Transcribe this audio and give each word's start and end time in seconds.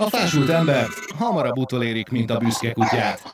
A 0.00 0.08
fásult 0.08 0.48
ember 0.48 0.86
hamarabb 1.18 1.58
utolérik, 1.58 2.08
mint 2.08 2.30
a 2.30 2.38
büszke 2.38 2.72
kutyát. 2.72 3.32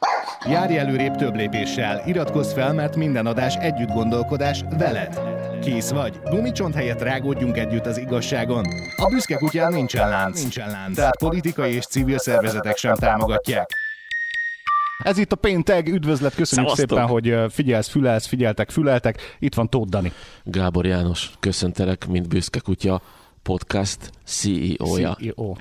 Járj 0.48 0.78
előrébb 0.78 1.14
több 1.14 1.34
lépéssel, 1.34 2.02
iratkozz 2.06 2.52
fel, 2.52 2.72
mert 2.72 2.96
minden 2.96 3.26
adás 3.26 3.54
együtt 3.54 3.88
gondolkodás 3.88 4.64
veled. 4.78 5.20
Kész 5.62 5.90
vagy? 5.90 6.20
Gumicsont 6.24 6.74
helyett 6.74 7.02
rágódjunk 7.02 7.56
együtt 7.56 7.86
az 7.86 7.98
igazságon. 7.98 8.64
A 8.96 9.08
büszke 9.10 9.36
kutyán 9.36 9.72
nincsen 9.72 10.08
lánc, 10.08 10.40
nincsen 10.40 10.70
lánc. 10.70 10.96
tehát 10.96 11.18
politikai 11.18 11.74
és 11.74 11.86
civil 11.86 12.18
szervezetek 12.18 12.76
sem 12.76 12.94
támogatják. 12.94 13.70
Ez 15.04 15.18
itt 15.18 15.32
a 15.32 15.36
péntek, 15.36 15.88
üdvözlet, 15.88 16.34
köszönjük 16.34 16.74
Szevasztok. 16.74 16.98
szépen, 16.98 17.06
hogy 17.06 17.52
figyelsz, 17.52 17.88
fülelsz, 17.88 18.26
figyeltek, 18.26 18.70
füleltek. 18.70 19.36
Itt 19.38 19.54
van 19.54 19.68
Tóth 19.68 19.90
Dani. 19.90 20.12
Gábor 20.44 20.86
János, 20.86 21.30
köszöntelek, 21.40 22.06
mint 22.06 22.28
Büszke 22.28 22.58
Kutya 22.58 23.02
podcast 23.42 24.10
CEO-ja. 24.24 25.14
CEO. 25.14 25.54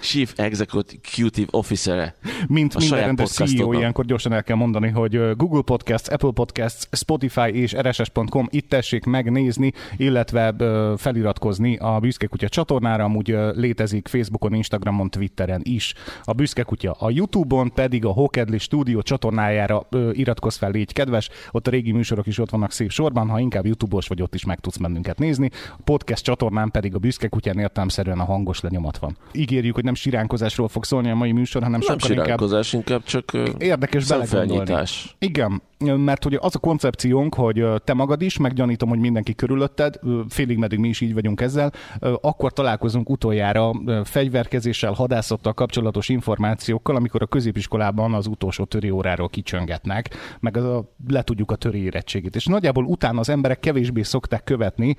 Chief 0.00 0.32
Executive 0.36 1.48
Officer-e. 1.50 2.14
Mint 2.48 2.74
A 2.74 2.78
minden 2.78 2.98
rendes 3.00 3.30
CEO, 3.30 3.72
ilyenkor 3.72 4.04
gyorsan 4.04 4.32
el 4.32 4.42
kell 4.42 4.56
mondani, 4.56 4.88
hogy 4.88 5.36
Google 5.36 5.62
Podcasts, 5.62 6.08
Apple 6.08 6.30
Podcasts, 6.32 6.88
Spotify 6.92 7.50
és 7.52 7.72
rss.com 7.72 8.46
itt 8.50 8.68
tessék 8.68 9.04
megnézni, 9.04 9.72
illetve 9.96 10.54
feliratkozni 10.96 11.76
a 11.76 11.98
Büszke 12.00 12.26
Kutya 12.26 12.48
csatornára, 12.48 13.04
amúgy 13.04 13.36
létezik 13.54 14.08
Facebookon, 14.08 14.54
Instagramon, 14.54 15.10
Twitteren 15.10 15.60
is. 15.64 15.94
A 16.24 16.32
Büszke 16.32 16.62
Kutya 16.62 16.92
a 16.98 17.10
YouTube-on 17.10 17.72
pedig 17.74 18.04
a 18.04 18.10
Hokedli 18.10 18.58
Studio 18.58 19.02
csatornájára 19.02 19.88
iratkozz 20.12 20.56
fel, 20.56 20.70
légy 20.70 20.92
kedves, 20.92 21.28
ott 21.50 21.66
a 21.66 21.70
régi 21.70 21.92
műsorok 21.92 22.26
is 22.26 22.38
ott 22.38 22.50
vannak 22.50 22.72
szép 22.72 22.90
sorban, 22.90 23.28
ha 23.28 23.38
inkább 23.38 23.66
YouTube-os 23.66 24.08
vagy, 24.08 24.22
ott 24.22 24.34
is 24.34 24.44
meg 24.44 24.60
tudsz 24.60 24.76
bennünket 24.76 25.18
nézni. 25.18 25.50
A 25.78 25.82
podcast 25.84 26.24
csatornán 26.24 26.70
pedig 26.70 26.94
a 26.94 26.98
Büszke 26.98 27.28
Kutyán 27.28 27.58
értelmszerűen 27.58 28.18
a 28.18 28.24
hangos 28.24 28.60
lenyomat 28.60 28.98
van. 28.98 29.16
Ígérjük, 29.32 29.74
hogy 29.74 29.84
nem 29.90 29.98
siránkozásról 29.98 30.68
fog 30.68 30.84
szólni 30.84 31.10
a 31.10 31.14
mai 31.14 31.32
műsor, 31.32 31.62
hanem 31.62 31.80
Nem 31.86 31.98
sokkal 31.98 32.16
inkább 32.16 32.72
inkább 32.72 33.02
csak 33.04 33.32
érdekes 33.58 34.06
belegondolni. 34.06 34.86
Igen, 35.18 35.62
mert 35.84 36.22
hogy 36.22 36.38
az 36.40 36.54
a 36.54 36.58
koncepciónk, 36.58 37.34
hogy 37.34 37.64
te 37.84 37.94
magad 37.94 38.22
is, 38.22 38.38
meggyanítom, 38.38 38.88
hogy 38.88 38.98
mindenki 38.98 39.34
körülötted, 39.34 40.00
félig 40.28 40.58
meddig 40.58 40.78
mi 40.78 40.88
is 40.88 41.00
így 41.00 41.14
vagyunk 41.14 41.40
ezzel, 41.40 41.72
akkor 42.20 42.52
találkozunk 42.52 43.10
utoljára 43.10 43.72
fegyverkezéssel, 44.04 44.92
hadászattal 44.92 45.52
kapcsolatos 45.52 46.08
információkkal, 46.08 46.96
amikor 46.96 47.22
a 47.22 47.26
középiskolában 47.26 48.14
az 48.14 48.26
utolsó 48.26 48.64
töri 48.64 48.90
óráról 48.90 49.28
kicsöngetnek, 49.28 50.14
meg 50.40 50.56
az 50.56 50.64
a, 50.64 50.92
le 51.08 51.22
tudjuk 51.22 51.50
a 51.50 51.56
töri 51.56 51.82
érettségét. 51.82 52.36
És 52.36 52.46
nagyjából 52.46 52.84
utána 52.84 53.18
az 53.18 53.28
emberek 53.28 53.60
kevésbé 53.60 54.02
szokták 54.02 54.44
követni 54.44 54.96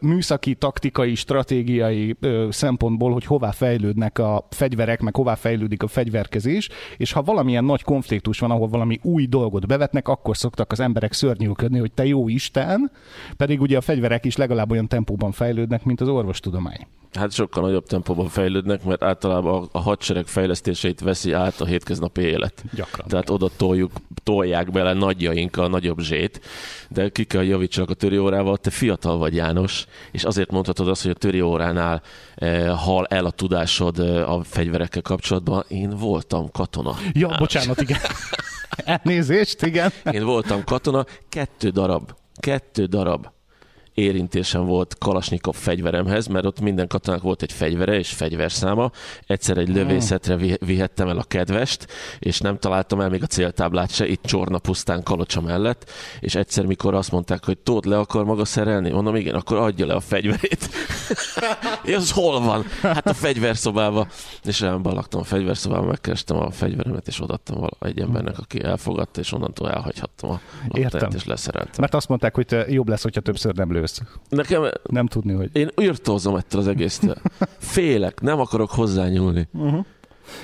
műszaki, 0.00 0.54
taktikai, 0.54 1.14
stratégiai 1.14 2.16
szempontból, 2.48 3.12
hogy 3.12 3.24
hová 3.24 3.50
fejlődnek 3.50 4.18
a 4.18 4.46
fegyverek, 4.50 5.00
meg 5.00 5.16
hová 5.16 5.34
fejlődik 5.34 5.82
a 5.82 5.86
fegyverkezés, 5.86 6.68
és 6.96 7.12
ha 7.12 7.22
valamilyen 7.22 7.64
nagy 7.64 7.82
konfliktus 7.82 8.38
van, 8.38 8.50
ahol 8.50 8.68
valami 8.68 8.98
új 9.02 9.26
dolgot 9.26 9.66
bevetnek, 9.66 10.05
akkor 10.08 10.36
szoktak 10.36 10.72
az 10.72 10.80
emberek 10.80 11.12
szörnyűködni, 11.12 11.78
hogy 11.78 11.92
te 11.92 12.06
jó 12.06 12.28
Isten, 12.28 12.90
pedig 13.36 13.60
ugye 13.60 13.76
a 13.76 13.80
fegyverek 13.80 14.24
is 14.24 14.36
legalább 14.36 14.70
olyan 14.70 14.88
tempóban 14.88 15.32
fejlődnek, 15.32 15.84
mint 15.84 16.00
az 16.00 16.08
orvostudomány. 16.08 16.86
Hát 17.12 17.32
sokkal 17.32 17.62
nagyobb 17.62 17.86
tempóban 17.86 18.28
fejlődnek, 18.28 18.84
mert 18.84 19.02
általában 19.02 19.68
a- 19.72 19.78
hadsereg 19.80 20.26
fejlesztéseit 20.26 21.00
veszi 21.00 21.32
át 21.32 21.60
a 21.60 21.64
hétköznapi 21.64 22.20
élet. 22.20 22.64
Gyakran. 22.74 23.08
Tehát 23.08 23.30
oda 23.30 23.48
toljuk, 23.56 23.90
tolják 24.22 24.70
bele 24.70 24.92
nagyjaink 24.92 25.56
a 25.56 25.68
nagyobb 25.68 26.00
zsét, 26.00 26.40
de 26.88 27.08
ki 27.08 27.24
kell 27.24 27.42
javítsanak 27.42 27.90
a 27.90 27.94
töri 27.94 28.18
órával, 28.18 28.56
te 28.56 28.70
fiatal 28.70 29.18
vagy 29.18 29.34
János, 29.34 29.86
és 30.12 30.24
azért 30.24 30.50
mondhatod 30.50 30.88
azt, 30.88 31.02
hogy 31.02 31.10
a 31.10 31.14
töri 31.14 31.40
óránál 31.40 32.02
eh, 32.34 32.68
hal 32.78 33.06
el 33.06 33.24
a 33.24 33.30
tudásod 33.30 33.98
eh, 33.98 34.30
a 34.32 34.42
fegyverekkel 34.42 35.02
kapcsolatban. 35.02 35.64
Én 35.68 35.90
voltam 35.90 36.50
katona. 36.50 36.94
Ja, 37.00 37.10
János. 37.12 37.38
bocsánat, 37.38 37.80
igen. 37.80 37.98
Elnézést, 38.70 39.62
igen. 39.62 39.92
Én 40.10 40.24
voltam 40.24 40.64
katona, 40.64 41.04
kettő 41.28 41.68
darab, 41.68 42.12
kettő 42.40 42.84
darab 42.84 43.34
érintésem 43.96 44.64
volt 44.64 44.98
Kalasnyikov 44.98 45.54
fegyveremhez, 45.54 46.26
mert 46.26 46.46
ott 46.46 46.60
minden 46.60 46.86
katonának 46.86 47.24
volt 47.24 47.42
egy 47.42 47.52
fegyvere 47.52 47.98
és 47.98 48.08
fegyverszáma. 48.08 48.90
Egyszer 49.26 49.58
egy 49.58 49.68
lövészetre 49.68 50.36
vi- 50.36 50.58
vihettem 50.64 51.08
el 51.08 51.18
a 51.18 51.22
kedvest, 51.22 51.86
és 52.18 52.40
nem 52.40 52.58
találtam 52.58 53.00
el 53.00 53.08
még 53.08 53.22
a 53.22 53.26
céltáblát 53.26 53.90
se, 53.90 54.06
itt 54.06 54.22
Csorna 54.22 54.58
pusztán 54.58 55.02
Kalocsa 55.02 55.40
mellett, 55.40 55.90
és 56.20 56.34
egyszer, 56.34 56.66
mikor 56.66 56.94
azt 56.94 57.10
mondták, 57.12 57.44
hogy 57.44 57.58
Tóth 57.58 57.88
le 57.88 57.98
akar 57.98 58.24
maga 58.24 58.44
szerelni, 58.44 58.90
mondom, 58.90 59.14
igen, 59.16 59.34
akkor 59.34 59.56
adja 59.56 59.86
le 59.86 59.94
a 59.94 60.00
fegyverét. 60.00 60.68
és 61.84 62.12
hol 62.12 62.40
van? 62.40 62.64
Hát 62.82 63.06
a 63.06 63.14
fegyverszobába. 63.14 64.06
És 64.44 64.60
ellenben 64.60 64.94
laktam 64.94 65.20
a 65.20 65.24
fegyverszobában, 65.24 65.86
megkerestem 65.86 66.36
a 66.36 66.50
fegyveremet, 66.50 67.08
és 67.08 67.20
odaadtam 67.20 67.66
egy 67.80 68.00
embernek, 68.00 68.38
aki 68.38 68.62
elfogadta, 68.62 69.20
és 69.20 69.32
onnantól 69.32 69.70
elhagyhattam 69.70 70.30
a 70.30 70.40
Értem. 70.72 71.10
és 71.14 71.24
leszereltem. 71.24 71.74
Mert 71.78 71.94
azt 71.94 72.08
mondták, 72.08 72.34
hogy 72.34 72.64
jobb 72.68 72.88
lesz, 72.88 73.02
hogyha 73.02 73.20
többször 73.20 73.54
nem 73.54 73.72
lősz. 73.86 74.00
Nekem, 74.28 74.70
Nem 74.82 75.06
tudni, 75.06 75.32
hogy... 75.32 75.50
én 75.52 75.68
írtózom 75.80 76.36
ettől 76.36 76.60
az 76.60 76.68
egésztől. 76.68 77.16
Félek, 77.58 78.20
nem 78.20 78.40
akarok 78.40 78.70
hozzányúlni. 78.70 79.48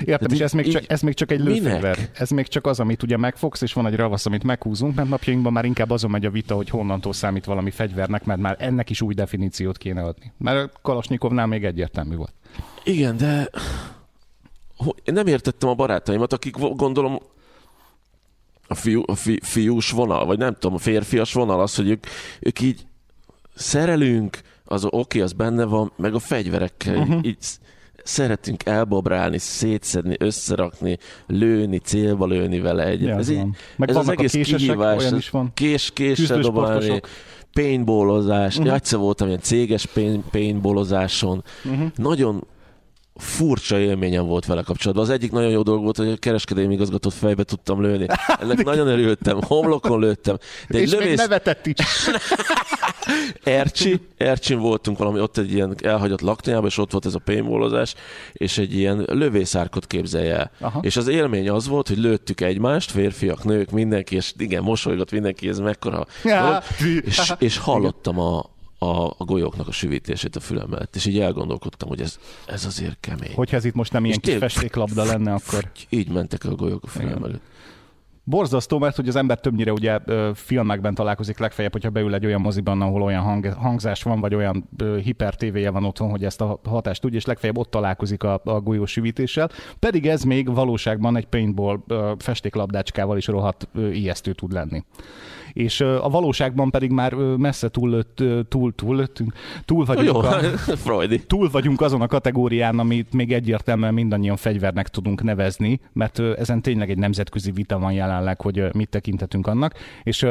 Értem, 0.04 0.32
és 0.32 0.40
ez 0.40 0.52
még, 0.52 0.72
csak, 0.72 0.82
ez 0.86 1.00
még 1.00 1.14
csak 1.14 1.30
egy 1.30 1.40
lőfegyver. 1.40 2.10
Ez 2.12 2.30
még 2.30 2.46
csak 2.46 2.66
az, 2.66 2.80
amit 2.80 3.02
ugye 3.02 3.16
megfogsz, 3.16 3.60
és 3.60 3.72
van 3.72 3.86
egy 3.86 3.96
ravasz, 3.96 4.26
amit 4.26 4.44
meghúzunk, 4.44 4.94
mert 4.94 5.08
napjainkban 5.08 5.52
már 5.52 5.64
inkább 5.64 5.90
azon 5.90 6.10
megy 6.10 6.26
a 6.26 6.30
vita, 6.30 6.54
hogy 6.54 6.68
honnantól 6.68 7.12
számít 7.12 7.44
valami 7.44 7.70
fegyvernek, 7.70 8.24
mert 8.24 8.40
már 8.40 8.56
ennek 8.58 8.90
is 8.90 9.00
új 9.00 9.14
definíciót 9.14 9.78
kéne 9.78 10.02
adni. 10.02 10.32
Mert 10.38 10.78
Kalasnyikovnál 10.82 11.46
még 11.46 11.64
egyértelmű 11.64 12.16
volt. 12.16 12.32
Igen, 12.84 13.16
de 13.16 13.50
én 15.04 15.14
nem 15.14 15.26
értettem 15.26 15.68
a 15.68 15.74
barátaimat, 15.74 16.32
akik 16.32 16.56
gondolom 16.56 17.18
a, 18.66 18.74
fiú, 18.74 19.02
a 19.06 19.14
fi, 19.14 19.38
fiús 19.42 19.90
vonal, 19.90 20.26
vagy 20.26 20.38
nem 20.38 20.52
tudom, 20.52 20.74
a 20.74 20.78
férfias 20.78 21.32
vonal 21.32 21.60
az, 21.60 21.74
hogy 21.74 21.88
ők, 21.88 22.06
ők 22.40 22.60
így 22.60 22.86
szerelünk, 23.54 24.40
az 24.64 24.84
oké, 24.84 24.96
okay, 24.96 25.20
az 25.20 25.32
benne 25.32 25.64
van, 25.64 25.92
meg 25.96 26.14
a 26.14 26.18
fegyverekkel 26.18 26.96
uh-huh. 26.96 27.16
így, 27.16 27.26
így 27.26 27.40
sz- 27.40 27.60
szeretünk 28.04 28.64
elbobrálni, 28.66 29.38
szétszedni, 29.38 30.16
összerakni, 30.18 30.98
lőni, 31.26 31.78
célba 31.78 32.26
lőni 32.26 32.60
vele 32.60 32.84
egy. 32.84 33.02
Ja, 33.02 33.16
ez 33.16 33.28
így. 33.28 33.46
Meg 33.76 33.88
ez 33.88 33.96
az 33.96 34.08
egész 34.08 34.32
késesek, 34.32 34.58
kihívás, 34.58 34.98
olyan 34.98 35.16
is 35.16 35.30
van. 35.30 35.50
Kés, 35.54 35.90
késsel 35.92 36.14
Küzdős 36.14 36.44
dobálni, 36.44 37.00
paintballozás. 37.52 38.58
Uh-huh. 38.58 38.74
Egyszer 38.74 38.98
voltam 38.98 39.28
ilyen 39.28 39.40
céges 39.40 39.86
paint, 39.86 40.24
paintballozáson. 40.30 41.44
Uh-huh. 41.64 41.86
Nagyon 41.96 42.46
furcsa 43.14 43.78
élményem 43.78 44.26
volt 44.26 44.46
vele 44.46 44.62
kapcsolatban. 44.62 45.04
Az 45.04 45.10
egyik 45.10 45.32
nagyon 45.32 45.50
jó 45.50 45.62
dolog 45.62 45.82
volt, 45.82 45.96
hogy 45.96 46.08
a 46.08 46.16
kereskedelmi 46.16 46.74
igazgatót 46.74 47.14
fejbe 47.14 47.42
tudtam 47.42 47.82
lőni. 47.82 48.06
Ennek 48.40 48.64
nagyon 48.64 48.86
örültem, 48.88 49.42
homlokon 49.42 50.00
lőttem. 50.00 50.36
De 50.68 50.78
egy 50.78 50.84
és 50.84 50.90
még 50.90 51.00
lövész, 51.00 51.18
nevetett 51.18 51.66
is. 51.66 51.76
Ercsi, 53.42 54.00
Ercsin 54.16 54.58
voltunk 54.58 54.98
valami, 54.98 55.20
ott 55.20 55.38
egy 55.38 55.52
ilyen 55.52 55.76
elhagyott 55.82 56.20
laktanyában, 56.20 56.66
és 56.66 56.78
ott 56.78 56.90
volt 56.90 57.06
ez 57.06 57.14
a 57.14 57.18
paintballozás, 57.18 57.94
és 58.32 58.58
egy 58.58 58.74
ilyen 58.74 59.04
lövészárkot 59.08 59.86
képzelje 59.86 60.36
el. 60.36 60.50
Aha. 60.60 60.80
És 60.82 60.96
az 60.96 61.08
élmény 61.08 61.50
az 61.50 61.68
volt, 61.68 61.88
hogy 61.88 61.98
lőttük 61.98 62.40
egymást, 62.40 62.90
férfiak, 62.90 63.44
nők, 63.44 63.70
mindenki, 63.70 64.14
és 64.14 64.32
igen, 64.38 64.62
mosolygott 64.62 65.10
mindenki, 65.10 65.48
ez 65.48 65.58
mekkora 65.58 66.06
Ja. 66.24 66.42
dolog, 66.42 66.62
és, 67.06 67.32
és 67.38 67.58
hallottam 67.58 68.18
a, 68.18 68.51
a, 68.82 69.14
a 69.18 69.24
golyóknak 69.24 69.68
a 69.68 69.72
süvítését 69.72 70.36
a 70.36 70.40
fülem 70.40 70.68
mellett, 70.68 70.96
és 70.96 71.06
így 71.06 71.20
elgondolkodtam, 71.20 71.88
hogy 71.88 72.00
ez, 72.00 72.18
ez 72.46 72.64
azért 72.64 72.96
kemény. 73.00 73.34
Hogyha 73.34 73.56
ez 73.56 73.64
itt 73.64 73.74
most 73.74 73.92
nem 73.92 74.04
ilyen 74.04 74.18
És 74.22 74.30
kis 74.30 74.38
festéklabda 74.38 75.04
lenne, 75.04 75.32
akkor... 75.32 75.70
Így 75.88 76.10
mentek 76.10 76.44
el 76.44 76.50
a 76.50 76.54
golyók 76.54 76.84
a 76.84 76.86
fülem 76.86 77.16
Igen. 77.16 77.40
Borzasztó, 78.24 78.78
mert 78.78 78.96
hogy 78.96 79.08
az 79.08 79.16
ember 79.16 79.40
többnyire 79.40 79.72
ugye 79.72 79.98
filmekben 80.34 80.94
találkozik 80.94 81.38
legfeljebb, 81.38 81.72
hogyha 81.72 81.90
beül 81.90 82.14
egy 82.14 82.26
olyan 82.26 82.40
moziban, 82.40 82.80
ahol 82.80 83.02
olyan 83.02 83.22
hang, 83.22 83.46
hangzás 83.46 84.02
van, 84.02 84.20
vagy 84.20 84.34
olyan 84.34 84.68
hiper 85.02 85.34
tévéje 85.34 85.70
van 85.70 85.84
otthon, 85.84 86.10
hogy 86.10 86.24
ezt 86.24 86.40
a 86.40 86.60
hatást 86.64 87.00
tudja, 87.00 87.18
és 87.18 87.24
legfeljebb 87.24 87.58
ott 87.58 87.70
találkozik 87.70 88.22
a, 88.22 88.40
a 88.44 88.60
golyós 88.60 88.90
süvítéssel. 88.90 89.50
Pedig 89.78 90.06
ez 90.06 90.22
még 90.22 90.54
valóságban 90.54 91.16
egy 91.16 91.26
paintball 91.26 91.80
festéklabdácskával 92.18 93.16
is 93.16 93.26
rohadt 93.26 93.68
ijesztő 93.92 94.32
tud 94.32 94.52
lenni. 94.52 94.84
És 95.52 95.80
a 95.80 96.08
valóságban 96.08 96.70
pedig 96.70 96.90
már 96.90 97.12
messze 97.14 97.68
túl, 97.68 98.02
túl, 98.48 98.74
túl, 98.74 99.06
túl 99.64 99.84
vagyunk 99.84 100.08
Jó, 100.08 100.18
a, 100.18 100.32
Freudi. 100.84 101.24
túl 101.26 101.50
vagyunk 101.50 101.80
azon 101.80 102.00
a 102.00 102.06
kategórián, 102.06 102.78
amit 102.78 103.12
még 103.12 103.32
egyértelműen 103.32 103.94
mindannyian 103.94 104.36
fegyvernek 104.36 104.88
tudunk 104.88 105.22
nevezni, 105.22 105.80
mert 105.92 106.18
ezen 106.18 106.62
tényleg 106.62 106.90
egy 106.90 106.98
nemzetközi 106.98 107.50
vita 107.50 107.78
van 107.78 107.92
jelenleg, 107.92 108.40
hogy 108.40 108.74
mit 108.74 108.88
tekintetünk 108.88 109.46
annak, 109.46 109.74
és 110.02 110.26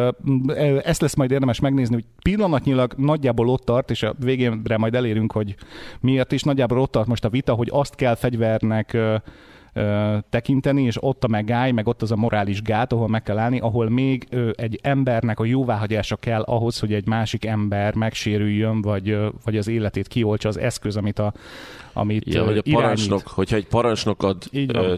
ezt 0.84 1.02
lesz 1.02 1.16
majd 1.16 1.32
érdemes 1.32 1.60
megnézni, 1.60 1.94
hogy 1.94 2.06
pillanatnyilag 2.22 2.94
nagyjából 2.98 3.50
ott 3.50 3.66
tart, 3.66 3.92
és 3.92 4.04
a 4.04 4.16
végénre 4.20 4.78
majd 4.78 4.96
elérünk, 4.96 5.32
hogy 5.32 5.56
miért 6.00 6.32
is 6.32 6.44
nagyjából 6.44 6.80
ott 6.80 6.92
tart 6.92 7.08
most 7.08 7.26
a 7.26 7.30
vita, 7.30 7.54
hogy 7.54 7.70
azt 7.72 7.96
kell 7.96 8.16
fegyvernek 8.16 8.98
ö, 9.74 10.18
tekinteni, 10.30 10.84
és 10.84 11.04
ott 11.04 11.24
a 11.24 11.28
megáll, 11.28 11.72
meg 11.72 11.88
ott 11.88 12.02
az 12.02 12.12
a 12.12 12.16
morális 12.16 12.62
gát, 12.62 12.94
ahol 12.94 13.08
meg 13.08 13.24
kell 13.24 13.38
állni, 13.38 13.60
ahol 13.60 13.90
még 13.90 14.28
ö, 14.30 14.50
egy 14.56 14.80
embernek 14.84 15.40
a 15.40 15.46
jóváhagyása 15.46 16.16
kell 16.16 16.42
ahhoz, 16.42 16.80
hogy 16.80 16.94
egy 16.94 17.08
másik 17.08 17.46
ember 17.46 17.96
megsérüljön, 17.96 18.82
vagy, 18.82 19.10
ö, 19.10 19.28
vagy 19.44 19.58
az 19.58 19.68
életét 19.68 20.08
kioltsa 20.08 20.48
az 20.48 20.58
eszköz, 20.60 20.98
amit 20.98 21.20
a 21.20 21.34
amit 21.94 22.34
Ja, 22.34 22.44
hogy 22.44 22.58
a 22.58 22.62
irányít. 22.64 22.74
parancsnok, 22.74 23.28
hogyha 23.28 23.56
egy 23.56 23.68
parancsnok 23.68 24.24
ad 24.24 24.44
ö, 24.68 24.94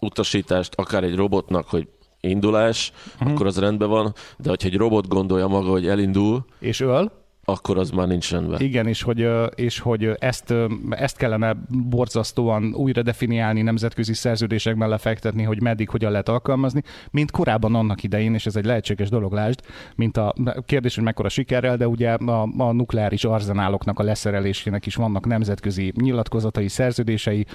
utasítást, 0.00 0.74
akár 0.74 1.04
egy 1.04 1.14
robotnak, 1.14 1.68
hogy 1.68 1.88
indulás, 2.20 2.92
uh-huh. 3.14 3.32
akkor 3.32 3.46
az 3.46 3.58
rendben 3.58 3.88
van, 3.88 4.14
de 4.38 4.48
hogyha 4.48 4.68
egy 4.68 4.76
robot 4.76 5.08
gondolja 5.08 5.46
maga, 5.46 5.70
hogy 5.70 5.86
elindul, 5.88 6.44
És 6.58 6.80
öl, 6.80 7.10
akkor 7.48 7.78
az 7.78 7.90
már 7.90 8.06
nincs 8.06 8.30
rendben. 8.30 8.60
Igen, 8.60 8.86
és 8.86 9.02
hogy, 9.02 9.28
és 9.54 9.78
hogy 9.78 10.10
ezt, 10.18 10.54
ezt 10.90 11.16
kellene 11.16 11.56
borzasztóan 11.68 12.74
újra 12.74 13.02
definiálni, 13.02 13.62
nemzetközi 13.62 14.14
szerződésekben 14.14 14.88
lefektetni, 14.88 15.42
hogy 15.42 15.62
meddig, 15.62 15.88
hogyan 15.88 16.10
lehet 16.10 16.28
alkalmazni, 16.28 16.82
mint 17.10 17.30
korábban 17.30 17.74
annak 17.74 18.02
idején, 18.02 18.34
és 18.34 18.46
ez 18.46 18.56
egy 18.56 18.64
lehetséges 18.64 19.08
dolog, 19.08 19.32
lásd, 19.32 19.60
mint 19.96 20.16
a 20.16 20.34
kérdés, 20.66 20.94
hogy 20.94 21.04
mekkora 21.04 21.28
sikerrel, 21.28 21.76
de 21.76 21.88
ugye 21.88 22.12
a, 22.12 22.48
a 22.58 22.72
nukleáris 22.72 23.24
arzenáloknak 23.24 23.98
a 23.98 24.02
leszerelésének 24.02 24.86
is 24.86 24.94
vannak 24.94 25.26
nemzetközi 25.26 25.92
nyilatkozatai, 25.96 26.68
szerződései, 26.68 27.46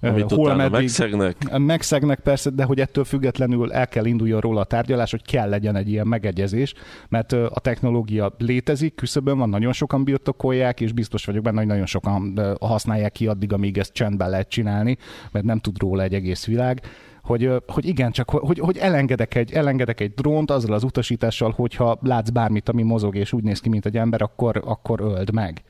Amit 0.00 0.32
hol 0.32 0.54
meddig- 0.54 0.72
megszegnek, 0.72 1.58
Megszegnek 1.58 2.20
persze, 2.20 2.50
de 2.50 2.64
hogy 2.64 2.80
ettől 2.80 3.04
függetlenül 3.04 3.72
el 3.72 3.88
kell 3.88 4.04
induljon 4.04 4.40
róla 4.40 4.60
a 4.60 4.64
tárgyalás, 4.64 5.10
hogy 5.10 5.22
kell 5.22 5.48
legyen 5.48 5.76
egy 5.76 5.88
ilyen 5.90 6.06
megegyezés, 6.06 6.74
mert 7.08 7.32
a 7.32 7.60
technológia 7.60 8.34
létezik, 8.38 8.94
küszöbön 8.94 9.38
van, 9.38 9.48
nagyon 9.48 9.72
sokan 9.72 10.04
birtokolják, 10.04 10.80
és 10.80 10.92
biztos 10.92 11.24
vagyok 11.24 11.42
benne, 11.42 11.58
hogy 11.58 11.66
nagyon 11.66 11.86
sokan 11.86 12.40
használják 12.60 13.12
ki 13.12 13.26
addig, 13.26 13.52
amíg 13.52 13.78
ezt 13.78 13.92
csendben 13.92 14.30
lehet 14.30 14.48
csinálni, 14.48 14.96
mert 15.32 15.44
nem 15.44 15.58
tud 15.58 15.78
róla 15.78 16.02
egy 16.02 16.14
egész 16.14 16.46
világ. 16.46 16.80
Hogy, 17.22 17.50
hogy 17.66 17.86
igen, 17.86 18.10
csak 18.10 18.30
hogy, 18.30 18.58
hogy 18.58 18.78
elengedek, 18.78 19.34
egy, 19.34 19.52
elengedek 19.52 20.00
egy 20.00 20.14
drónt 20.14 20.50
azzal 20.50 20.72
az 20.72 20.84
utasítással, 20.84 21.52
hogyha 21.56 21.98
látsz 22.02 22.30
bármit, 22.30 22.68
ami 22.68 22.82
mozog, 22.82 23.16
és 23.16 23.32
úgy 23.32 23.42
néz 23.42 23.60
ki, 23.60 23.68
mint 23.68 23.86
egy 23.86 23.96
ember, 23.96 24.22
akkor, 24.22 24.62
akkor 24.64 25.00
öld 25.00 25.32
meg 25.32 25.62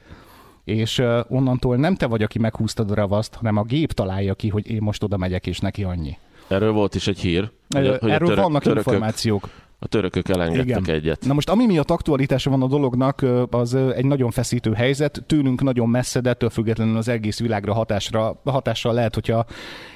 és 0.66 1.02
onnantól 1.28 1.76
nem 1.76 1.94
te 1.94 2.06
vagy, 2.06 2.22
aki 2.22 2.38
meghúztad 2.38 2.90
a 2.90 2.94
ravaszt, 2.94 3.34
hanem 3.34 3.56
a 3.56 3.62
gép 3.62 3.92
találja 3.92 4.34
ki, 4.34 4.48
hogy 4.48 4.70
én 4.70 4.78
most 4.82 5.02
oda 5.02 5.16
megyek, 5.16 5.46
és 5.46 5.58
neki 5.58 5.84
annyi. 5.84 6.16
erről 6.48 6.72
volt 6.72 6.94
is 6.94 7.06
egy 7.06 7.18
hír, 7.18 7.50
hogy, 7.68 7.86
a- 7.86 7.96
hogy 8.00 8.10
Erről 8.10 8.26
a 8.26 8.30
török, 8.30 8.44
vannak 8.44 8.62
törökök, 8.62 8.86
információk. 8.86 9.48
a 9.78 9.86
törökök 9.86 10.28
elengedtek 10.28 10.66
Igen. 10.66 10.94
egyet. 10.94 11.24
Na 11.26 11.32
most 11.34 11.48
ami 11.48 11.66
miatt 11.66 11.90
aktualitása 11.90 12.50
van 12.50 12.62
a 12.62 12.66
dolognak, 12.66 13.24
az 13.50 13.74
egy 13.74 14.04
nagyon 14.04 14.30
feszítő 14.30 14.72
helyzet, 14.72 15.22
tőlünk 15.26 15.62
nagyon 15.62 15.88
messze, 15.88 16.20
de 16.20 16.30
ettől 16.30 16.50
függetlenül 16.50 16.96
az 16.96 17.08
egész 17.08 17.38
világra 17.40 17.72
hatásra, 17.74 18.40
hatással 18.44 18.94
lehet, 18.94 19.14
hogyha 19.14 19.46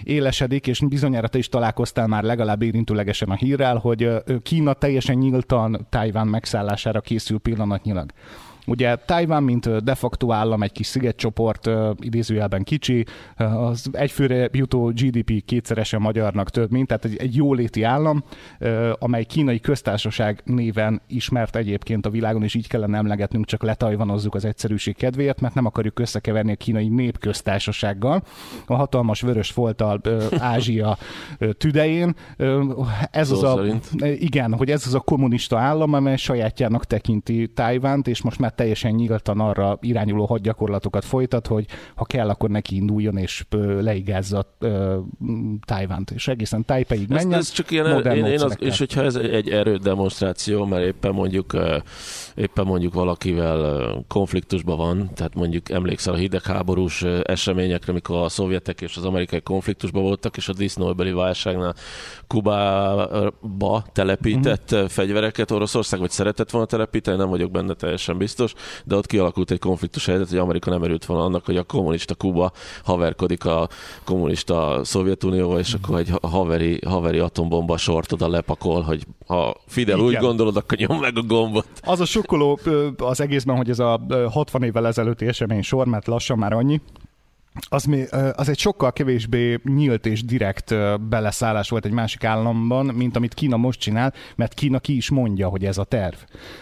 élesedik, 0.03 0.67
és 0.67 0.81
bizonyára 0.89 1.29
te 1.29 1.39
is 1.39 1.49
találkoztál 1.49 2.07
már 2.07 2.23
legalább 2.23 2.63
érintőlegesen 2.63 3.29
a 3.29 3.35
hírrel, 3.35 3.77
hogy 3.77 4.09
Kína 4.43 4.73
teljesen 4.73 5.17
nyíltan 5.17 5.87
Tájván 5.89 6.27
megszállására 6.27 7.01
készül 7.01 7.39
pillanatnyilag. 7.39 8.11
Ugye 8.71 8.97
Tájván, 8.97 9.43
mint 9.43 9.85
de 9.85 9.95
facto 9.95 10.33
állam, 10.33 10.63
egy 10.63 10.73
kis 10.73 10.87
szigetcsoport, 10.87 11.71
idézőjelben 11.99 12.63
kicsi, 12.63 13.05
az 13.37 13.89
egyfőre 13.93 14.49
jutó 14.53 14.85
GDP 14.87 15.45
kétszeresen 15.45 16.01
magyarnak 16.01 16.51
több, 16.51 16.71
mint, 16.71 16.87
tehát 16.87 17.05
egy, 17.05 17.17
egy 17.17 17.37
jóléti 17.37 17.83
állam, 17.83 18.25
amely 18.99 19.25
kínai 19.25 19.61
köztársaság 19.61 20.41
néven 20.45 21.01
ismert 21.07 21.57
egyébként 21.57 22.07
a 22.07 22.11
világon, 22.11 22.43
és 22.43 22.55
így 22.55 22.69
kellene 22.69 22.97
emlegetnünk, 22.97 23.47
csak 23.47 23.63
letajvanozzuk 23.63 24.35
az 24.35 24.45
egyszerűség 24.45 24.97
kedvéért, 24.97 25.41
mert 25.41 25.55
nem 25.55 25.67
akarjuk 25.67 25.99
összekeverni 25.99 26.53
a 26.53 26.57
kínai 26.57 26.89
népköztársasággal, 26.89 28.23
a 28.67 28.75
hatalmas 28.75 29.21
vörös 29.21 29.51
folttal 29.51 30.01
Ázsia 30.39 30.99
tüdején. 31.59 32.15
Ez 33.11 33.29
Szó 33.29 33.35
az 33.35 33.43
a, 33.43 33.55
szerint. 33.57 33.87
igen, 34.21 34.55
hogy 34.55 34.71
ez 34.71 34.87
az 34.87 34.95
a 34.95 35.01
kommunista 35.01 35.59
állam, 35.59 35.93
amely 35.93 36.17
sajátjának 36.17 36.85
tekinti 36.85 37.49
Tájvánt, 37.55 38.09
és 38.09 38.23
most 38.23 38.39
már 38.39 38.59
teljesen 38.61 38.93
nyíltan 38.93 39.41
arra 39.41 39.79
irányuló 39.81 40.25
hadgyakorlatokat 40.25 41.05
folytat, 41.05 41.47
hogy 41.47 41.67
ha 41.95 42.05
kell, 42.05 42.29
akkor 42.29 42.51
neki 42.51 42.77
induljon 42.77 43.17
és 43.17 43.45
leigázza 43.81 44.57
Tájvánt, 45.65 46.11
és 46.11 46.29
egészen 46.29 46.65
Tájpeig 46.65 47.03
Ez, 47.03 47.09
menjen. 47.09 47.39
ez 47.39 47.51
csak 47.51 47.71
ilyen, 47.71 48.07
én, 48.07 48.25
én 48.25 48.41
az, 48.41 48.57
és 48.59 48.79
hogyha 48.79 49.03
ez 49.03 49.15
egy 49.15 49.49
erődemonstráció, 49.49 50.65
mert 50.65 50.85
éppen 50.85 51.13
mondjuk 51.13 51.57
éppen 52.35 52.67
mondjuk 52.67 52.95
valakivel 52.95 54.05
konfliktusban 54.09 54.77
van, 54.77 55.11
tehát 55.15 55.35
mondjuk 55.35 55.71
emlékszel 55.71 56.15
a 56.15 56.17
hidegháborús 56.17 57.03
eseményekre, 57.23 57.93
mikor 57.93 58.17
a 58.23 58.29
szovjetek 58.29 58.81
és 58.81 58.97
az 58.97 59.05
amerikai 59.05 59.41
konfliktusban 59.41 60.03
voltak, 60.03 60.37
és 60.37 60.49
a 60.49 60.53
disznóbeli 60.53 61.13
válságnál 61.13 61.75
Kubába 62.27 63.85
telepített 63.93 64.71
Mhm. 64.71 64.81
mm. 64.81 64.87
fegyvereket 64.87 65.51
Oroszország, 65.51 66.01
vagy 66.01 66.11
szeretett 66.11 66.51
volna 66.51 66.67
telepíteni, 66.67 67.17
nem 67.17 67.29
vagyok 67.29 67.51
benne 67.51 67.75
teljesen 67.75 68.19
biztos, 68.19 68.53
de 68.85 68.97
ott 68.97 69.07
kialakult 69.07 69.51
egy 69.51 69.59
konfliktus 69.59 70.07
helyzet, 70.07 70.29
hogy 70.29 70.39
Amerika 70.39 70.71
nem 70.71 70.83
örült 70.83 71.05
volna 71.05 71.25
annak, 71.25 71.45
hogy 71.45 71.57
a 71.57 71.63
kommunista 71.63 72.15
Kuba 72.15 72.53
haverkodik 72.85 73.45
a 73.45 73.69
kommunista 74.05 74.81
Szovjetunióval, 74.85 75.59
és 75.59 75.75
akkor 75.75 75.99
egy 75.99 76.09
ha- 76.11 76.29
haveri, 76.29 76.81
haveri 76.87 77.19
atombomba 77.19 77.77
sort 77.77 78.13
oda 78.13 78.29
lepakol, 78.29 78.81
hogy 78.83 79.05
ha 79.27 79.57
Fidel 79.67 79.97
Igen. 79.99 80.09
úgy 80.09 80.17
gondolod, 80.17 80.57
akkor 80.57 80.79
nyom 80.79 80.99
meg 81.01 81.17
a 81.19 81.23
gombot. 81.23 81.67
Az 81.83 82.01
a 82.01 82.05
sokkoló 82.21 82.59
az 82.97 83.21
egészben, 83.21 83.57
hogy 83.57 83.71
ez 83.71 83.79
a 83.79 84.01
ö, 84.09 84.27
60 84.31 84.63
évvel 84.63 84.87
ezelőtti 84.87 85.27
esemény 85.27 85.63
sor, 85.63 85.87
mert 85.87 86.07
lassan 86.07 86.39
már 86.39 86.53
annyi, 86.53 86.81
az, 87.69 87.85
mi, 87.85 88.05
az 88.37 88.49
egy 88.49 88.59
sokkal 88.59 88.93
kevésbé 88.93 89.61
nyílt 89.65 90.07
és 90.07 90.25
direkt 90.25 90.75
beleszállás 91.09 91.69
volt 91.69 91.85
egy 91.85 91.93
másik 91.93 92.25
államban, 92.25 92.87
mint 92.87 93.17
amit 93.17 93.35
Kína 93.35 93.57
most 93.57 93.81
csinál, 93.81 94.13
mert 94.37 94.55
Kína 94.55 94.79
ki 94.79 94.97
is 94.97 95.11
mondja, 95.11 95.49
hogy 95.49 95.65
ez 95.65 95.79
a 95.79 95.85
terv. 95.85 96.17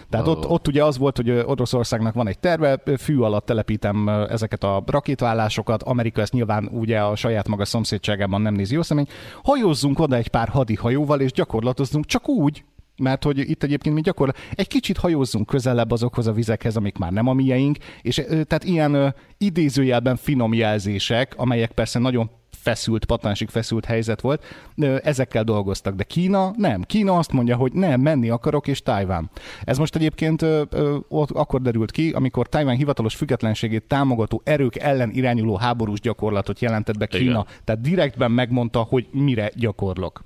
Tehát 0.09 0.27
Ó. 0.27 0.31
ott, 0.31 0.47
ott 0.47 0.67
ugye 0.67 0.83
az 0.83 0.97
volt, 0.97 1.15
hogy 1.15 1.29
Oroszországnak 1.29 2.13
van 2.13 2.27
egy 2.27 2.39
terve, 2.39 2.81
fű 2.97 3.17
alatt 3.17 3.45
telepítem 3.45 4.09
ezeket 4.09 4.63
a 4.63 4.83
rakétállásokat, 4.85 5.83
Amerika 5.83 6.21
ezt 6.21 6.33
nyilván 6.33 6.69
ugye 6.71 6.99
a 6.99 7.15
saját 7.15 7.47
maga 7.47 7.65
szomszédságában 7.65 8.41
nem 8.41 8.53
nézi 8.53 8.73
jó 8.73 8.81
személy, 8.81 9.05
hajózzunk 9.43 9.99
oda 9.99 10.15
egy 10.15 10.27
pár 10.27 10.47
hadihajóval, 10.47 11.21
és 11.21 11.31
gyakorlatozzunk 11.31 12.05
csak 12.05 12.29
úgy, 12.29 12.63
mert 12.99 13.23
hogy 13.23 13.49
itt 13.49 13.63
egyébként 13.63 13.95
mi 13.95 14.01
gyakor 14.01 14.33
egy 14.51 14.67
kicsit 14.67 14.97
hajózzunk 14.97 15.45
közelebb 15.45 15.91
azokhoz 15.91 16.27
a 16.27 16.31
vizekhez, 16.31 16.75
amik 16.75 16.97
már 16.97 17.11
nem 17.11 17.27
a 17.27 17.33
mieink, 17.33 17.77
és 18.01 18.15
tehát 18.15 18.63
ilyen 18.63 18.93
ö, 18.93 19.07
idézőjelben 19.37 20.15
finom 20.15 20.53
jelzések, 20.53 21.33
amelyek 21.37 21.71
persze 21.71 21.99
nagyon 21.99 22.29
feszült, 22.51 23.05
patensig 23.05 23.49
feszült 23.49 23.85
helyzet 23.85 24.21
volt, 24.21 24.45
ö, 24.75 24.97
ezekkel 25.03 25.43
dolgoztak, 25.43 25.95
de 25.95 26.03
Kína 26.03 26.53
nem. 26.57 26.81
Kína 26.81 27.17
azt 27.17 27.31
mondja, 27.31 27.55
hogy 27.55 27.73
nem, 27.73 28.01
menni 28.01 28.29
akarok, 28.29 28.67
és 28.67 28.81
Tájván. 28.81 29.29
Ez 29.63 29.77
most 29.77 29.95
egyébként 29.95 30.41
ö, 30.41 30.63
ö, 30.69 30.97
ott 31.07 31.31
akkor 31.31 31.61
derült 31.61 31.91
ki, 31.91 32.11
amikor 32.11 32.47
Tájván 32.47 32.75
hivatalos 32.75 33.15
függetlenségét 33.15 33.83
támogató 33.83 34.41
erők 34.43 34.75
ellen 34.75 35.11
irányuló 35.11 35.55
háborús 35.55 35.99
gyakorlatot 35.99 36.59
jelentett 36.59 36.97
be 36.97 37.07
Kína. 37.07 37.23
Igen. 37.23 37.45
Tehát 37.63 37.81
direktben 37.81 38.31
megmondta, 38.31 38.79
hogy 38.81 39.07
mire 39.11 39.51
gyakorlok. 39.55 40.21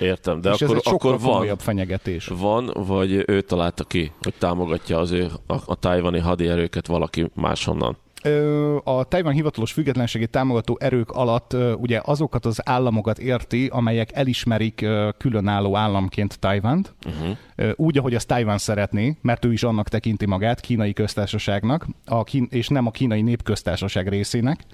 Értem, 0.00 0.40
de 0.40 0.50
és 0.50 0.62
akkor, 0.62 0.76
ez 0.76 0.82
egy 0.84 0.92
akkor 0.92 1.20
van, 1.20 1.56
fenyegetés. 1.56 2.26
van, 2.26 2.70
vagy 2.86 3.24
ő 3.26 3.40
találta 3.40 3.84
ki, 3.84 4.12
hogy 4.22 4.34
támogatja 4.38 4.98
az 4.98 5.10
ő 5.10 5.28
a, 5.46 5.54
a 5.66 5.74
tájvani 5.74 6.18
hadierőket 6.18 6.86
valaki 6.86 7.30
máshonnan. 7.34 7.96
A 8.84 9.04
Tajvan 9.04 9.32
hivatalos 9.32 9.72
függetlenségét 9.72 10.30
támogató 10.30 10.76
erők 10.80 11.10
alatt 11.10 11.56
ugye 11.76 12.00
azokat 12.04 12.46
az 12.46 12.68
államokat 12.68 13.18
érti, 13.18 13.68
amelyek 13.72 14.12
elismerik 14.12 14.86
különálló 15.18 15.76
államként 15.76 16.38
Tajvant, 16.38 16.94
Uh-huh. 17.06 17.36
Úgy, 17.76 17.98
ahogy 17.98 18.14
azt 18.14 18.26
Tajvan 18.26 18.58
szeretné, 18.58 19.16
mert 19.22 19.44
ő 19.44 19.52
is 19.52 19.62
annak 19.62 19.88
tekinti 19.88 20.26
magát, 20.26 20.60
kínai 20.60 20.92
köztársaságnak, 20.92 21.86
a 22.06 22.24
kín- 22.24 22.52
és 22.52 22.68
nem 22.68 22.86
a 22.86 22.90
kínai 22.90 23.22
népköztársaság 23.22 24.08
részének. 24.08 24.64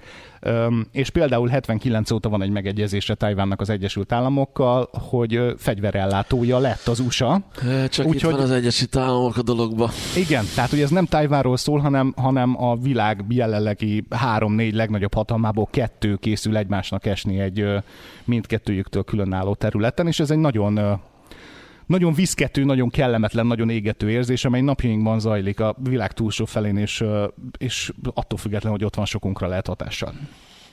És 0.91 1.09
például 1.09 1.47
79 1.47 2.11
óta 2.11 2.29
van 2.29 2.41
egy 2.41 2.49
megegyezése 2.49 3.15
Tajvánnak 3.15 3.61
az 3.61 3.69
Egyesült 3.69 4.11
Államokkal, 4.11 4.89
hogy 5.09 5.53
fegyverellátója 5.57 6.57
lett 6.57 6.87
az 6.87 6.99
USA. 6.99 7.41
Csak 7.89 8.05
Úgyhogy- 8.05 8.13
itt 8.15 8.21
van 8.21 8.39
az 8.39 8.51
Egyesült 8.51 8.95
Államok 8.95 9.37
a 9.37 9.41
dologba. 9.41 9.89
Igen, 10.15 10.45
tehát 10.55 10.69
hogy 10.69 10.81
ez 10.81 10.89
nem 10.89 11.05
Tajvánról 11.05 11.57
szól, 11.57 11.79
hanem, 11.79 12.13
hanem 12.17 12.63
a 12.63 12.75
világ 12.75 13.23
jelenlegi 13.29 14.05
három-négy 14.09 14.73
legnagyobb 14.73 15.13
hatalmából 15.13 15.67
kettő 15.71 16.15
készül 16.15 16.57
egymásnak 16.57 17.05
esni 17.05 17.39
egy 17.39 17.65
mindkettőjüktől 18.25 19.03
különálló 19.03 19.53
területen, 19.53 20.07
és 20.07 20.19
ez 20.19 20.31
egy 20.31 20.37
nagyon 20.37 20.99
nagyon 21.87 22.13
viszkető, 22.13 22.63
nagyon 22.63 22.89
kellemetlen, 22.89 23.47
nagyon 23.47 23.69
égető 23.69 24.09
érzés, 24.09 24.45
amely 24.45 24.61
napjainkban 24.61 25.19
zajlik 25.19 25.59
a 25.59 25.75
világ 25.83 26.13
túlsó 26.13 26.45
felén, 26.45 26.77
és, 26.77 27.03
és 27.57 27.91
attól 28.13 28.37
függetlenül, 28.37 28.77
hogy 28.77 28.87
ott 28.87 28.95
van 28.95 29.05
sokunkra 29.05 29.47
lehet 29.47 29.67
hatással. 29.67 30.13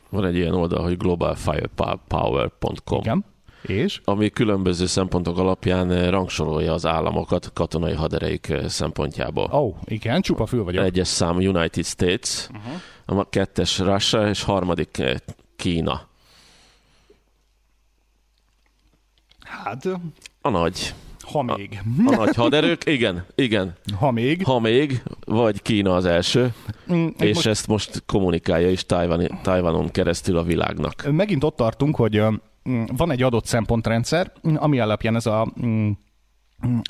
Van 0.09 0.25
egy 0.25 0.37
ilyen 0.37 0.55
oldal, 0.55 0.83
hogy 0.83 0.97
globalfirepower.com, 0.97 3.01
Igen. 3.01 3.25
És? 3.63 4.01
ami 4.05 4.31
különböző 4.31 4.87
szempontok 4.87 5.39
alapján 5.39 6.11
rangsorolja 6.11 6.73
az 6.73 6.87
államokat 6.87 7.51
katonai 7.53 7.95
haderejük 7.95 8.47
szempontjából. 8.67 9.51
Ó, 9.53 9.59
oh, 9.59 9.77
igen, 9.85 10.21
csupa 10.21 10.47
fül 10.47 10.65
vagyok. 10.65 10.85
Egyes 10.85 11.09
szám 11.09 11.37
United 11.37 11.85
States, 11.85 12.49
uh-huh. 13.07 13.19
a 13.19 13.29
kettes 13.29 13.79
Russia 13.79 14.29
és 14.29 14.43
harmadik 14.43 15.03
Kína. 15.57 16.09
Hát, 19.41 19.89
A 20.41 20.51
nagy. 20.51 20.95
Ha 21.33 21.43
még. 21.43 21.81
A 22.07 22.15
nagy 22.17 22.35
haderők, 22.37 22.83
igen, 22.87 23.25
igen. 23.35 23.75
Ha 23.99 24.11
még. 24.11 24.45
Ha 24.45 24.61
még, 24.61 25.03
vagy 25.25 25.63
Kína 25.63 25.95
az 25.95 26.05
első, 26.05 26.53
Mm, 26.93 27.07
és 27.19 27.35
most 27.35 27.47
ezt 27.47 27.67
most 27.67 28.03
kommunikálja 28.07 28.71
is 28.71 28.87
Tajvani, 28.87 29.29
Tajvanon 29.43 29.91
keresztül 29.91 30.39
a 30.39 30.43
világnak. 30.43 31.11
megint 31.11 31.45
ott 31.45 31.57
tartunk, 31.57 31.97
hogy 31.97 32.21
mm, 32.69 32.85
van 32.97 33.11
egy 33.11 33.23
adott 33.23 33.47
szempontrendszer, 33.47 34.33
mm, 34.49 34.55
ami 34.57 34.81
alapján 34.81 35.17
ez 35.17 35.27
a 35.27 35.53
mm, 35.67 35.91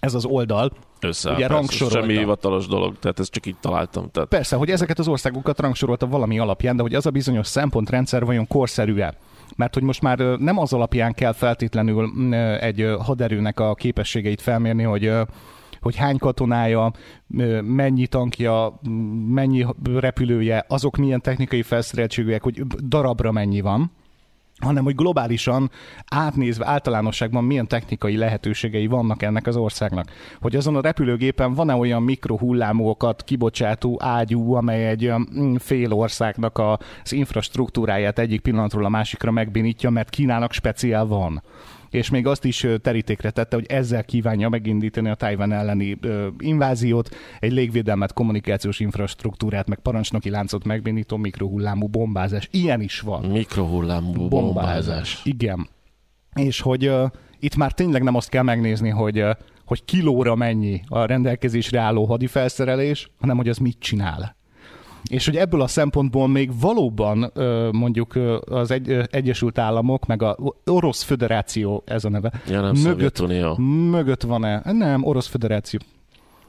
ez 0.00 0.14
az 0.14 0.24
oldal, 0.24 0.72
Összeáll, 1.00 1.36
Ugye 1.36 1.46
rangsorolta. 1.46 2.00
Semmi 2.00 2.18
hivatalos 2.18 2.66
dolog, 2.66 2.98
tehát 2.98 3.18
ezt 3.18 3.30
csak 3.30 3.46
így 3.46 3.56
találtam. 3.60 4.10
Tehát 4.10 4.28
Persze, 4.28 4.56
hogy 4.56 4.70
ezeket 4.70 4.98
az 4.98 5.08
országokat 5.08 5.60
rangsorolta 5.60 6.06
valami 6.06 6.38
alapján, 6.38 6.76
de 6.76 6.82
hogy 6.82 6.94
az 6.94 7.06
a 7.06 7.10
bizonyos 7.10 7.46
szempontrendszer 7.46 8.24
vajon 8.24 8.46
korszerű-e? 8.46 9.14
Mert 9.56 9.75
hogy 9.75 9.82
most 9.82 10.02
már 10.02 10.18
nem 10.18 10.58
az 10.58 10.73
alapján 10.73 11.12
kell 11.12 11.32
feltétlenül 11.32 12.34
egy 12.61 12.94
haderőnek 12.99 13.61
a 13.61 13.75
képességeit 13.75 14.40
felmérni, 14.40 14.82
hogy 14.82 15.12
hogy 15.80 15.96
hány 15.96 16.18
katonája, 16.18 16.92
mennyi 17.62 18.06
tankja, 18.06 18.80
mennyi 19.28 19.66
repülője, 19.94 20.64
azok 20.68 20.96
milyen 20.96 21.20
technikai 21.20 21.62
felszereltségűek, 21.62 22.42
hogy 22.42 22.66
darabra 22.66 23.32
mennyi 23.32 23.61
van, 23.61 23.92
hanem 24.64 24.85
hogy 24.85 24.94
globálisan 24.94 25.71
átnézve 26.11 26.66
általánosságban 26.66 27.44
milyen 27.44 27.68
technikai 27.68 28.16
lehetőségei 28.16 28.87
vannak 28.87 29.23
ennek 29.23 29.47
az 29.47 29.56
országnak. 29.56 30.11
Hogy 30.40 30.56
azon 30.56 30.76
a 30.76 30.80
repülőgépen 30.80 31.54
van-e 31.54 31.75
olyan 31.75 32.02
mikrohullámokat 32.02 33.23
kibocsátó 33.23 33.99
ágyú, 34.02 34.54
amely 34.54 34.88
egy 34.88 35.12
mm, 35.12 35.54
fél 35.54 35.92
országnak 35.92 36.59
az 36.59 37.12
infrastruktúráját 37.12 38.18
egyik 38.18 38.40
pillanatról 38.40 38.85
a 38.85 38.88
másikra 38.88 39.30
megbénítja, 39.30 39.90
mert 39.90 40.11
Kínának 40.11 40.52
speciál 40.52 41.06
van 41.06 41.42
és 41.94 42.10
még 42.10 42.26
azt 42.26 42.44
is 42.44 42.62
ö, 42.62 42.78
terítékre 42.78 43.30
tette, 43.30 43.56
hogy 43.56 43.66
ezzel 43.68 44.04
kívánja 44.04 44.48
megindítani 44.48 45.08
a 45.08 45.14
Tájván 45.14 45.52
elleni 45.52 45.98
ö, 46.00 46.28
inváziót, 46.38 47.08
egy 47.40 47.52
légvédelmet, 47.52 48.12
kommunikációs 48.12 48.80
infrastruktúrát, 48.80 49.68
meg 49.68 49.78
parancsnoki 49.78 50.30
láncot 50.30 50.64
megbénító 50.64 51.16
mikrohullámú 51.16 51.86
bombázás. 51.86 52.48
Ilyen 52.50 52.80
is 52.80 53.00
van 53.00 53.24
mikrohullámú 53.24 54.28
bombázás. 54.28 55.20
igen. 55.24 55.68
És 56.34 56.60
hogy 56.60 56.88
uh, 56.88 57.10
itt 57.38 57.56
már 57.56 57.72
tényleg 57.72 58.02
nem 58.02 58.14
azt 58.14 58.28
kell 58.28 58.42
megnézni, 58.42 58.88
hogy, 58.88 59.20
uh, 59.20 59.30
hogy 59.64 59.84
kilóra 59.84 60.34
mennyi 60.34 60.80
a 60.88 61.04
rendelkezésre 61.04 61.80
álló 61.80 62.04
hadifelszerelés, 62.04 63.10
hanem 63.20 63.36
hogy 63.36 63.48
az 63.48 63.58
mit 63.58 63.78
csinál. 63.78 64.36
És 65.11 65.25
hogy 65.25 65.37
ebből 65.37 65.61
a 65.61 65.66
szempontból 65.66 66.28
még 66.28 66.61
valóban 66.61 67.32
mondjuk 67.73 68.18
az 68.44 68.70
egy, 68.70 68.90
Egyesült 69.11 69.58
Államok, 69.58 70.06
meg 70.06 70.23
a 70.23 70.37
Orosz 70.64 71.02
Föderáció, 71.02 71.82
ez 71.87 72.04
a 72.04 72.08
neve, 72.08 72.32
Ja, 72.49 72.61
nem 72.61 72.75
mögött, 72.82 73.26
mögött 73.90 74.23
van-e? 74.23 74.62
Nem, 74.64 75.04
Orosz 75.04 75.26
Föderáció. 75.26 75.80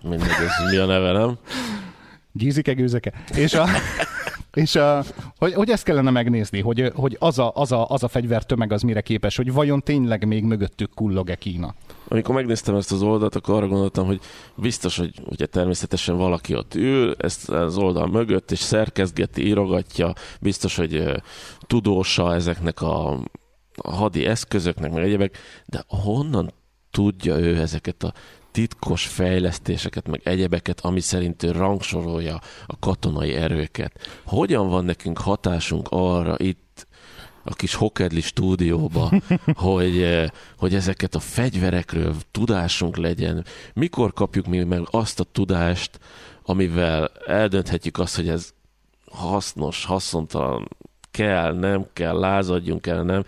Mindegy, 0.02 0.30
ez 0.30 0.72
mi 0.72 0.78
a 0.78 0.86
neve, 0.86 1.12
nem? 1.12 1.38
Gízike, 2.32 2.74
gőzeke. 2.74 3.12
És, 3.36 3.54
a, 3.54 3.66
és 4.54 4.76
a, 4.76 5.04
hogy, 5.38 5.54
hogy 5.54 5.70
ezt 5.70 5.84
kellene 5.84 6.12
megnézni, 6.12 6.62
hogy, 6.62 6.92
hogy 6.96 7.16
az, 7.20 7.40
a, 7.40 7.52
az, 7.56 7.72
a, 7.72 7.90
az 7.90 8.04
a 8.04 8.08
fegyvertömeg 8.08 8.72
az 8.72 8.82
mire 8.82 9.02
képes, 9.02 9.36
hogy 9.36 9.54
vajon 9.54 9.82
tényleg 9.82 10.28
még 10.28 10.44
mögöttük 10.44 10.94
kullog-e 10.94 11.36
Kína. 11.36 11.74
Amikor 12.08 12.36
megnéztem 12.36 12.76
ezt 12.76 12.92
az 12.92 13.02
oldalt, 13.02 13.36
akkor 13.36 13.56
arra 13.56 13.68
gondoltam, 13.68 14.06
hogy 14.06 14.20
biztos, 14.56 14.98
hogy 14.98 15.22
ugye 15.26 15.46
természetesen 15.46 16.18
valaki 16.18 16.56
ott 16.56 16.76
ül, 16.76 17.16
ezt 17.18 17.50
az 17.50 17.78
oldal 17.78 18.08
mögött, 18.08 18.52
és 18.52 18.60
szerkezgeti, 18.60 19.46
írogatja, 19.46 20.14
biztos, 20.42 20.76
hogy 20.76 20.96
ö, 20.96 21.18
tudósa 21.68 22.34
ezeknek 22.34 22.82
a, 22.82 23.12
a 23.76 23.92
hadi 23.92 24.26
eszközöknek, 24.26 24.92
meg 24.92 25.04
egyebek, 25.04 25.38
de 25.66 25.84
honnan 25.88 26.54
tudja 26.92 27.38
ő 27.38 27.58
ezeket 27.58 28.04
a 28.04 28.14
titkos 28.52 29.08
fejlesztéseket, 29.08 30.08
meg 30.08 30.22
egyebeket, 30.24 30.80
ami 30.82 31.00
szerint 31.00 31.44
ő 31.44 31.52
rangsorolja 31.52 32.40
a 32.66 32.80
katonai 32.80 33.34
erőket. 33.34 34.00
Hogyan 34.26 34.70
van 34.70 34.86
nekünk 34.86 35.18
hatásunk 35.18 35.88
arra 35.90 36.36
itt, 36.38 36.88
a 37.48 37.54
kis 37.54 37.74
Hokedli 37.74 38.22
stúdióba, 38.22 39.12
hogy, 39.56 40.02
eh, 40.02 40.30
hogy 40.58 40.75
ezeket 40.75 41.16
a 41.16 41.20
fegyverekről 41.20 42.16
tudásunk 42.32 42.98
legyen. 42.98 43.46
Mikor 43.74 44.14
kapjuk 44.14 44.46
mi 44.46 44.64
meg 44.64 44.82
azt 44.92 45.20
a 45.20 45.24
tudást, 45.24 46.00
amivel 46.44 47.12
eldönthetjük 47.25 47.98
azt, 48.00 48.16
hogy 48.16 48.30
ez 48.30 48.54
hasznos, 49.12 49.86
haszontalan, 49.86 50.68
kell, 51.12 51.54
nem 51.54 51.86
kell, 51.94 52.20
lázadjunk 52.20 52.88
el, 52.88 53.04
nem. 53.04 53.24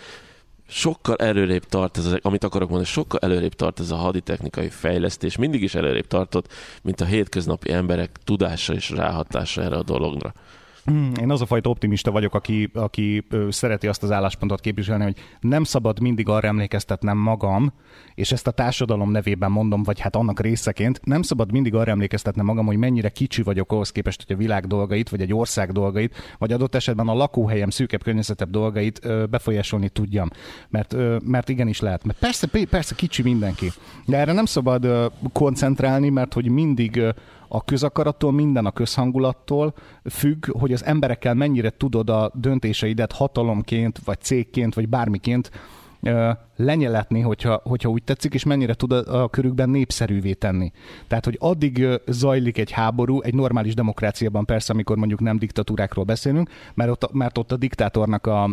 Sokkal 0.69 1.15
előrébb 1.15 1.65
tart 1.65 1.97
ez, 1.97 2.15
amit 2.21 2.43
akarok 2.43 2.69
mondani, 2.69 2.89
sokkal 2.89 3.19
előrébb 3.19 3.53
tart 3.53 3.79
ez 3.79 3.91
a 3.91 3.95
haditechnikai 3.95 4.69
fejlesztés, 4.69 5.35
mindig 5.35 5.61
is 5.61 5.75
előrébb 5.75 6.07
tartott, 6.07 6.53
mint 6.81 7.01
a 7.01 7.05
hétköznapi 7.05 7.71
emberek 7.71 8.17
tudása 8.23 8.73
és 8.73 8.89
ráhatása 8.89 9.61
erre 9.61 9.75
a 9.75 9.83
dologra. 9.83 10.33
Hmm, 10.91 11.11
Én 11.21 11.31
az 11.31 11.41
a 11.41 11.45
fajta 11.45 11.69
optimista 11.69 12.11
vagyok, 12.11 12.33
aki, 12.33 12.69
aki 12.73 13.27
szereti 13.49 13.87
azt 13.87 14.03
az 14.03 14.11
álláspontot 14.11 14.59
képviselni, 14.59 15.03
hogy 15.03 15.15
nem 15.39 15.63
szabad 15.63 15.99
mindig 15.99 16.29
arra 16.29 16.47
emlékeztetnem 16.47 17.17
magam, 17.17 17.73
és 18.15 18.31
ezt 18.31 18.47
a 18.47 18.51
társadalom 18.51 19.11
nevében 19.11 19.51
mondom, 19.51 19.83
vagy 19.83 19.99
hát 19.99 20.15
annak 20.15 20.39
részeként, 20.39 20.99
nem 21.03 21.21
szabad 21.21 21.51
mindig 21.51 21.75
arra 21.75 21.91
emlékeztetnem 21.91 22.45
magam, 22.45 22.65
hogy 22.65 22.77
mennyire 22.77 23.09
kicsi 23.09 23.41
vagyok 23.43 23.71
ahhoz 23.71 23.91
képest, 23.91 24.23
hogy 24.27 24.35
a 24.35 24.39
világ 24.39 24.67
dolgait, 24.67 25.09
vagy 25.09 25.21
egy 25.21 25.33
ország 25.33 25.71
dolgait, 25.71 26.35
vagy 26.37 26.51
adott 26.51 26.75
esetben 26.75 27.07
a 27.07 27.13
lakóhelyem 27.13 27.69
szűkebb 27.69 28.03
környezetebb 28.03 28.49
dolgait 28.49 29.29
befolyásolni 29.29 29.89
tudjam. 29.89 30.29
Mert, 30.69 30.95
mert 31.23 31.49
igenis 31.49 31.79
lehet. 31.79 32.03
Mert 32.03 32.19
persze, 32.19 32.47
persze 32.69 32.95
kicsi 32.95 33.21
mindenki. 33.21 33.71
De 34.05 34.17
erre 34.17 34.33
nem 34.33 34.45
szabad 34.45 35.11
koncentrálni, 35.33 36.09
mert 36.09 36.33
hogy 36.33 36.49
mindig 36.49 37.01
a 37.47 37.63
közakarattól, 37.63 38.31
minden 38.31 38.65
a 38.65 38.71
közhangulattól 38.71 39.73
függ, 40.09 40.45
hogy 40.59 40.73
az 40.73 40.85
emberekkel 40.85 41.33
mennyire 41.33 41.69
tudod 41.69 42.09
a 42.09 42.31
döntéseidet 42.33 43.11
hatalomként, 43.11 43.99
vagy 44.05 44.21
cégként, 44.21 44.73
vagy 44.73 44.89
bármiként 44.89 45.51
lenyeletni, 46.55 47.21
hogyha, 47.21 47.61
hogyha 47.63 47.89
úgy 47.89 48.03
tetszik, 48.03 48.33
és 48.33 48.43
mennyire 48.43 48.73
tud 48.73 48.91
a, 48.91 49.23
a 49.23 49.29
körükben 49.29 49.69
népszerűvé 49.69 50.33
tenni. 50.33 50.71
Tehát, 51.07 51.25
hogy 51.25 51.37
addig 51.39 51.87
zajlik 52.07 52.57
egy 52.57 52.71
háború, 52.71 53.21
egy 53.21 53.33
normális 53.33 53.73
demokráciában 53.73 54.45
persze, 54.45 54.73
amikor 54.73 54.97
mondjuk 54.97 55.19
nem 55.19 55.37
diktatúrákról 55.37 56.05
beszélünk, 56.05 56.49
mert 56.73 56.89
ott, 56.89 57.13
mert 57.13 57.37
ott 57.37 57.51
a 57.51 57.57
diktátornak 57.57 58.27
a, 58.27 58.43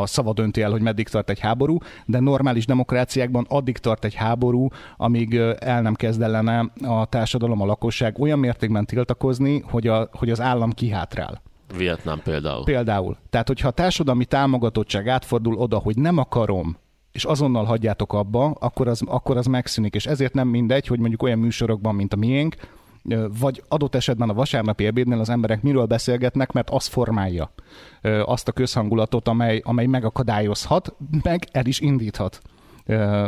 a 0.00 0.06
szava 0.06 0.32
dönti 0.32 0.62
el, 0.62 0.70
hogy 0.70 0.82
meddig 0.82 1.08
tart 1.08 1.30
egy 1.30 1.40
háború, 1.40 1.78
de 2.06 2.20
normális 2.20 2.66
demokráciákban 2.66 3.46
addig 3.48 3.78
tart 3.78 4.04
egy 4.04 4.14
háború, 4.14 4.68
amíg 4.96 5.34
el 5.58 5.82
nem 5.82 5.94
kezd 5.94 6.22
ellene 6.22 6.70
a 6.82 7.04
társadalom, 7.04 7.60
a 7.60 7.66
lakosság 7.66 8.18
olyan 8.18 8.38
mértékben 8.38 8.84
tiltakozni, 8.84 9.62
hogy, 9.70 9.86
a, 9.86 10.08
hogy 10.12 10.30
az 10.30 10.40
állam 10.40 10.70
kihátrál. 10.70 11.42
Vietnám 11.76 12.20
például. 12.24 12.64
Például. 12.64 13.16
Tehát, 13.30 13.48
hogyha 13.48 13.68
a 13.68 13.70
társadalmi 13.70 14.24
támogatottság 14.24 15.08
átfordul 15.08 15.54
oda, 15.54 15.78
hogy 15.78 15.96
nem 15.96 16.18
akarom, 16.18 16.76
és 17.14 17.24
azonnal 17.24 17.64
hagyjátok 17.64 18.12
abba, 18.12 18.44
akkor 18.44 18.88
az, 18.88 19.02
akkor 19.06 19.36
az 19.36 19.46
megszűnik. 19.46 19.94
És 19.94 20.06
ezért 20.06 20.34
nem 20.34 20.48
mindegy, 20.48 20.86
hogy 20.86 20.98
mondjuk 20.98 21.22
olyan 21.22 21.38
műsorokban, 21.38 21.94
mint 21.94 22.12
a 22.12 22.16
miénk, 22.16 22.56
vagy 23.38 23.62
adott 23.68 23.94
esetben 23.94 24.28
a 24.28 24.34
vasárnapi 24.34 24.86
ebédnél 24.86 25.20
az 25.20 25.28
emberek 25.28 25.62
miről 25.62 25.84
beszélgetnek, 25.84 26.52
mert 26.52 26.70
az 26.70 26.86
formálja 26.86 27.50
azt 28.24 28.48
a 28.48 28.52
közhangulatot, 28.52 29.28
amely, 29.28 29.60
amely 29.64 29.86
megakadályozhat, 29.86 30.94
meg 31.22 31.48
el 31.52 31.66
is 31.66 31.80
indíthat 31.80 32.40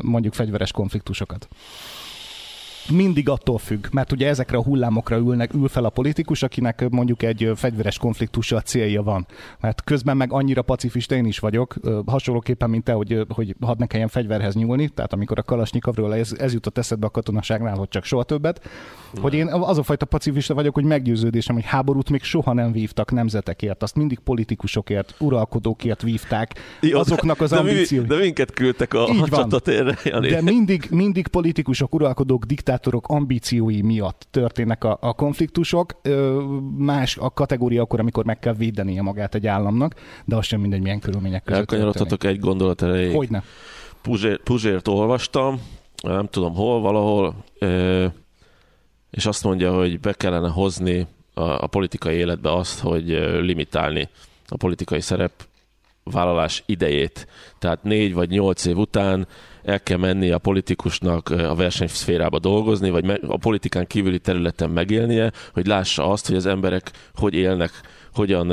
mondjuk 0.02 0.34
fegyveres 0.34 0.72
konfliktusokat. 0.72 1.48
Mindig 2.92 3.28
attól 3.28 3.58
függ, 3.58 3.86
mert 3.92 4.12
ugye 4.12 4.28
ezekre 4.28 4.56
a 4.56 4.62
hullámokra 4.62 5.16
ülnek, 5.16 5.54
ül 5.54 5.68
fel 5.68 5.84
a 5.84 5.88
politikus, 5.90 6.42
akinek 6.42 6.88
mondjuk 6.90 7.22
egy 7.22 7.50
fegyveres 7.54 7.98
konfliktussal 7.98 8.60
célja 8.60 9.02
van. 9.02 9.26
Mert 9.60 9.84
közben 9.84 10.16
meg 10.16 10.32
annyira 10.32 10.62
pacifista 10.62 11.14
én 11.14 11.24
is 11.24 11.38
vagyok, 11.38 11.74
hasonlóképpen, 12.06 12.70
mint 12.70 12.84
te, 12.84 12.92
hogy, 12.92 13.26
hogy 13.28 13.54
hadd 13.60 13.78
ne 13.78 13.86
kelljen 13.86 14.08
fegyverhez 14.08 14.54
nyúlni, 14.54 14.88
tehát 14.88 15.12
amikor 15.12 15.38
a 15.38 15.42
Kalasnyikovról 15.42 16.14
ez, 16.14 16.32
ez 16.38 16.52
jutott 16.52 16.78
eszedbe 16.78 17.06
a 17.06 17.10
katonaságnál, 17.10 17.76
hogy 17.76 17.88
csak 17.88 18.04
soha 18.04 18.22
többet, 18.22 18.68
hogy 19.20 19.34
én 19.34 19.46
az 19.46 19.78
a 19.78 19.82
fajta 19.82 20.04
pacifista 20.06 20.54
vagyok, 20.54 20.74
hogy 20.74 20.84
meggyőződésem, 20.84 21.54
hogy 21.54 21.64
háborút 21.64 22.10
még 22.10 22.22
soha 22.22 22.52
nem 22.52 22.72
vívtak 22.72 23.12
nemzetekért, 23.12 23.82
azt 23.82 23.96
mindig 23.96 24.18
politikusokért, 24.18 25.14
uralkodókért 25.18 26.02
vívták, 26.02 26.54
Jó, 26.80 26.98
azoknak 26.98 27.40
az 27.40 27.50
de, 27.50 27.62
mi- 27.62 27.70
ambíciói. 27.70 28.06
De 28.06 28.16
minket 28.16 28.50
küldtek 28.50 28.94
a, 28.94 29.06
Így 29.12 29.16
a 29.20 29.26
van. 29.26 29.28
csatatérre, 29.28 29.98
Jani. 30.04 30.28
De 30.28 30.42
mindig, 30.42 30.86
mindig 30.90 31.28
politikusok, 31.28 31.94
uralkodók, 31.94 32.44
diktátorok 32.44 32.74
ambíciói 33.02 33.82
miatt 33.82 34.26
történnek 34.30 34.84
a, 34.84 34.98
a 35.00 35.12
konfliktusok. 35.12 36.00
Más 36.76 37.16
a 37.16 37.30
kategória 37.30 37.82
akkor, 37.82 38.00
amikor 38.00 38.24
meg 38.24 38.38
kell 38.38 38.54
védenie 38.54 39.02
magát 39.02 39.34
egy 39.34 39.46
államnak, 39.46 39.94
de 40.24 40.36
az 40.36 40.44
sem 40.44 40.60
mindegy, 40.60 40.80
milyen 40.80 41.00
körülmények 41.00 41.42
között. 41.42 41.60
Elkanyarodhatok 41.60 42.24
egy 42.24 42.38
gondolat 42.38 42.82
erejéig. 42.82 43.16
Hogyne. 43.16 43.42
Puzsér, 44.02 44.42
Puzsért 44.42 44.88
olvastam, 44.88 45.60
nem 46.02 46.26
tudom 46.26 46.54
hol, 46.54 46.80
valahol, 46.80 47.44
és 49.10 49.26
azt 49.26 49.44
mondja, 49.44 49.74
hogy 49.74 50.00
be 50.00 50.12
kellene 50.12 50.48
hozni 50.48 51.06
a, 51.34 51.42
a 51.42 51.66
politikai 51.66 52.16
életbe 52.16 52.52
azt, 52.52 52.80
hogy 52.80 53.06
limitálni 53.40 54.08
a 54.46 54.56
politikai 54.56 55.00
szerep 55.00 55.32
vállalás 56.04 56.62
idejét. 56.66 57.26
Tehát 57.58 57.82
négy 57.82 58.14
vagy 58.14 58.28
nyolc 58.28 58.64
év 58.64 58.76
után 58.76 59.26
el 59.66 59.82
kell 59.82 59.98
menni 59.98 60.30
a 60.30 60.38
politikusnak 60.38 61.28
a 61.28 61.54
versenyszférába 61.54 62.38
dolgozni, 62.38 62.90
vagy 62.90 63.20
a 63.26 63.36
politikán 63.36 63.86
kívüli 63.86 64.18
területen 64.18 64.70
megélnie, 64.70 65.32
hogy 65.52 65.66
lássa 65.66 66.10
azt, 66.10 66.26
hogy 66.26 66.36
az 66.36 66.46
emberek 66.46 66.90
hogy 67.14 67.34
élnek, 67.34 67.70
hogyan 68.14 68.52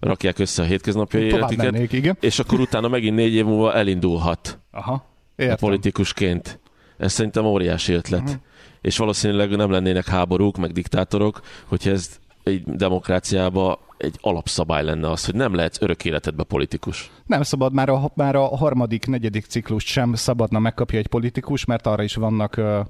rakják 0.00 0.38
össze 0.38 0.62
a 0.62 0.64
hétköznapi 0.64 1.18
életüket, 1.18 1.70
mennék, 1.70 1.92
igen. 1.92 2.16
és 2.20 2.38
akkor 2.38 2.60
utána 2.60 2.88
megint 2.88 3.16
négy 3.16 3.34
év 3.34 3.44
múlva 3.44 3.74
elindulhat 3.74 4.58
Aha, 4.70 5.04
értem. 5.36 5.56
politikusként. 5.56 6.60
Ez 6.98 7.12
szerintem 7.12 7.44
óriási 7.44 7.92
ötlet. 7.92 8.20
Uh-huh. 8.20 8.36
És 8.80 8.96
valószínűleg 8.96 9.56
nem 9.56 9.70
lennének 9.70 10.06
háborúk, 10.06 10.56
meg 10.56 10.72
diktátorok, 10.72 11.40
hogyha 11.64 11.90
ez 11.90 12.18
egy 12.42 12.62
demokráciába 12.64 13.80
egy 13.98 14.18
alapszabály 14.20 14.84
lenne 14.84 15.10
az, 15.10 15.24
hogy 15.24 15.34
nem 15.34 15.54
lehetsz 15.54 15.80
örök 15.80 16.04
életedbe 16.04 16.42
politikus. 16.42 17.10
Nem 17.26 17.42
szabad, 17.42 17.72
már 17.72 17.88
a, 17.88 18.10
már 18.14 18.34
a 18.34 18.56
harmadik, 18.56 19.06
negyedik 19.06 19.44
ciklust 19.44 19.86
sem 19.86 20.14
szabadna 20.14 20.58
megkapja 20.58 20.98
egy 20.98 21.06
politikus, 21.06 21.64
mert 21.64 21.86
arra 21.86 22.02
is 22.02 22.14
vannak 22.14 22.54
uh, 22.58 22.80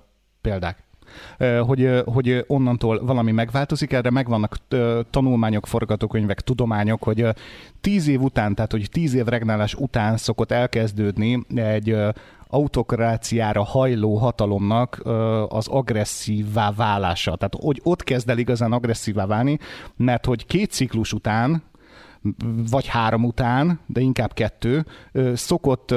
példák 0.41 0.88
hogy, 1.61 2.03
hogy 2.05 2.45
onnantól 2.47 3.05
valami 3.05 3.33
megváltozik, 3.33 3.93
erre 3.93 4.11
megvannak 4.11 4.57
tanulmányok, 5.11 5.67
forgatókönyvek, 5.67 6.41
tudományok, 6.41 7.03
hogy 7.03 7.27
tíz 7.81 8.09
év 8.09 8.21
után, 8.21 8.55
tehát 8.55 8.73
hogy 8.73 8.89
tíz 8.93 9.15
év 9.15 9.25
regnálás 9.25 9.75
után 9.75 10.17
szokott 10.17 10.51
elkezdődni 10.51 11.45
egy 11.55 11.97
autokráciára 12.51 13.65
hajló 13.65 14.17
hatalomnak 14.17 15.01
az 15.49 15.69
agresszívvá 15.69 16.73
válása. 16.73 17.37
Tehát 17.37 17.57
hogy 17.61 17.81
ott 17.83 18.05
kezd 18.05 18.31
el 18.31 18.39
igazán 18.39 18.73
agresszívvá 18.73 19.27
válni, 19.27 19.59
mert 19.97 20.27
hogy 20.27 20.47
két 20.47 20.71
ciklus 20.71 21.13
után, 21.13 21.63
vagy 22.71 22.87
három 22.87 23.25
után, 23.25 23.81
de 23.87 24.01
inkább 24.01 24.33
kettő, 24.33 24.87
szokott, 25.35 25.95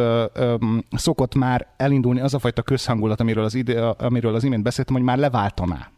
szokott 0.91 1.35
már 1.35 1.67
elindulni 1.77 2.19
az 2.19 2.33
a 2.33 2.39
fajta 2.39 2.61
közhangulat, 2.61 3.19
amiről 3.19 3.43
az, 3.43 3.55
ide, 3.55 3.81
amiről 3.81 4.35
az 4.35 4.43
imént 4.43 4.63
beszéltem, 4.63 4.95
hogy 4.95 5.03
már 5.03 5.17
leváltaná 5.17 5.91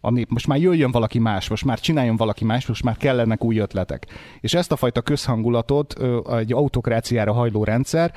ami 0.00 0.24
most 0.28 0.46
már 0.46 0.58
jöjjön 0.58 0.90
valaki 0.90 1.18
más, 1.18 1.48
most 1.48 1.64
már 1.64 1.80
csináljon 1.80 2.16
valaki 2.16 2.44
más, 2.44 2.66
most 2.66 2.84
már 2.84 2.96
kellenek 2.96 3.44
új 3.44 3.58
ötletek. 3.58 4.06
És 4.40 4.54
ezt 4.54 4.72
a 4.72 4.76
fajta 4.76 5.00
közhangulatot 5.00 5.94
egy 6.30 6.52
autokráciára 6.52 7.32
hajló 7.32 7.64
rendszer 7.64 8.12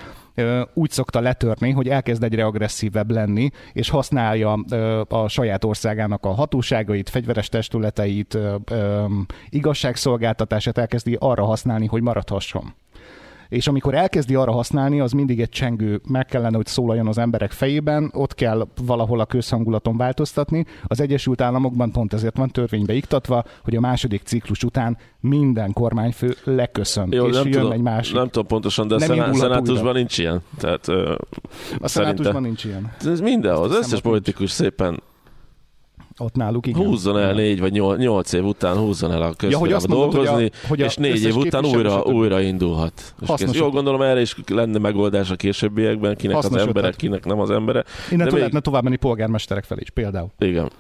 úgy 0.73 0.89
szokta 0.89 1.19
letörni, 1.19 1.71
hogy 1.71 1.89
elkezd 1.89 2.23
egyre 2.23 2.45
agresszívebb 2.45 3.11
lenni, 3.11 3.49
és 3.73 3.89
használja 3.89 4.53
a 5.07 5.27
saját 5.27 5.63
országának 5.63 6.25
a 6.25 6.33
hatóságait, 6.33 7.09
fegyveres 7.09 7.49
testületeit, 7.49 8.37
igazságszolgáltatását 9.49 10.77
elkezdi 10.77 11.17
arra 11.19 11.45
használni, 11.45 11.85
hogy 11.85 12.01
maradhasson 12.01 12.73
és 13.53 13.67
amikor 13.67 13.93
elkezdi 13.93 14.35
arra 14.35 14.51
használni, 14.51 14.99
az 14.99 15.11
mindig 15.11 15.41
egy 15.41 15.49
csengő 15.49 16.01
meg 16.07 16.25
kellene, 16.25 16.55
hogy 16.55 16.65
szólaljon 16.65 17.07
az 17.07 17.17
emberek 17.17 17.51
fejében, 17.51 18.11
ott 18.13 18.35
kell 18.35 18.67
valahol 18.85 19.19
a 19.19 19.25
közhangulaton 19.25 19.97
változtatni. 19.97 20.65
Az 20.87 21.01
Egyesült 21.01 21.41
Államokban 21.41 21.91
pont 21.91 22.13
ezért 22.13 22.37
van 22.37 22.49
törvénybe 22.49 22.93
iktatva, 22.93 23.43
hogy 23.63 23.75
a 23.75 23.79
második 23.79 24.21
ciklus 24.23 24.63
után 24.63 24.97
minden 25.19 25.73
kormányfő 25.73 26.35
leköszön, 26.43 27.07
Jó, 27.11 27.27
és 27.27 27.35
nem 27.35 27.43
jön 27.43 27.51
tudom, 27.51 27.71
egy 27.71 27.81
másik. 27.81 28.15
Nem 28.15 28.25
tudom 28.25 28.47
pontosan, 28.47 28.87
de 28.87 29.07
nem 29.07 29.19
a 29.19 29.33
szenátusban 29.33 29.93
nincs 29.93 30.17
ilyen. 30.17 30.41
Tehát, 30.57 30.87
a 31.79 31.87
szenátusban 31.87 32.41
nincs 32.41 32.63
ilyen. 32.63 32.91
Ez 33.05 33.19
mindenhol, 33.19 33.63
az 33.63 33.75
összes 33.75 34.01
politikus 34.01 34.51
szépen 34.51 35.01
ott 36.17 36.35
náluk 36.35 36.67
igen. 36.67 36.85
Húzzon 36.85 37.17
el 37.17 37.33
négy 37.33 37.59
vagy 37.59 37.71
nyolc, 37.71 37.99
nyolc 37.99 38.33
év 38.33 38.45
után, 38.45 38.77
húzzon 38.77 39.11
el 39.11 39.21
a 39.21 39.33
közférába 39.33 39.67
ja, 39.67 39.79
dolgozni, 39.87 40.33
hogy 40.33 40.51
a, 40.63 40.67
hogy 40.67 40.81
a 40.81 40.85
és 40.85 40.95
négy 40.95 41.23
év 41.23 41.35
után 41.35 41.65
újra, 41.65 42.01
újra 42.01 42.41
indulhat. 42.41 43.15
És 43.37 43.51
jól 43.51 43.69
gondolom, 43.69 44.01
erre 44.01 44.21
is 44.21 44.35
lenne 44.47 44.77
megoldás 44.79 45.31
a 45.31 45.35
későbbiekben, 45.35 46.15
kinek 46.15 46.35
Hasznos 46.35 46.61
az 46.61 46.67
emberek, 46.67 46.95
kinek 46.95 47.25
nem 47.25 47.39
az 47.39 47.49
embere. 47.49 47.83
Innen 48.11 48.27
még... 48.27 48.35
lehetne 48.35 48.59
tovább 48.59 48.83
menni 48.83 48.95
polgármesterek 48.95 49.63
felé 49.63 49.81
is, 49.81 49.89
például. 49.89 50.31
Igen. 50.39 50.71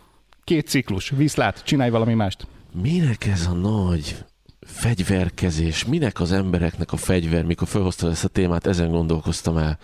Két 0.43 0.67
ciklus, 0.67 1.09
viszlát, 1.09 1.63
csinálj 1.63 1.89
valami 1.89 2.13
mást. 2.13 2.47
Minek 2.81 3.25
ez 3.25 3.47
a 3.51 3.53
nagy 3.53 4.15
fegyverkezés? 4.61 5.85
Minek 5.85 6.19
az 6.19 6.31
embereknek 6.31 6.91
a 6.91 6.97
fegyver? 6.97 7.43
Mikor 7.43 7.67
felhoztad 7.67 8.11
ezt 8.11 8.23
a 8.23 8.27
témát, 8.27 8.67
ezen 8.67 8.91
gondolkoztam 8.91 9.57
el. 9.57 9.77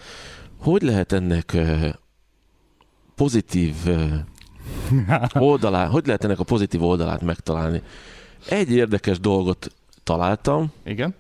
Hogy 0.58 0.82
lehet 0.82 1.12
ennek 1.12 1.58
pozitív 3.16 3.74
oldalá, 5.34 5.88
hogy 5.88 6.06
lehet 6.06 6.24
ennek 6.24 6.40
a 6.40 6.44
pozitív 6.44 6.84
oldalát 6.84 7.22
megtalálni? 7.22 7.82
Egy 8.50 8.72
érdekes 8.72 9.20
dolgot 9.20 9.72
találtam. 10.04 10.72
Igen 10.84 11.16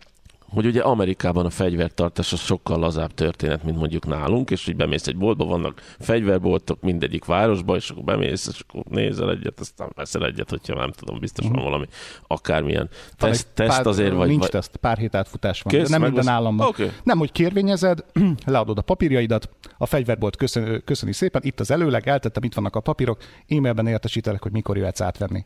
hogy 0.50 0.66
ugye 0.66 0.82
Amerikában 0.82 1.46
a 1.46 1.50
fegyvertartás 1.50 2.34
az 2.34 2.40
sokkal 2.40 2.80
lazább 2.80 3.14
történet, 3.14 3.64
mint 3.64 3.78
mondjuk 3.78 4.06
nálunk, 4.06 4.50
és 4.50 4.66
hogy 4.66 4.76
bemész 4.76 5.08
egy 5.08 5.18
boltba, 5.18 5.46
vannak 5.46 5.82
fegyverboltok 6.00 6.82
mindegyik 6.82 7.26
városba, 7.26 7.76
és 7.76 7.90
akkor 7.90 8.04
bemész, 8.04 8.48
és 8.48 8.60
akkor 8.68 8.84
nézel 8.90 9.32
egyet, 9.32 9.60
aztán 9.60 9.90
veszel 9.96 10.26
egyet, 10.26 10.50
hogyha 10.50 10.76
nem 10.76 10.92
tudom, 10.92 11.20
biztos 11.20 11.46
van 11.46 11.54
mhm. 11.54 11.64
valami 11.64 11.86
akármilyen 12.28 12.90
teszt, 13.18 13.48
teszt 13.54 13.78
pár, 13.78 13.88
azért, 13.88 14.14
vagy... 14.14 14.28
Nincs 14.28 14.42
vagy... 14.42 14.50
teszt, 14.50 14.76
pár 14.76 14.98
hét 14.98 15.16
átfutás 15.16 15.62
van, 15.62 15.74
Kész, 15.74 15.90
nem 15.90 16.02
minden 16.02 16.24
lesz... 16.24 16.34
államban. 16.34 16.68
Okay. 16.68 16.92
Nem, 17.04 17.18
hogy 17.18 17.32
kérvényezed, 17.32 18.06
leadod 18.46 18.78
a 18.78 18.82
papírjaidat, 18.82 19.50
a 19.78 19.86
fegyverbolt 19.86 20.36
köszön, 20.36 20.82
köszöni 20.86 21.14
szépen, 21.14 21.42
itt 21.44 21.60
az 21.60 21.72
előleg, 21.72 22.08
eltettem, 22.08 22.44
itt 22.44 22.54
vannak 22.54 22.76
a 22.76 22.80
papírok, 22.80 23.18
e-mailben 23.48 23.88
értesítelek, 23.88 24.42
hogy 24.42 24.52
mikor 24.52 24.78
jöhetsz 24.78 25.02
átvenni 25.02 25.46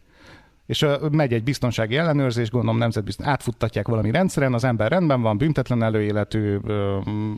és 0.65 0.85
megy 1.11 1.33
egy 1.33 1.43
biztonsági 1.43 1.97
ellenőrzés, 1.97 2.49
gondolom 2.49 2.77
nemzetbiztos, 2.77 3.25
átfuttatják 3.25 3.87
valami 3.87 4.11
rendszeren, 4.11 4.53
az 4.53 4.63
ember 4.63 4.91
rendben 4.91 5.21
van, 5.21 5.37
büntetlen 5.37 5.83
előéletű, 5.83 6.57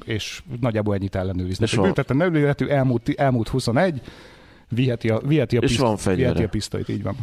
és 0.05 0.43
nagyjából 0.61 0.95
ennyit 0.95 1.15
ellenőriznek. 1.15 1.69
És 1.69 1.77
büntetlen 1.77 2.21
előéletű, 2.21 2.67
elmúlt, 2.67 3.09
elmúlt 3.09 3.47
21, 3.47 4.01
viheti 4.69 5.09
a, 5.09 5.19
viheti 5.19 5.57
a, 5.57 5.59
és 5.59 5.67
piszt, 5.67 5.81
van 5.81 6.15
viheti 6.15 6.43
a 6.43 6.49
pisztolyt, 6.49 6.89
így 6.89 7.03
van. 7.03 7.15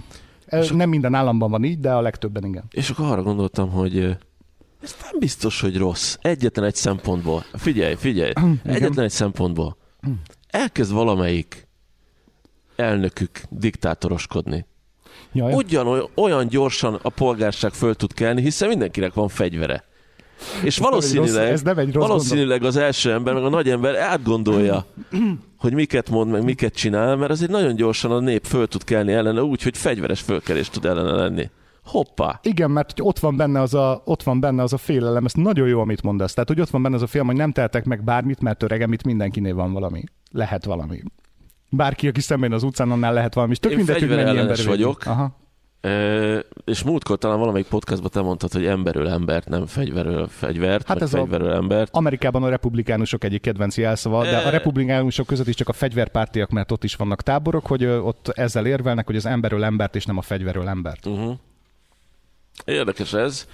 És 0.47 0.71
nem 0.71 0.89
minden 0.89 1.15
államban 1.15 1.51
van 1.51 1.65
így, 1.65 1.81
de 1.81 1.93
a 1.93 2.01
legtöbben 2.01 2.45
igen. 2.45 2.65
És 2.71 2.91
akkor 2.91 3.07
arra 3.07 3.23
gondoltam, 3.23 3.71
hogy 3.71 3.99
ez 4.83 4.97
nem 5.03 5.19
biztos, 5.19 5.61
hogy 5.61 5.77
rossz. 5.77 6.17
Egyetlen 6.21 6.65
egy 6.65 6.75
szempontból. 6.75 7.45
Figyelj, 7.53 7.95
figyelj. 7.95 8.33
Egyetlen 8.65 9.05
egy 9.05 9.11
szempontból. 9.11 9.77
Elkezd 10.47 10.93
valamelyik 10.93 11.69
elnökük 12.77 13.43
diktátoroskodni. 13.51 14.67
Jaj. 15.33 15.53
Ugyan 15.53 16.11
olyan 16.15 16.49
gyorsan 16.49 16.99
a 17.03 17.09
polgárság 17.09 17.73
föl 17.73 17.95
tud 17.95 18.15
kelni, 18.15 18.43
hiszen 18.43 18.69
mindenkinek 18.69 19.15
van 19.15 19.29
fegyvere. 19.29 19.85
És 20.65 20.79
valószínűleg, 20.79 21.51
ez 21.51 21.63
nem 21.63 21.79
egy 21.79 21.93
rossz 21.93 22.07
valószínűleg 22.07 22.65
az 22.65 22.77
első 22.77 23.13
ember, 23.13 23.35
meg 23.35 23.45
a 23.45 23.49
nagy 23.49 23.69
ember 23.69 23.97
átgondolja, 23.97 24.87
hogy 25.59 25.73
miket 25.73 26.11
mond, 26.11 26.31
meg 26.31 26.45
miket 26.45 26.75
csinál, 26.75 27.17
mert 27.17 27.31
azért 27.31 27.51
nagyon 27.51 27.75
gyorsan 27.75 28.11
a 28.11 28.21
nép 28.21 28.45
föl 28.45 28.67
tud 28.67 28.85
kelni 28.85 29.13
ellene 29.13 29.43
úgy, 29.43 29.63
hogy 29.63 29.77
fegyveres 29.77 30.21
fölkelés 30.21 30.69
tud 30.69 30.85
ellene 30.85 31.13
lenni. 31.13 31.51
Hoppá! 31.85 32.41
Igen, 32.43 32.71
mert 32.71 32.93
hogy 32.93 33.07
ott 33.07 33.19
van 33.19 33.37
benne 33.37 33.61
az 33.61 33.75
a, 33.75 34.03
ott 34.05 34.23
van 34.23 34.41
benne 34.41 34.63
az 34.63 34.73
a 34.73 34.77
félelem, 34.77 35.25
ez 35.25 35.33
nagyon 35.33 35.69
jó, 35.69 35.81
amit 35.81 36.03
mondasz. 36.03 36.35
Tehát, 36.35 36.49
hogy 36.49 36.61
ott 36.61 36.71
van 36.71 36.83
benne 36.83 36.95
az 36.95 37.03
a 37.03 37.07
félelem, 37.07 37.35
hogy 37.35 37.43
nem 37.45 37.53
teltek 37.53 37.85
meg 37.85 38.05
bármit, 38.05 38.41
mert 38.41 38.63
öregem, 38.63 38.93
itt 38.93 39.05
mindenkinél 39.05 39.55
van 39.55 39.73
valami. 39.73 40.05
Lehet 40.31 40.65
valami 40.65 41.03
bárki, 41.73 42.09
aki 42.09 42.21
szemben 42.21 42.53
az 42.53 42.63
utcán, 42.63 42.91
annál 42.91 43.13
lehet 43.13 43.35
valami. 43.35 43.57
Tök 43.57 43.73
Én 43.73 43.85
fegyverellenes 43.85 44.65
vagyok. 44.65 45.03
Aha. 45.07 45.41
E, 45.81 46.39
és 46.65 46.83
múltkor 46.83 47.19
talán 47.19 47.39
valamelyik 47.39 47.67
podcastban 47.67 48.11
te 48.11 48.21
mondtad, 48.21 48.53
hogy 48.53 48.67
emberül 48.67 49.09
embert, 49.09 49.49
nem 49.49 49.67
fegyverül 49.67 50.27
fegyvert, 50.29 50.87
hát 50.87 51.03
ez 51.03 51.11
fegyverül 51.11 51.51
a, 51.51 51.55
embert. 51.55 51.97
Amerikában 51.97 52.43
a 52.43 52.49
republikánusok 52.49 53.25
egyik 53.25 53.41
kedvenc 53.41 53.77
jelszava, 53.77 54.27
e... 54.27 54.31
de 54.31 54.37
a 54.37 54.51
republikánusok 54.51 55.27
között 55.27 55.49
is 55.49 55.55
csak 55.55 55.69
a 55.69 55.73
fegyverpártiak, 55.73 56.51
mert 56.51 56.73
ott 56.73 56.85
is 56.85 56.95
vannak 56.95 57.23
táborok, 57.23 57.67
hogy 57.67 57.85
ott 57.85 58.29
ezzel 58.29 58.67
érvelnek, 58.67 59.07
hogy 59.07 59.17
az 59.17 59.27
emberül 59.27 59.65
embert, 59.65 59.97
és 59.97 60.05
nem 60.05 60.19
a 60.19 60.23
fegyverül 60.23 60.69
embert. 60.69 61.07
Uh-huh. 61.07 61.35
Érdekes 62.65 63.13
ez. 63.13 63.47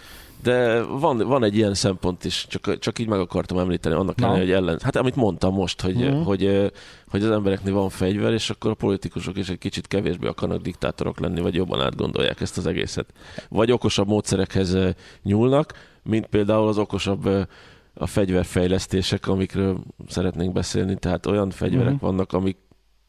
De 0.43 0.83
van, 0.83 1.19
van 1.19 1.45
egy 1.45 1.57
ilyen 1.57 1.75
szempont 1.75 2.25
is, 2.25 2.47
csak, 2.49 2.79
csak 2.79 2.99
így 2.99 3.09
meg 3.09 3.19
akartam 3.21 3.59
említeni, 3.59 3.95
annak 3.95 4.21
ellenére, 4.21 4.45
hogy 4.45 4.53
ellen... 4.53 4.79
Hát 4.83 4.97
amit 4.97 5.17
mondtam 5.17 5.55
most, 5.55 5.81
hogy, 5.81 5.97
uh-huh. 5.97 6.25
hogy, 6.25 6.73
hogy 7.09 7.23
az 7.23 7.31
embereknél 7.31 7.75
van 7.75 7.89
fegyver, 7.89 8.33
és 8.33 8.51
akkor 8.51 8.71
a 8.71 8.75
politikusok 8.75 9.37
is 9.37 9.49
egy 9.49 9.59
kicsit 9.59 9.87
kevésbé 9.87 10.27
akarnak 10.27 10.63
diktátorok 10.63 11.21
lenni, 11.21 11.41
vagy 11.41 11.55
jobban 11.55 11.81
átgondolják 11.81 12.41
ezt 12.41 12.59
az 12.59 12.67
egészet. 12.67 13.13
Vagy 13.49 13.73
okosabb 13.73 14.09
módszerekhez 14.09 14.77
nyúlnak, 15.23 15.73
mint 16.03 16.27
például 16.27 16.69
az 16.69 16.79
okosabb 16.79 17.47
a 17.95 18.07
fegyverfejlesztések, 18.07 19.27
amikről 19.27 19.79
szeretnénk 20.09 20.53
beszélni. 20.53 20.97
Tehát 20.97 21.27
olyan 21.27 21.51
fegyverek 21.51 21.95
uh-huh. 21.95 22.11
vannak, 22.11 22.33
amik 22.33 22.57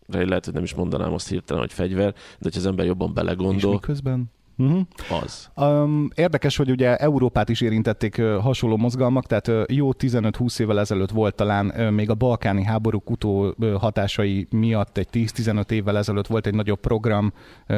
lehet, 0.07 0.45
hogy 0.45 0.53
nem 0.53 0.63
is 0.63 0.73
mondanám 0.73 1.13
azt 1.13 1.29
hirtelen, 1.29 1.61
hogy 1.61 1.73
fegyver, 1.73 2.11
de 2.11 2.19
hogyha 2.41 2.59
az 2.59 2.65
ember 2.65 2.85
jobban 2.85 3.13
belegondol. 3.13 3.73
És 3.73 3.79
miközben? 3.79 4.31
Uh-huh. 4.59 4.81
Az. 5.23 5.49
Um, 5.55 6.09
érdekes, 6.15 6.57
hogy 6.57 6.69
ugye 6.69 6.95
Európát 6.95 7.49
is 7.49 7.61
érintették 7.61 8.21
hasonló 8.21 8.77
mozgalmak, 8.77 9.25
tehát 9.25 9.71
jó 9.71 9.89
15-20 9.99 10.59
évvel 10.59 10.79
ezelőtt 10.79 11.11
volt 11.11 11.35
talán 11.35 11.65
még 11.93 12.09
a 12.09 12.15
balkáni 12.15 12.63
háborúk 12.63 13.09
utó 13.09 13.55
hatásai 13.79 14.47
miatt 14.49 14.97
egy 14.97 15.07
10-15 15.11 15.71
évvel 15.71 15.97
ezelőtt 15.97 16.27
volt 16.27 16.47
egy 16.47 16.53
nagyobb 16.53 16.79
program. 16.79 17.33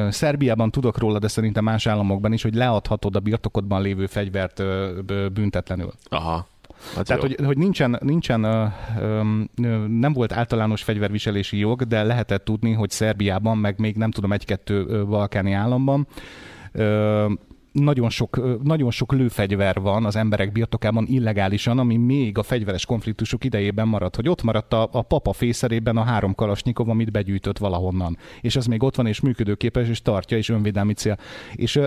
Szerbiában 0.10 0.72
tudok 0.72 0.98
róla, 0.98 1.20
de 1.20 1.28
szerintem 1.28 1.64
más 1.64 1.88
államokban 1.88 2.34
is, 2.34 2.44
hogy 2.44 2.56
leadhatod 2.56 3.16
a 3.16 3.20
birtokodban 3.20 3.82
lévő 3.82 4.06
fegyvert 4.06 4.64
büntetlenül. 5.34 5.94
Aha. 6.04 6.48
Hát 6.96 7.06
Tehát, 7.06 7.22
hogy, 7.22 7.36
hogy 7.46 7.58
nincsen, 7.58 7.98
nincsen 8.02 8.44
ö, 8.44 8.66
ö, 9.00 9.22
nem 9.88 10.14
volt 10.14 10.32
általános 10.32 10.84
fegyverviselési 10.84 11.58
jog, 11.58 11.84
de 11.84 12.04
lehetett 12.04 12.44
tudni, 12.44 12.72
hogy 12.72 12.90
Szerbiában, 12.90 13.58
meg 13.58 13.80
még 13.80 13.96
nem 13.96 14.12
tudom, 14.12 14.32
egy-kettő 14.32 15.06
balkáni 15.06 15.52
államban 15.52 16.08
nagyon 17.72 18.10
sok, 18.10 18.64
nagyon 18.64 18.92
sok 18.92 19.14
lőfegyver 19.14 19.80
van 19.80 20.06
az 20.06 20.16
emberek 20.16 20.52
birtokában 20.52 21.06
illegálisan, 21.08 21.80
ami 21.80 21.98
még 21.98 22.38
a 22.38 22.44
fegyveres 22.44 22.86
konfliktusok 22.86 23.44
idejében 23.44 23.88
maradt, 23.88 24.16
hogy 24.16 24.30
ott 24.30 24.44
maradt 24.44 24.74
a, 24.74 24.90
a 24.92 25.02
papa 25.02 25.34
fészerében 25.34 25.98
a 25.98 26.04
három 26.04 26.36
kalasnyikov, 26.36 26.90
amit 26.90 27.12
begyűjtött 27.12 27.58
valahonnan. 27.58 28.18
És 28.42 28.56
ez 28.56 28.66
még 28.66 28.84
ott 28.84 28.96
van, 28.96 29.08
és 29.08 29.20
működőképes, 29.20 29.88
és 29.88 30.02
tartja, 30.02 30.38
és 30.38 30.50
önvédelmi 30.50 30.94
cél. 30.94 31.18
És 31.56 31.80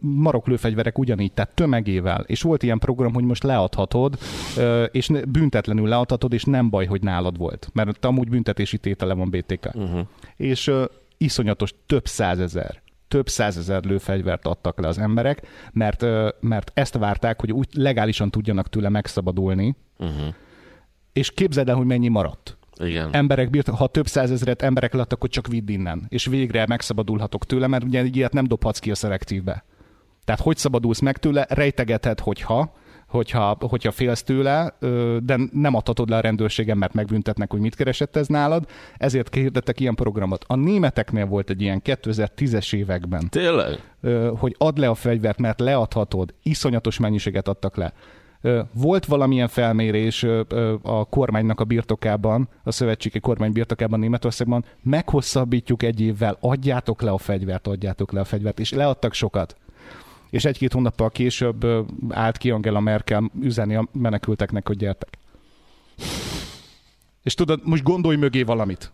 marok 0.00 0.46
lőfegyverek 0.46 0.98
ugyanígy, 0.98 1.32
tehát 1.32 1.54
tömegével. 1.54 2.24
És 2.26 2.42
volt 2.42 2.62
ilyen 2.62 2.78
program, 2.78 3.14
hogy 3.14 3.24
most 3.24 3.42
leadhatod, 3.42 4.18
és 4.90 5.10
büntetlenül 5.28 5.88
leadhatod, 5.88 6.32
és 6.32 6.44
nem 6.44 6.70
baj, 6.70 6.86
hogy 6.86 7.02
nálad 7.02 7.38
volt. 7.38 7.70
Mert 7.72 8.04
amúgy 8.04 8.28
büntetési 8.28 8.78
tétele 8.78 9.14
van 9.14 9.30
BTK. 9.30 9.66
Uh-huh. 9.66 9.90
Mhm. 9.90 10.00
És 10.36 10.72
iszonyatos 11.16 11.74
több 11.86 12.06
százezer 12.06 12.82
több 13.14 13.28
százezer 13.28 13.84
lőfegyvert 13.84 14.46
adtak 14.46 14.80
le 14.80 14.88
az 14.88 14.98
emberek, 14.98 15.46
mert, 15.72 16.04
mert 16.40 16.70
ezt 16.74 16.96
várták, 16.96 17.40
hogy 17.40 17.52
úgy 17.52 17.68
legálisan 17.72 18.30
tudjanak 18.30 18.68
tőle 18.68 18.88
megszabadulni, 18.88 19.76
uh-huh. 19.98 20.34
és 21.12 21.30
képzeld 21.30 21.68
el, 21.68 21.74
hogy 21.74 21.86
mennyi 21.86 22.08
maradt. 22.08 22.56
Igen. 22.76 23.08
Emberek 23.12 23.50
bírtak, 23.50 23.74
ha 23.74 23.86
több 23.86 24.06
százezret 24.06 24.62
emberek 24.62 24.92
lett, 24.92 25.12
akkor 25.12 25.28
csak 25.28 25.46
vidd 25.46 25.68
innen, 25.68 26.06
és 26.08 26.26
végre 26.26 26.66
megszabadulhatok 26.66 27.46
tőle, 27.46 27.66
mert 27.66 27.84
ugye 27.84 28.04
ilyet 28.04 28.32
nem 28.32 28.46
dobhatsz 28.46 28.78
ki 28.78 28.90
a 28.90 28.94
szelektívbe. 28.94 29.64
Tehát 30.24 30.40
hogy 30.40 30.56
szabadulsz 30.56 31.00
meg 31.00 31.16
tőle, 31.16 31.46
rejtegeted, 31.48 32.20
hogyha, 32.20 32.76
hogyha, 33.14 33.56
hogyha 33.60 33.90
félsz 33.90 34.22
tőle, 34.22 34.76
de 35.22 35.38
nem 35.52 35.74
adhatod 35.74 36.08
le 36.08 36.16
a 36.16 36.20
rendőrségen, 36.20 36.78
mert 36.78 36.94
megbüntetnek, 36.94 37.50
hogy 37.50 37.60
mit 37.60 37.74
keresett 37.74 38.16
ez 38.16 38.26
nálad, 38.26 38.66
ezért 38.96 39.28
kérdettek 39.28 39.80
ilyen 39.80 39.94
programot. 39.94 40.44
A 40.48 40.54
németeknél 40.54 41.26
volt 41.26 41.50
egy 41.50 41.60
ilyen 41.60 41.82
2010-es 41.84 42.74
években. 42.74 43.28
Tényleg? 43.28 43.78
Hogy 44.36 44.54
add 44.58 44.80
le 44.80 44.88
a 44.88 44.94
fegyvert, 44.94 45.38
mert 45.38 45.60
leadhatod, 45.60 46.34
iszonyatos 46.42 46.98
mennyiséget 46.98 47.48
adtak 47.48 47.76
le. 47.76 47.92
Volt 48.72 49.04
valamilyen 49.04 49.48
felmérés 49.48 50.26
a 50.82 51.04
kormánynak 51.04 51.60
a 51.60 51.64
birtokában, 51.64 52.48
a 52.62 52.70
szövetségi 52.70 53.20
kormány 53.20 53.52
birtokában 53.52 53.98
Németországban, 53.98 54.64
meghosszabbítjuk 54.82 55.82
egy 55.82 56.00
évvel, 56.00 56.36
adjátok 56.40 57.02
le 57.02 57.10
a 57.10 57.18
fegyvert, 57.18 57.66
adjátok 57.66 58.12
le 58.12 58.20
a 58.20 58.24
fegyvert, 58.24 58.60
és 58.60 58.72
leadtak 58.72 59.12
sokat 59.12 59.56
és 60.34 60.44
egy-két 60.44 60.72
hónappal 60.72 61.10
később 61.10 61.66
állt 62.08 62.36
ki 62.36 62.50
Angela 62.50 62.80
Merkel 62.80 63.30
üzeni 63.40 63.74
a 63.74 63.88
menekülteknek, 63.92 64.66
hogy 64.66 64.76
gyertek. 64.76 65.18
És 67.22 67.34
tudod, 67.34 67.60
most 67.64 67.82
gondolj 67.82 68.16
mögé 68.16 68.42
valamit. 68.42 68.92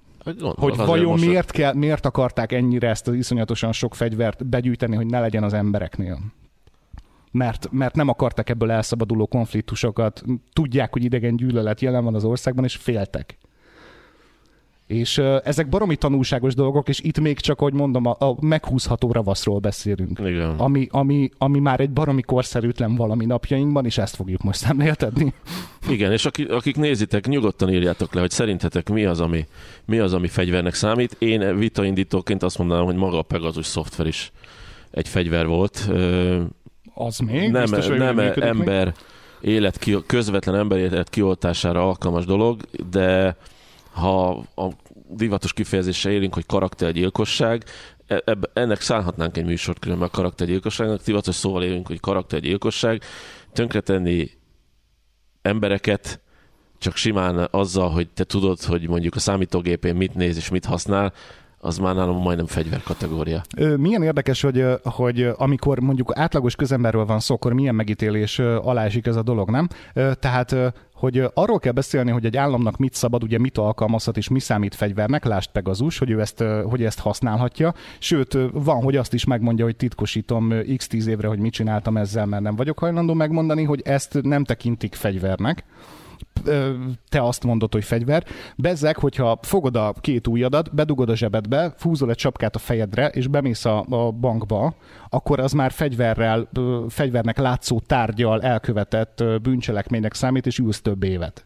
Hogy 0.56 0.76
vajon 0.76 1.18
miért, 1.18 1.50
kell, 1.50 1.74
miért 1.74 2.06
akarták 2.06 2.52
ennyire 2.52 2.88
ezt 2.88 3.08
az 3.08 3.14
iszonyatosan 3.14 3.72
sok 3.72 3.94
fegyvert 3.94 4.46
begyűjteni, 4.46 4.96
hogy 4.96 5.06
ne 5.06 5.20
legyen 5.20 5.42
az 5.42 5.52
embereknél? 5.52 6.18
Mert, 7.30 7.68
mert 7.70 7.94
nem 7.94 8.08
akartak 8.08 8.48
ebből 8.48 8.70
elszabaduló 8.70 9.26
konfliktusokat, 9.26 10.22
tudják, 10.52 10.92
hogy 10.92 11.04
idegen 11.04 11.36
gyűlölet 11.36 11.80
jelen 11.80 12.04
van 12.04 12.14
az 12.14 12.24
országban, 12.24 12.64
és 12.64 12.76
féltek. 12.76 13.38
És 14.90 15.18
ezek 15.44 15.68
baromi 15.68 15.96
tanulságos 15.96 16.54
dolgok, 16.54 16.88
és 16.88 17.00
itt 17.00 17.20
még 17.20 17.40
csak, 17.40 17.58
hogy 17.58 17.72
mondom, 17.72 18.06
a, 18.06 18.16
a 18.18 18.36
meghúzható 18.40 19.12
ravaszról 19.12 19.58
beszélünk. 19.58 20.18
Igen. 20.24 20.54
Ami, 20.56 20.86
ami, 20.90 21.30
ami 21.38 21.58
már 21.58 21.80
egy 21.80 21.90
baromi 21.90 22.22
korszerűtlen 22.22 22.94
valami 22.94 23.24
napjainkban, 23.24 23.84
és 23.84 23.98
ezt 23.98 24.16
fogjuk 24.16 24.42
most 24.42 24.58
szemléltetni. 24.58 25.32
Igen, 25.88 26.12
és 26.12 26.24
akik, 26.24 26.52
akik 26.52 26.76
nézitek, 26.76 27.26
nyugodtan 27.26 27.72
írjátok 27.72 28.14
le, 28.14 28.20
hogy 28.20 28.30
szerintetek 28.30 28.88
mi 28.88 29.04
az, 29.04 29.20
ami, 29.20 29.46
mi 29.84 29.98
az, 29.98 30.14
ami 30.14 30.28
fegyvernek 30.28 30.74
számít. 30.74 31.16
Én 31.18 31.58
vitaindítóként 31.58 32.42
azt 32.42 32.58
mondanám, 32.58 32.84
hogy 32.84 32.96
maga 32.96 33.18
a 33.18 33.22
Pegasus 33.22 33.66
szoftver 33.66 34.06
is 34.06 34.32
egy 34.90 35.08
fegyver 35.08 35.46
volt. 35.46 35.90
Az 36.94 37.18
még? 37.18 37.50
Nem, 37.50 37.62
Biztos, 37.62 37.86
nem 37.86 38.18
ember 38.18 38.84
még? 38.84 39.52
élet 39.52 39.78
ki, 39.78 39.96
közvetlen 40.06 40.54
ember 40.54 40.78
élet 40.78 41.10
kioltására 41.10 41.86
alkalmas 41.88 42.24
dolog, 42.24 42.60
de 42.90 43.36
ha 44.00 44.28
a 44.54 44.70
divatos 45.08 45.52
kifejezéssel 45.52 46.12
élünk, 46.12 46.34
hogy 46.34 46.46
karaktergyilkosság, 46.46 47.64
e, 48.06 48.22
ennek 48.52 48.80
szállhatnánk 48.80 49.36
egy 49.36 49.44
műsort 49.44 49.78
különben 49.78 50.08
a 50.08 50.10
karaktergyilkosságnak, 50.10 51.02
divatos 51.02 51.34
szóval 51.34 51.62
élünk, 51.62 51.86
hogy 51.86 52.00
karaktergyilkosság, 52.00 53.02
tönkretenni 53.52 54.30
embereket 55.42 56.20
csak 56.78 56.96
simán 56.96 57.48
azzal, 57.50 57.90
hogy 57.90 58.08
te 58.08 58.24
tudod, 58.24 58.62
hogy 58.62 58.88
mondjuk 58.88 59.14
a 59.14 59.18
számítógépén 59.18 59.94
mit 59.94 60.14
néz 60.14 60.36
és 60.36 60.48
mit 60.48 60.64
használ, 60.64 61.12
az 61.62 61.78
már 61.78 61.94
nálam 61.94 62.16
majdnem 62.16 62.46
fegyver 62.46 62.82
kategória. 62.82 63.42
Milyen 63.76 64.02
érdekes, 64.02 64.40
hogy, 64.40 64.64
hogy 64.82 65.30
amikor 65.36 65.80
mondjuk 65.80 66.12
átlagos 66.14 66.54
közemberről 66.54 67.04
van 67.04 67.20
szó, 67.20 67.34
akkor 67.34 67.52
milyen 67.52 67.74
megítélés 67.74 68.38
alá 68.38 68.84
esik 68.84 69.06
ez 69.06 69.16
a 69.16 69.22
dolog, 69.22 69.50
nem? 69.50 69.68
Tehát 69.94 70.56
hogy 70.94 71.22
arról 71.34 71.58
kell 71.58 71.72
beszélni, 71.72 72.10
hogy 72.10 72.24
egy 72.24 72.36
államnak 72.36 72.76
mit 72.76 72.94
szabad, 72.94 73.22
ugye 73.22 73.38
mit 73.38 73.58
alkalmazhat 73.58 74.16
és 74.16 74.28
mi 74.28 74.40
számít 74.40 74.74
fegyvernek, 74.74 75.24
lásd 75.24 75.50
Pegazus, 75.50 75.98
hogy 75.98 76.10
ő 76.10 76.20
ezt, 76.20 76.44
hogy 76.64 76.84
ezt 76.84 77.00
használhatja. 77.00 77.74
Sőt, 77.98 78.38
van, 78.52 78.82
hogy 78.82 78.96
azt 78.96 79.14
is 79.14 79.24
megmondja, 79.24 79.64
hogy 79.64 79.76
titkosítom 79.76 80.52
x 80.76 80.86
tíz 80.86 81.06
évre, 81.06 81.28
hogy 81.28 81.38
mit 81.38 81.52
csináltam 81.52 81.96
ezzel, 81.96 82.26
mert 82.26 82.42
nem 82.42 82.56
vagyok 82.56 82.78
hajlandó 82.78 83.14
megmondani, 83.14 83.64
hogy 83.64 83.80
ezt 83.84 84.22
nem 84.22 84.44
tekintik 84.44 84.94
fegyvernek 84.94 85.64
te 87.08 87.22
azt 87.22 87.44
mondod, 87.44 87.72
hogy 87.72 87.84
fegyver. 87.84 88.24
Bezzek, 88.56 88.98
hogyha 88.98 89.38
fogod 89.42 89.76
a 89.76 89.94
két 90.00 90.26
ujjadat, 90.26 90.74
bedugod 90.74 91.08
a 91.08 91.16
zsebedbe, 91.16 91.74
fúzol 91.76 92.10
egy 92.10 92.16
csapkát 92.16 92.54
a 92.54 92.58
fejedre, 92.58 93.08
és 93.08 93.26
bemész 93.26 93.64
a, 93.64 93.84
a 93.88 94.10
bankba, 94.10 94.74
akkor 95.08 95.40
az 95.40 95.52
már 95.52 95.70
fegyverrel, 95.70 96.48
fegyvernek 96.88 97.38
látszó 97.38 97.80
tárgyal 97.80 98.42
elkövetett 98.42 99.24
bűncselekménynek 99.42 100.14
számít, 100.14 100.46
és 100.46 100.58
ülsz 100.58 100.80
több 100.80 101.02
évet 101.02 101.44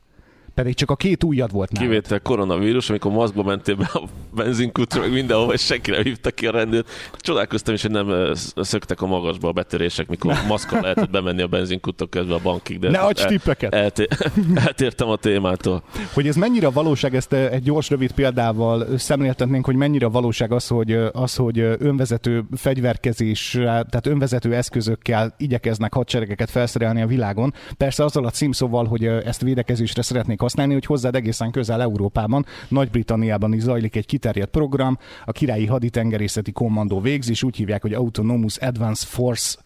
pedig 0.55 0.75
csak 0.75 0.91
a 0.91 0.97
két 0.97 1.25
ujjad 1.25 1.53
volt 1.53 1.73
nálad. 1.73 1.89
Kivétel 1.89 2.21
koronavírus, 2.21 2.91
amikor 2.91 3.13
maszkba 3.13 3.43
mentél 3.43 3.75
be 3.75 3.91
a 3.93 4.03
benzinkutra, 4.35 5.01
meg 5.01 5.13
mindenhova, 5.13 5.53
és 5.53 5.61
senki 5.65 5.91
nem 5.91 6.03
hívta 6.03 6.31
ki 6.31 6.47
a 6.47 6.51
rendőrt. 6.51 6.89
Csodálkoztam 7.17 7.75
is, 7.75 7.83
hogy 7.83 7.91
nem 7.91 8.33
szöktek 8.57 9.03
a 9.03 9.07
magasba 9.07 9.49
a 9.49 9.53
betörések, 9.53 10.09
mikor 10.09 10.35
maszkkal 10.49 10.81
lehetett 10.81 11.11
bemenni 11.11 11.43
a 11.43 11.47
benzinkutok 11.47 12.11
közben 12.11 12.37
a 12.37 12.43
bankig. 12.43 12.79
De 12.79 12.91
ne 12.91 12.99
adj 12.99 13.23
el, 13.23 13.29
tippeket! 13.29 13.75
Elté- 13.75 14.17
eltértem 14.67 15.09
a 15.09 15.17
témától. 15.17 15.83
Hogy 16.13 16.27
ez 16.27 16.37
mennyire 16.37 16.69
valóság, 16.69 17.15
ezt 17.15 17.33
egy 17.33 17.63
gyors, 17.63 17.91
rövid 17.91 18.13
példával 18.13 18.99
szemléltetnénk, 18.99 19.65
hogy 19.65 19.77
mennyire 19.77 20.07
valóság 20.07 20.53
az, 20.53 20.67
hogy, 20.67 20.93
az, 21.13 21.35
hogy 21.35 21.59
önvezető 21.59 22.45
fegyverkezés, 22.57 23.51
tehát 23.63 24.07
önvezető 24.07 24.55
eszközökkel 24.55 25.35
igyekeznek 25.39 25.95
hadseregeket 25.95 26.51
felszerelni 26.51 27.03
a 27.03 27.07
világon. 27.07 27.55
Persze 27.77 28.05
azzal 28.05 28.25
a 28.25 28.31
címszóval, 28.31 28.85
hogy 28.87 29.05
ezt 29.05 29.43
védekezésre 29.43 30.03
szeretnék 30.03 30.43
használni, 30.45 30.73
hogy 30.73 30.87
hozzád 30.87 31.15
egészen 31.15 31.51
közel 31.51 31.83
Európában, 31.83 32.47
Nagy-Britanniában 32.69 33.53
is 33.53 33.63
zajlik 33.63 33.97
egy 33.97 34.07
kiterjedt 34.07 34.51
program, 34.51 34.99
a 35.25 35.33
királyi 35.33 35.67
haditengerészeti 35.67 36.53
kommandó 36.53 37.01
végzés, 37.01 37.43
úgy 37.43 37.57
hívják, 37.57 37.83
hogy 37.83 37.93
Autonomous 37.93 38.57
Advanced 38.57 39.09
Force 39.09 39.57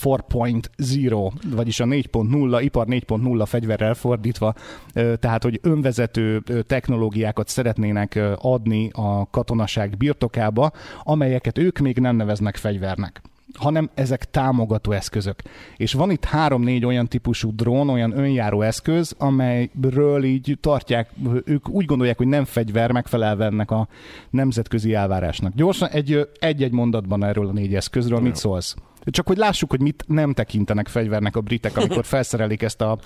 4.0, 0.00 1.32
vagyis 1.54 1.80
a 1.80 1.84
4.0, 1.84 2.60
ipar 2.62 2.86
4.0 2.86 3.42
fegyverrel 3.46 3.94
fordítva, 3.94 4.54
tehát 4.92 5.42
hogy 5.42 5.58
önvezető 5.62 6.42
technológiákat 6.66 7.48
szeretnének 7.48 8.20
adni 8.36 8.90
a 8.92 9.30
katonaság 9.30 9.96
birtokába, 9.96 10.70
amelyeket 11.02 11.58
ők 11.58 11.78
még 11.78 11.98
nem 11.98 12.16
neveznek 12.16 12.56
fegyvernek 12.56 13.22
hanem 13.56 13.90
ezek 13.94 14.30
támogató 14.30 14.92
eszközök. 14.92 15.42
És 15.76 15.92
van 15.92 16.10
itt 16.10 16.24
három-négy 16.24 16.84
olyan 16.84 17.06
típusú 17.06 17.54
drón, 17.54 17.88
olyan 17.88 18.18
önjáró 18.18 18.62
eszköz, 18.62 19.14
amelyről 19.18 20.24
így 20.24 20.58
tartják, 20.60 21.10
ők 21.44 21.68
úgy 21.68 21.84
gondolják, 21.84 22.16
hogy 22.16 22.26
nem 22.26 22.44
fegyver, 22.44 22.92
megfelelve 22.92 23.44
ennek 23.44 23.70
a 23.70 23.88
nemzetközi 24.30 24.94
elvárásnak. 24.94 25.54
Gyorsan 25.54 25.88
egy, 25.88 26.28
egy-egy 26.38 26.72
mondatban 26.72 27.24
erről 27.24 27.46
a 27.46 27.52
négy 27.52 27.74
eszközről, 27.74 28.20
mit 28.20 28.36
szólsz? 28.36 28.76
Csak 29.04 29.26
hogy 29.26 29.36
lássuk, 29.36 29.70
hogy 29.70 29.80
mit 29.80 30.04
nem 30.06 30.32
tekintenek 30.32 30.88
fegyvernek 30.88 31.36
a 31.36 31.40
britek, 31.40 31.76
amikor 31.76 32.04
felszerelik 32.04 32.62
ezt 32.62 32.80
a, 32.80 32.98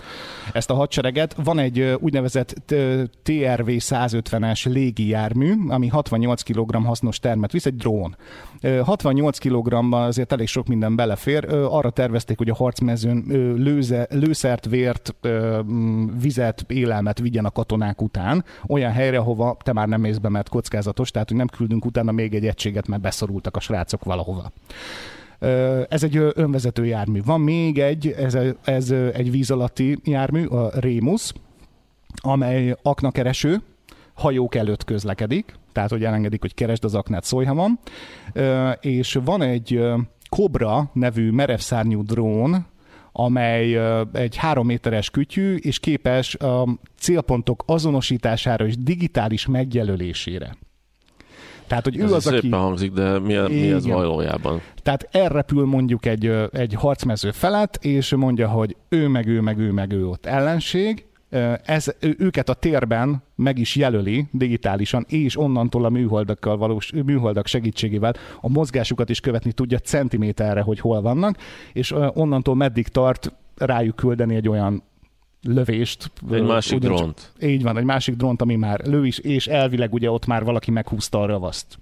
ezt 0.53 0.71
a 0.71 0.75
hadsereget. 0.75 1.37
Van 1.45 1.59
egy 1.59 1.97
úgynevezett 2.01 2.55
TRV 3.23 3.69
150-es 3.69 4.67
légijármű, 4.73 5.55
ami 5.69 5.89
68 5.89 6.43
kg 6.43 6.85
hasznos 6.85 7.19
termet 7.19 7.53
visz, 7.53 7.67
egy 7.67 7.77
drón. 7.77 8.17
68 8.85 9.39
kg 9.39 9.93
azért 9.93 10.33
elég 10.33 10.47
sok 10.47 10.67
minden 10.67 10.97
belefér. 10.97 11.55
Arra 11.55 11.91
tervezték, 11.91 12.39
hogy 12.39 12.51
a 12.51 12.55
harcmezőn 12.55 13.25
lőze, 13.57 14.07
lőszert, 14.11 14.67
vért, 14.67 15.15
vizet, 16.21 16.65
élelmet 16.69 17.19
vigyen 17.19 17.45
a 17.45 17.51
katonák 17.51 18.03
után, 18.03 18.45
olyan 18.67 18.93
helyre, 18.93 19.19
hova 19.19 19.57
te 19.63 19.73
már 19.73 19.89
nem 19.89 20.01
mész 20.01 20.19
be, 20.19 20.29
mert 20.29 20.49
kockázatos, 20.49 21.11
tehát 21.11 21.29
hogy 21.29 21.37
nem 21.37 21.47
küldünk 21.47 21.85
utána 21.85 22.13
még 22.13 22.35
egy 22.35 22.47
egységet, 22.47 22.87
mert 22.87 23.03
beszorultak 23.03 23.57
a 23.57 23.61
srácok 23.61 24.05
valahova. 24.05 24.53
Ez 25.89 26.03
egy 26.03 26.17
önvezető 26.35 26.87
jármű. 26.87 27.21
Van 27.25 27.41
még 27.41 27.79
egy, 27.79 28.07
ez, 28.07 28.39
ez 28.65 28.91
egy 28.91 29.31
víz 29.31 29.51
alatti 29.51 29.99
jármű, 30.05 30.45
a 30.45 30.71
Rémus, 30.81 31.33
amely 32.17 32.77
aknakereső, 32.83 33.63
hajók 34.15 34.55
előtt 34.55 34.85
közlekedik, 34.85 35.55
tehát 35.73 35.91
hogy 35.91 36.05
elengedik, 36.05 36.41
hogy 36.41 36.55
keresd 36.55 36.85
az 36.85 36.95
aknát, 36.95 37.25
szólj, 37.25 37.47
ha 37.47 37.55
van. 37.55 37.79
És 38.81 39.19
van 39.25 39.43
egy 39.43 39.81
Cobra 40.29 40.91
nevű 40.93 41.31
merevszárnyú 41.31 42.03
drón, 42.03 42.67
amely 43.13 43.79
egy 44.13 44.37
három 44.37 44.67
méteres 44.67 45.11
kütyű, 45.11 45.57
és 45.57 45.79
képes 45.79 46.35
a 46.35 46.79
célpontok 46.99 47.63
azonosítására 47.67 48.67
és 48.67 48.77
digitális 48.77 49.47
megjelölésére. 49.47 50.57
Tehát, 51.69 51.85
hogy 51.85 51.97
ő 51.97 52.05
Ez 52.05 52.13
az, 52.13 52.23
szépen 52.23 52.39
aki... 52.39 52.49
hangzik, 52.49 52.93
de 52.93 53.19
mi, 53.19 53.35
mi 53.49 53.71
ez 53.71 53.87
valójában? 53.87 54.61
Tehát 54.83 55.09
elrepül 55.11 55.67
mondjuk 55.67 56.07
egy, 56.07 56.33
egy 56.53 56.75
harcmező 56.75 57.31
felett, 57.31 57.85
és 57.85 58.15
mondja, 58.15 58.49
hogy 58.49 58.77
ő 58.89 59.09
meg 59.09 59.27
ő 59.27 59.41
meg 59.41 59.59
ő 59.59 59.71
meg 59.71 59.93
ő 59.93 60.07
ott 60.07 60.27
ellenség, 60.27 61.07
ez, 61.65 61.95
őket 62.01 62.49
a 62.49 62.55
térben 62.55 63.23
meg 63.35 63.59
is 63.59 63.77
jelöli 63.77 64.27
digitálisan, 64.33 65.05
és 65.09 65.39
onnantól 65.39 65.85
a 65.85 65.89
műholdakkal 65.89 66.57
valós, 66.57 66.93
műholdak 67.05 67.47
segítségével 67.47 68.15
a 68.41 68.49
mozgásukat 68.49 69.09
is 69.09 69.21
követni 69.21 69.53
tudja 69.53 69.79
centiméterre, 69.79 70.61
hogy 70.61 70.81
hol 70.81 71.01
vannak, 71.01 71.37
és 71.73 71.95
onnantól 72.13 72.55
meddig 72.55 72.89
tart 72.89 73.33
rájuk 73.57 73.97
küldeni 73.97 74.35
egy 74.35 74.49
olyan 74.49 74.83
lövést. 75.43 76.11
Egy 76.31 76.43
másik 76.43 76.77
ugyancsak- 76.77 76.99
drónt. 76.99 77.33
így 77.53 77.63
van, 77.63 77.79
egy 77.79 77.85
másik 77.85 78.15
drónt, 78.17 78.43
ami 78.43 78.57
már 78.57 78.87
lő 78.87 79.07
is, 79.07 79.19
és 79.19 79.47
elvileg 79.47 79.93
ugye 79.93 80.11
ott 80.11 80.27
már 80.27 80.45
valaki 80.45 80.71
meghúzta 80.71 81.21
a 81.21 81.27
ravaszt. 81.27 81.79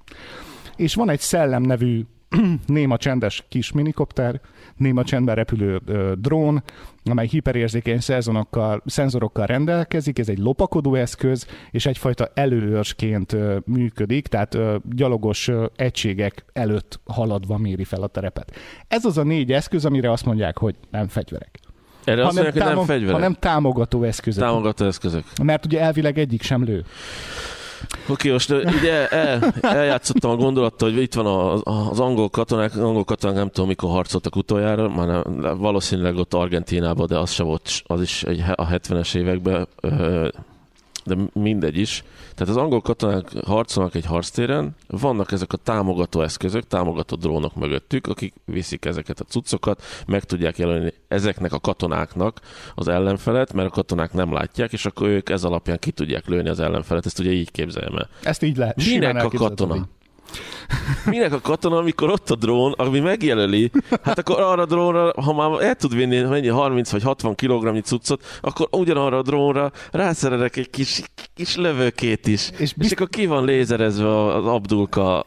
És 0.77 0.95
van 0.95 1.11
egy 1.11 1.21
szellem 1.21 1.63
nevű 1.63 2.05
néma 2.67 2.97
csendes 2.97 3.45
kis 3.49 3.73
minikopter, 3.73 4.41
néma 4.77 5.05
csendben 5.05 5.35
repülő 5.35 5.81
ö, 5.87 6.13
drón, 6.19 6.63
amely 7.05 7.27
hiperérzékeny 7.27 8.01
szenzorokkal, 8.01 8.83
szenzorokkal 8.87 9.47
rendelkezik, 9.47 10.19
ez 10.19 10.29
egy 10.29 10.39
lopakodó 10.39 10.95
eszköz, 10.95 11.47
és 11.71 11.87
egyfajta 11.87 12.31
előőrsként 12.35 13.33
ö, 13.33 13.57
működik, 13.65 14.27
tehát 14.27 14.55
ö, 14.55 14.77
gyalogos 14.91 15.49
ö, 15.49 15.67
egységek 15.77 16.45
előtt 16.53 17.01
haladva 17.05 17.57
méri 17.59 17.85
fel 17.85 18.03
a 18.03 18.07
terepet. 18.07 18.53
Ez 18.89 19.05
az 19.05 19.19
a 19.19 19.23
négy 19.23 19.53
eszköz, 19.53 19.85
amire 19.85 20.11
azt 20.11 20.25
mondják, 20.25 20.59
hogy 20.59 20.75
nem 20.91 21.09
fegyverek. 21.09 21.59
Erre 22.07 22.27
azt 22.27 22.35
mondják, 22.35 22.65
hogy 22.65 22.75
nem 22.75 22.85
fegyverek. 22.85 23.15
hanem 23.15 23.37
támogató 23.39 24.03
eszközök. 24.03 24.45
Támogató 24.45 24.85
eszközök. 24.87 25.25
Mert 25.43 25.65
ugye 25.65 25.81
elvileg 25.81 26.19
egyik 26.19 26.43
sem 26.43 26.65
lő. 26.65 26.85
Oké, 28.09 28.31
most 28.31 28.51
ö, 28.51 28.63
ugye 28.63 29.09
el, 29.09 29.55
eljátszottam 29.61 30.31
a 30.31 30.37
gondolattal, 30.37 30.91
hogy 30.93 31.03
itt 31.03 31.15
van 31.15 31.27
az, 31.27 31.61
az 31.65 32.01
angol 32.01 32.29
katonák, 32.29 32.75
az 32.75 32.81
angol 32.81 33.05
katonák 33.05 33.37
nem 33.37 33.49
tudom 33.49 33.69
mikor 33.69 33.91
harcoltak 33.91 34.37
utoljára, 34.37 34.89
már 34.89 35.07
nem, 35.07 35.23
valószínűleg 35.59 36.17
ott 36.17 36.35
Argentínában, 36.35 37.07
de 37.07 37.19
az 37.19 37.31
se 37.31 37.43
volt, 37.43 37.83
az 37.85 38.01
is 38.03 38.23
egy, 38.23 38.45
a 38.55 38.69
70-es 38.69 39.15
években, 39.15 39.69
ö, 39.81 40.29
de 41.07 41.17
mindegy 41.33 41.79
is. 41.79 42.05
Tehát 42.35 42.55
az 42.55 42.63
angol 42.63 42.81
katonák 42.81 43.33
harcolnak 43.45 43.95
egy 43.95 44.05
harctéren, 44.05 44.75
vannak 44.89 45.33
ezek 45.33 45.53
a 45.53 45.57
támogató 45.57 46.21
eszközök, 46.23 46.67
támogató 46.67 47.17
drónok 47.17 47.55
mögöttük, 47.55 48.07
akik 48.07 48.35
viszik 48.45 48.85
ezeket 48.85 49.21
a 49.21 49.25
cuccokat, 49.25 49.83
meg 50.07 50.25
tudják 50.25 50.59
jelölni 50.59 50.93
ezeknek 51.09 51.53
a 51.53 51.59
katonáknak 51.59 52.41
az 52.75 52.89
ellenfelet, 52.89 53.53
mert 53.53 53.69
a 53.69 53.71
katonák 53.73 54.13
nem 54.13 54.33
látják, 54.33 54.73
és 54.73 54.87
akkor 54.87 55.09
ők 55.09 55.29
ez 55.29 55.45
alapján 55.45 55.79
ki 55.79 55.91
tudják 55.91 56.27
lőni 56.27 56.49
az 56.49 56.61
ellenfelet. 56.61 57.07
Ezt 57.07 57.19
ugye 57.19 57.31
így 57.31 57.51
képzeljem 57.51 57.97
el. 57.97 58.09
Ezt 58.23 58.43
így 58.43 58.57
lehet. 58.57 58.77
Minek 58.77 59.25
a 59.25 59.29
katona? 59.29 59.77
így. 59.77 59.83
Minek 61.05 61.33
a 61.33 61.41
katona, 61.41 61.77
amikor 61.77 62.11
ott 62.11 62.31
a 62.31 62.35
drón, 62.35 62.73
ami 62.73 63.01
megjelöli, 63.01 63.71
hát 64.03 64.19
akkor 64.19 64.41
arra 64.41 64.63
a 64.63 64.67
drónra, 64.67 65.13
ha 65.23 65.33
már 65.35 65.63
el 65.63 65.75
tud 65.75 65.95
vinni 65.95 66.21
mennyi 66.21 66.49
30 66.49 66.91
vagy 66.91 67.03
60 67.03 67.35
kg 67.35 67.83
cuccot, 67.83 68.25
akkor 68.41 68.69
ugyanarra 68.71 69.19
a 69.19 69.23
drónra 69.23 69.73
rászerelek 69.91 70.57
egy 70.57 70.71
kis, 70.71 71.03
kis 71.35 71.57
lövőkét 71.57 72.27
is. 72.27 72.51
És, 72.51 72.51
És 72.53 72.61
és 72.61 72.75
bizt- 72.75 72.93
akkor 72.93 73.09
ki 73.09 73.27
van 73.27 73.45
lézerezve 73.45 74.35
az 74.35 74.47
Abdulka 74.47 75.25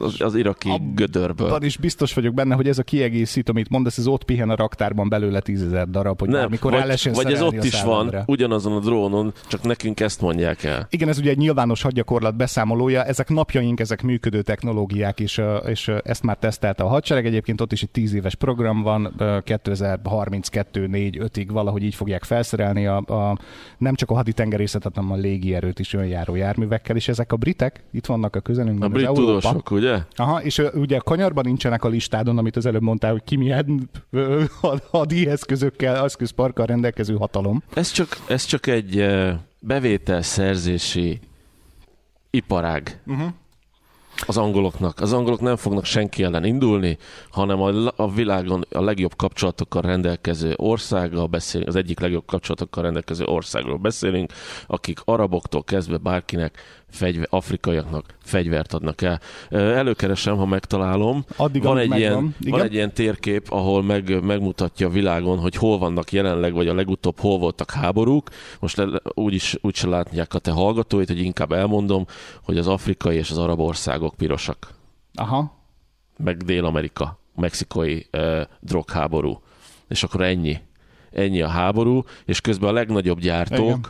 az, 0.00 0.20
az 0.20 0.34
iraki 0.34 0.68
Ab- 0.70 0.94
gödörből. 0.94 1.46
Abban 1.46 1.62
is 1.62 1.76
biztos 1.76 2.14
vagyok 2.14 2.34
benne, 2.34 2.54
hogy 2.54 2.68
ez 2.68 2.78
a 2.78 2.82
kiegészítő, 2.82 3.50
amit 3.50 3.68
mondasz, 3.68 3.98
ez 3.98 4.06
ott 4.06 4.24
pihen 4.24 4.50
a 4.50 4.56
raktárban 4.56 5.08
belőle 5.08 5.40
tízezer 5.40 5.88
darab, 5.90 6.18
hogy 6.20 6.28
Nem, 6.28 6.44
amikor 6.44 6.72
el 6.72 6.78
vagy, 6.78 6.86
lehessen 6.86 7.12
vagy 7.12 7.32
ez 7.32 7.42
ott 7.42 7.64
is 7.64 7.82
van, 7.82 8.22
ugyanazon 8.26 8.72
a 8.72 8.78
drónon, 8.78 9.32
csak 9.48 9.62
nekünk 9.62 10.00
ezt 10.00 10.20
mondják 10.20 10.64
el. 10.64 10.86
Igen, 10.90 11.08
ez 11.08 11.18
ugye 11.18 11.30
egy 11.30 11.36
nyilvános 11.38 11.82
hadgyakorlat 11.82 12.36
beszámolója, 12.36 13.04
ezek 13.04 13.28
napjaink, 13.28 13.80
ezek 13.80 14.02
működő 14.02 14.42
technológiák, 14.50 15.20
és, 15.20 15.42
és 15.66 15.88
ezt 16.02 16.22
már 16.22 16.36
tesztelte 16.36 16.82
a 16.82 16.88
hadsereg. 16.88 17.26
Egyébként 17.26 17.60
ott 17.60 17.72
is 17.72 17.82
egy 17.82 17.90
tíz 17.90 18.14
éves 18.14 18.34
program 18.34 18.82
van, 18.82 19.14
ö, 19.18 19.38
2032 19.44 20.86
4 20.86 21.18
5 21.18 21.36
ig 21.36 21.52
valahogy 21.52 21.82
így 21.82 21.94
fogják 21.94 22.24
felszerelni 22.24 22.86
a, 22.86 22.96
a, 22.96 23.38
nem 23.78 23.94
csak 23.94 24.10
a 24.10 24.14
haditengerészetet, 24.14 24.94
hanem 24.94 25.12
a 25.12 25.16
légierőt 25.16 25.78
is 25.78 25.94
önjáró 25.94 26.34
járművekkel, 26.34 26.96
és 26.96 27.08
ezek 27.08 27.32
a 27.32 27.36
britek 27.36 27.82
itt 27.92 28.06
vannak 28.06 28.36
a 28.36 28.40
közelünkben. 28.40 28.88
A 28.90 28.92
brit 28.92 29.06
Európa. 29.06 29.26
tudósok, 29.26 29.70
ugye? 29.70 29.98
Aha, 30.16 30.42
és 30.42 30.62
ugye 30.74 30.96
a 30.96 31.00
kanyarban 31.00 31.44
nincsenek 31.46 31.84
a 31.84 31.88
listádon, 31.88 32.38
amit 32.38 32.56
az 32.56 32.66
előbb 32.66 32.82
mondtál, 32.82 33.12
hogy 33.12 33.24
ki 33.24 33.36
milyen 33.36 33.90
hadi 34.90 35.28
eszközökkel, 35.28 36.04
eszközparkkal 36.04 36.66
rendelkező 36.66 37.14
hatalom. 37.14 37.62
Ez 37.74 37.90
csak, 37.90 38.08
ez 38.28 38.44
csak 38.44 38.66
egy 38.66 39.06
bevételszerzési 39.60 41.20
iparág. 42.30 43.00
Uh-huh. 43.06 43.28
Az 44.26 44.36
angoloknak. 44.36 45.00
Az 45.00 45.12
angolok 45.12 45.40
nem 45.40 45.56
fognak 45.56 45.84
senki 45.84 46.22
ellen 46.22 46.44
indulni, 46.44 46.98
hanem 47.30 47.60
a, 47.60 47.92
a 47.96 48.10
világon 48.12 48.64
a 48.70 48.80
legjobb 48.80 49.16
kapcsolatokkal 49.16 49.82
rendelkező 49.82 50.54
országgal 50.56 51.26
beszélünk, 51.26 51.68
az 51.68 51.76
egyik 51.76 52.00
legjobb 52.00 52.26
kapcsolatokkal 52.26 52.82
rendelkező 52.82 53.24
országról 53.24 53.76
beszélünk, 53.76 54.32
akik 54.66 54.98
araboktól 55.04 55.64
kezdve 55.64 55.96
bárkinek, 55.96 56.58
fegyver, 56.90 57.26
afrikaiaknak 57.30 58.04
fegyvert 58.22 58.72
adnak 58.72 59.02
el. 59.02 59.20
Előkeresem, 59.50 60.36
ha 60.36 60.46
megtalálom. 60.46 61.24
Addig, 61.36 61.62
van, 61.62 61.78
egy 61.78 61.96
ilyen, 61.96 62.34
van 62.40 62.62
egy 62.62 62.74
ilyen 62.74 62.92
térkép, 62.92 63.50
ahol 63.50 63.82
meg, 63.82 64.24
megmutatja 64.24 64.86
a 64.86 64.90
világon, 64.90 65.38
hogy 65.38 65.54
hol 65.54 65.78
vannak 65.78 66.12
jelenleg, 66.12 66.52
vagy 66.52 66.68
a 66.68 66.74
legutóbb 66.74 67.18
hol 67.18 67.38
voltak 67.38 67.70
háborúk. 67.70 68.28
Most 68.60 68.76
le, 68.76 69.00
úgy, 69.14 69.34
is, 69.34 69.56
úgy 69.60 69.74
se 69.74 69.88
látják 69.88 70.34
a 70.34 70.38
te 70.38 70.50
hallgatóit, 70.50 71.08
hogy 71.08 71.20
inkább 71.20 71.52
elmondom, 71.52 72.06
hogy 72.42 72.58
az 72.58 72.66
afrikai 72.66 73.16
és 73.16 73.30
az 73.30 73.38
arab 73.38 73.60
országok 73.60 74.14
pirosak 74.14 74.68
Aha. 75.14 75.52
meg 76.16 76.36
Dél-Amerika, 76.36 77.18
mexikai 77.36 78.06
uh, 78.12 78.40
drogháború. 78.60 79.40
És 79.88 80.02
akkor 80.02 80.22
ennyi. 80.22 80.58
Ennyi 81.10 81.42
a 81.42 81.48
háború, 81.48 82.04
és 82.24 82.40
közben 82.40 82.68
a 82.68 82.72
legnagyobb 82.72 83.18
gyártók, 83.20 83.78
Igen. 83.78 83.80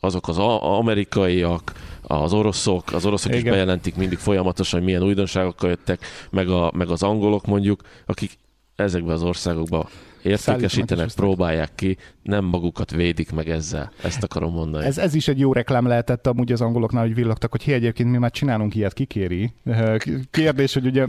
azok 0.00 0.28
az 0.28 0.38
amerikaiak, 0.78 1.72
az 2.14 2.32
oroszok, 2.32 2.92
az 2.92 3.06
oroszok 3.06 3.32
is 3.32 3.40
Igen. 3.40 3.52
bejelentik 3.52 3.96
mindig 3.96 4.18
folyamatosan, 4.18 4.78
hogy 4.78 4.88
milyen 4.88 5.02
újdonságokkal 5.02 5.68
jöttek, 5.68 6.00
meg, 6.30 6.48
a, 6.48 6.72
meg 6.74 6.88
az 6.88 7.02
angolok 7.02 7.46
mondjuk, 7.46 7.80
akik 8.06 8.30
ezekben 8.76 9.14
az 9.14 9.22
országokban 9.22 9.86
értékesítenek, 10.22 11.06
is 11.06 11.14
próbálják 11.14 11.70
ki, 11.74 11.96
nem 12.22 12.44
magukat 12.44 12.90
védik 12.90 13.32
meg 13.32 13.48
ezzel. 13.48 13.92
Ezt 14.02 14.22
akarom 14.22 14.52
mondani. 14.52 14.84
Ez, 14.84 14.98
ez 14.98 15.14
is 15.14 15.28
egy 15.28 15.38
jó 15.38 15.52
reklám 15.52 15.86
lehetett 15.86 16.26
amúgy 16.26 16.52
az 16.52 16.60
angoloknál, 16.60 17.02
hogy 17.02 17.14
villogtak, 17.14 17.50
hogy 17.50 17.62
hi, 17.62 17.72
egyébként 17.72 18.10
mi 18.10 18.18
már 18.18 18.30
csinálunk 18.30 18.74
ilyet, 18.74 18.92
kikéri. 18.92 19.52
Kérdés, 20.30 20.74
hogy 20.74 20.86
ugye 20.86 21.06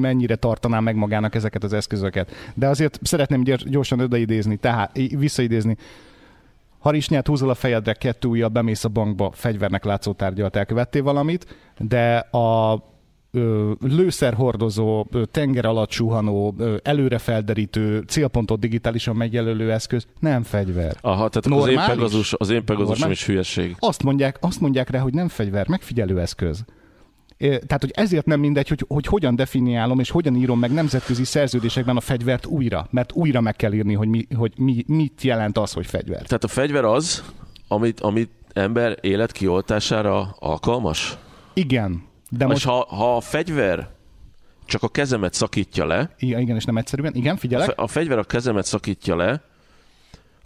mennyire 0.00 0.36
tartaná 0.36 0.80
meg 0.80 0.96
magának 0.96 1.34
ezeket 1.34 1.64
az 1.64 1.72
eszközöket. 1.72 2.30
De 2.54 2.68
azért 2.68 2.98
szeretném 3.02 3.42
gyors- 3.42 3.68
gyorsan 3.68 4.00
odaidézni, 4.00 4.56
tehát 4.56 4.98
visszaidézni. 5.16 5.76
Harisnyát 6.84 7.26
húzol 7.26 7.50
a 7.50 7.54
fejedre, 7.54 7.92
kettő 7.92 8.28
ujjal 8.28 8.48
bemész 8.48 8.84
a 8.84 8.88
bankba, 8.88 9.30
fegyvernek 9.34 9.84
látszó 9.84 10.12
tárgyalt 10.12 10.56
elkövettél 10.56 11.02
valamit, 11.02 11.56
de 11.78 12.16
a 12.16 12.82
lőszerhordozó, 13.80 15.06
tenger 15.30 15.64
alatt 15.64 15.90
suhanó, 15.90 16.54
előre 16.82 17.18
felderítő, 17.18 17.98
célpontot 18.06 18.60
digitálisan 18.60 19.16
megjelölő 19.16 19.72
eszköz 19.72 20.06
nem 20.20 20.42
fegyver. 20.42 20.96
Aha, 21.00 21.28
tehát 21.28 21.46
akkor 21.46 21.58
az 21.58 21.68
én 21.68 21.74
Normális? 21.74 21.94
Pegazus, 21.94 22.32
az 22.32 22.50
én 22.50 22.64
Pegazusom 22.64 22.92
Normális? 22.92 23.20
is 23.20 23.26
hülyeség. 23.26 23.76
Azt 23.78 24.02
mondják, 24.02 24.38
azt 24.40 24.60
mondják 24.60 24.90
rá, 24.90 24.98
hogy 24.98 25.14
nem 25.14 25.28
fegyver, 25.28 25.68
megfigyelő 25.68 26.20
eszköz. 26.20 26.64
Tehát, 27.38 27.80
hogy 27.80 27.90
ezért 27.94 28.26
nem 28.26 28.40
mindegy, 28.40 28.68
hogy, 28.68 28.84
hogy 28.88 29.06
hogyan 29.06 29.36
definiálom 29.36 29.98
és 29.98 30.10
hogyan 30.10 30.34
írom 30.34 30.58
meg 30.58 30.72
nemzetközi 30.72 31.24
szerződésekben 31.24 31.96
a 31.96 32.00
fegyvert 32.00 32.46
újra. 32.46 32.86
Mert 32.90 33.12
újra 33.12 33.40
meg 33.40 33.56
kell 33.56 33.72
írni, 33.72 33.94
hogy, 33.94 34.08
mi, 34.08 34.26
hogy 34.36 34.52
mi, 34.56 34.84
mit 34.86 35.22
jelent 35.22 35.58
az, 35.58 35.72
hogy 35.72 35.86
fegyver. 35.86 36.22
Tehát 36.22 36.44
a 36.44 36.48
fegyver 36.48 36.84
az, 36.84 37.24
amit, 37.68 38.00
amit 38.00 38.30
ember 38.52 38.98
élet 39.00 39.32
kioltására 39.32 40.36
alkalmas? 40.38 41.16
Igen. 41.54 42.02
De 42.30 42.46
most... 42.46 42.64
ha, 42.64 42.86
ha 42.88 43.16
a 43.16 43.20
fegyver 43.20 43.88
csak 44.66 44.82
a 44.82 44.88
kezemet 44.88 45.34
szakítja 45.34 45.86
le, 45.86 46.10
Igen, 46.18 46.40
igen, 46.40 46.56
és 46.56 46.64
nem 46.64 46.76
egyszerűen. 46.76 47.14
Igen, 47.14 47.34
a, 47.34 47.38
figyelek. 47.38 47.66
fe, 47.66 47.72
a 47.76 47.86
fegyver 47.86 48.18
a 48.18 48.24
kezemet 48.24 48.64
szakítja 48.64 49.16
le, 49.16 49.42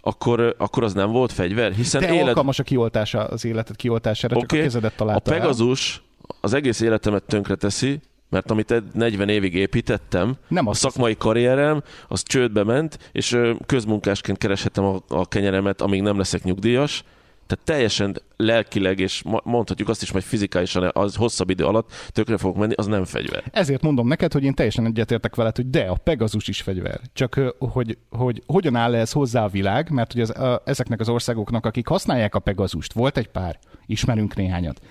akkor, 0.01 0.55
akkor 0.57 0.83
az 0.83 0.93
nem 0.93 1.11
volt 1.11 1.31
fegyver, 1.31 1.71
hiszen 1.71 2.01
De 2.01 2.13
élet... 2.13 2.27
alkalmas 2.27 2.59
a 2.59 2.63
kioltása, 2.63 3.23
az 3.23 3.45
életet 3.45 3.75
kioltására, 3.75 4.35
csak 4.35 4.43
Oké, 4.43 4.59
a 4.59 4.63
kezedet 4.63 4.93
A 4.93 4.95
találta 4.95 5.33
el. 5.33 5.39
Pegazus 5.39 6.03
az 6.41 6.53
egész 6.53 6.79
életemet 6.79 7.23
tönkre 7.23 7.55
teszi, 7.55 7.99
mert 8.29 8.51
amit 8.51 8.71
ed- 8.71 8.95
40 8.95 9.29
évig 9.29 9.55
építettem, 9.55 10.35
Nem 10.47 10.67
a 10.67 10.73
szakmai 10.73 11.17
karrierem, 11.17 11.83
az 12.07 12.23
csődbe 12.23 12.63
ment, 12.63 13.09
és 13.11 13.39
közmunkásként 13.65 14.37
kereshetem 14.37 14.83
a, 14.83 14.99
a 15.07 15.27
kenyeremet, 15.27 15.81
amíg 15.81 16.01
nem 16.01 16.17
leszek 16.17 16.43
nyugdíjas. 16.43 17.03
Tehát 17.47 17.65
teljesen 17.65 18.21
lelkileg, 18.37 18.99
és 18.99 19.23
mondhatjuk 19.43 19.89
azt 19.89 20.01
is, 20.01 20.09
hogy 20.09 20.23
fizikálisan 20.23 20.89
az 20.93 21.15
hosszabb 21.15 21.49
idő 21.49 21.65
alatt 21.65 21.91
tökre 22.09 22.37
fogok 22.37 22.57
menni, 22.57 22.73
az 22.73 22.85
nem 22.85 23.05
fegyver. 23.05 23.43
Ezért 23.51 23.81
mondom 23.81 24.07
neked, 24.07 24.33
hogy 24.33 24.43
én 24.43 24.53
teljesen 24.53 24.85
egyetértek 24.85 25.35
veled, 25.35 25.55
hogy 25.55 25.69
de, 25.69 25.81
a 25.81 25.95
Pegasus 25.95 26.47
is 26.47 26.61
fegyver. 26.61 26.99
Csak 27.13 27.53
hogy, 27.59 27.97
hogy 28.09 28.43
hogyan 28.45 28.75
áll 28.75 28.95
ez 28.95 29.11
hozzá 29.11 29.43
a 29.43 29.47
világ, 29.47 29.89
mert 29.89 30.11
hogy 30.11 30.21
az, 30.21 30.29
a, 30.29 30.61
ezeknek 30.65 30.99
az 30.99 31.09
országoknak, 31.09 31.65
akik 31.65 31.87
használják 31.87 32.35
a 32.35 32.39
Pegazust, 32.39 32.93
volt 32.93 33.17
egy 33.17 33.27
pár, 33.27 33.59
ismerünk 33.85 34.35
néhányat, 34.35 34.81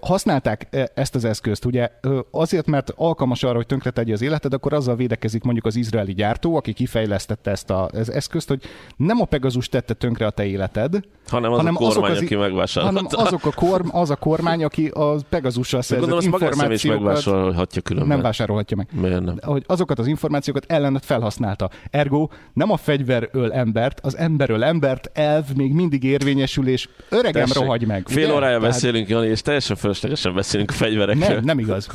használták 0.00 0.90
ezt 0.94 1.14
az 1.14 1.24
eszközt, 1.24 1.64
ugye 1.64 1.88
azért, 2.30 2.66
mert 2.66 2.92
alkalmas 2.96 3.42
arra, 3.42 3.56
hogy 3.56 3.66
tönkretegye 3.66 4.12
az 4.12 4.22
életed, 4.22 4.52
akkor 4.52 4.72
azzal 4.72 4.96
védekezik 4.96 5.42
mondjuk 5.42 5.66
az 5.66 5.76
izraeli 5.76 6.14
gyártó, 6.14 6.56
aki 6.56 6.72
kifejlesztette 6.72 7.50
ezt 7.50 7.70
az 7.70 8.10
eszközt, 8.10 8.48
hogy 8.48 8.62
nem 8.96 9.20
a 9.20 9.24
Pegasus 9.24 9.68
tette 9.68 9.94
tönkre 9.94 10.26
a 10.26 10.30
te 10.30 10.44
életed, 10.46 11.00
Hanem 11.28 11.52
az 11.52 11.64
a 11.64 11.72
kormány, 11.72 12.10
az, 12.10 12.18
aki 12.18 12.34
megvásárolta. 12.36 12.96
hanem 12.96 13.26
azok 13.26 13.46
a 13.46 13.52
korm, 13.52 13.88
az 13.96 14.10
a 14.10 14.16
kormány, 14.16 14.64
aki 14.64 14.86
a 14.86 15.14
Pegazussal 15.28 15.80
De 15.80 15.86
szerzett 15.86 16.08
gondolom, 16.08 16.30
magászem 16.30 16.70
is 16.70 16.84
információkat 16.84 17.04
megvásárolhatja 17.04 17.82
különben. 17.82 18.12
nem 18.12 18.22
vásárolhatja 18.22 18.76
meg 18.76 18.88
Miért 18.92 19.20
nem? 19.24 19.36
hogy 19.42 19.62
azokat 19.66 19.98
az 19.98 20.06
információkat 20.06 20.64
ellenet 20.68 21.04
felhasználta. 21.04 21.70
Ergo 21.90 22.28
nem 22.52 22.70
a 22.70 22.76
fegyver 22.76 23.28
öl 23.32 23.52
embert, 23.52 24.00
az 24.02 24.16
ember 24.16 24.50
öl 24.50 24.64
embert, 24.64 25.10
elv 25.12 25.44
még 25.56 25.72
mindig 25.72 26.02
érvényesül, 26.04 26.68
és 26.68 26.88
öregem 27.08 27.46
Tessék, 27.46 27.62
rohagy 27.62 27.86
meg. 27.86 28.08
Fél 28.08 28.24
ugye? 28.24 28.34
órája 28.34 28.58
Tehát 28.58 28.72
beszélünk, 28.72 29.08
Jani, 29.08 29.26
és 29.26 29.40
teljesen 29.62 29.76
fölöslegesen 29.76 30.34
beszélünk 30.34 30.70
a 30.70 30.72
fegyverekről. 30.72 31.28
Nem, 31.28 31.44
nem 31.44 31.58
igaz. 31.58 31.88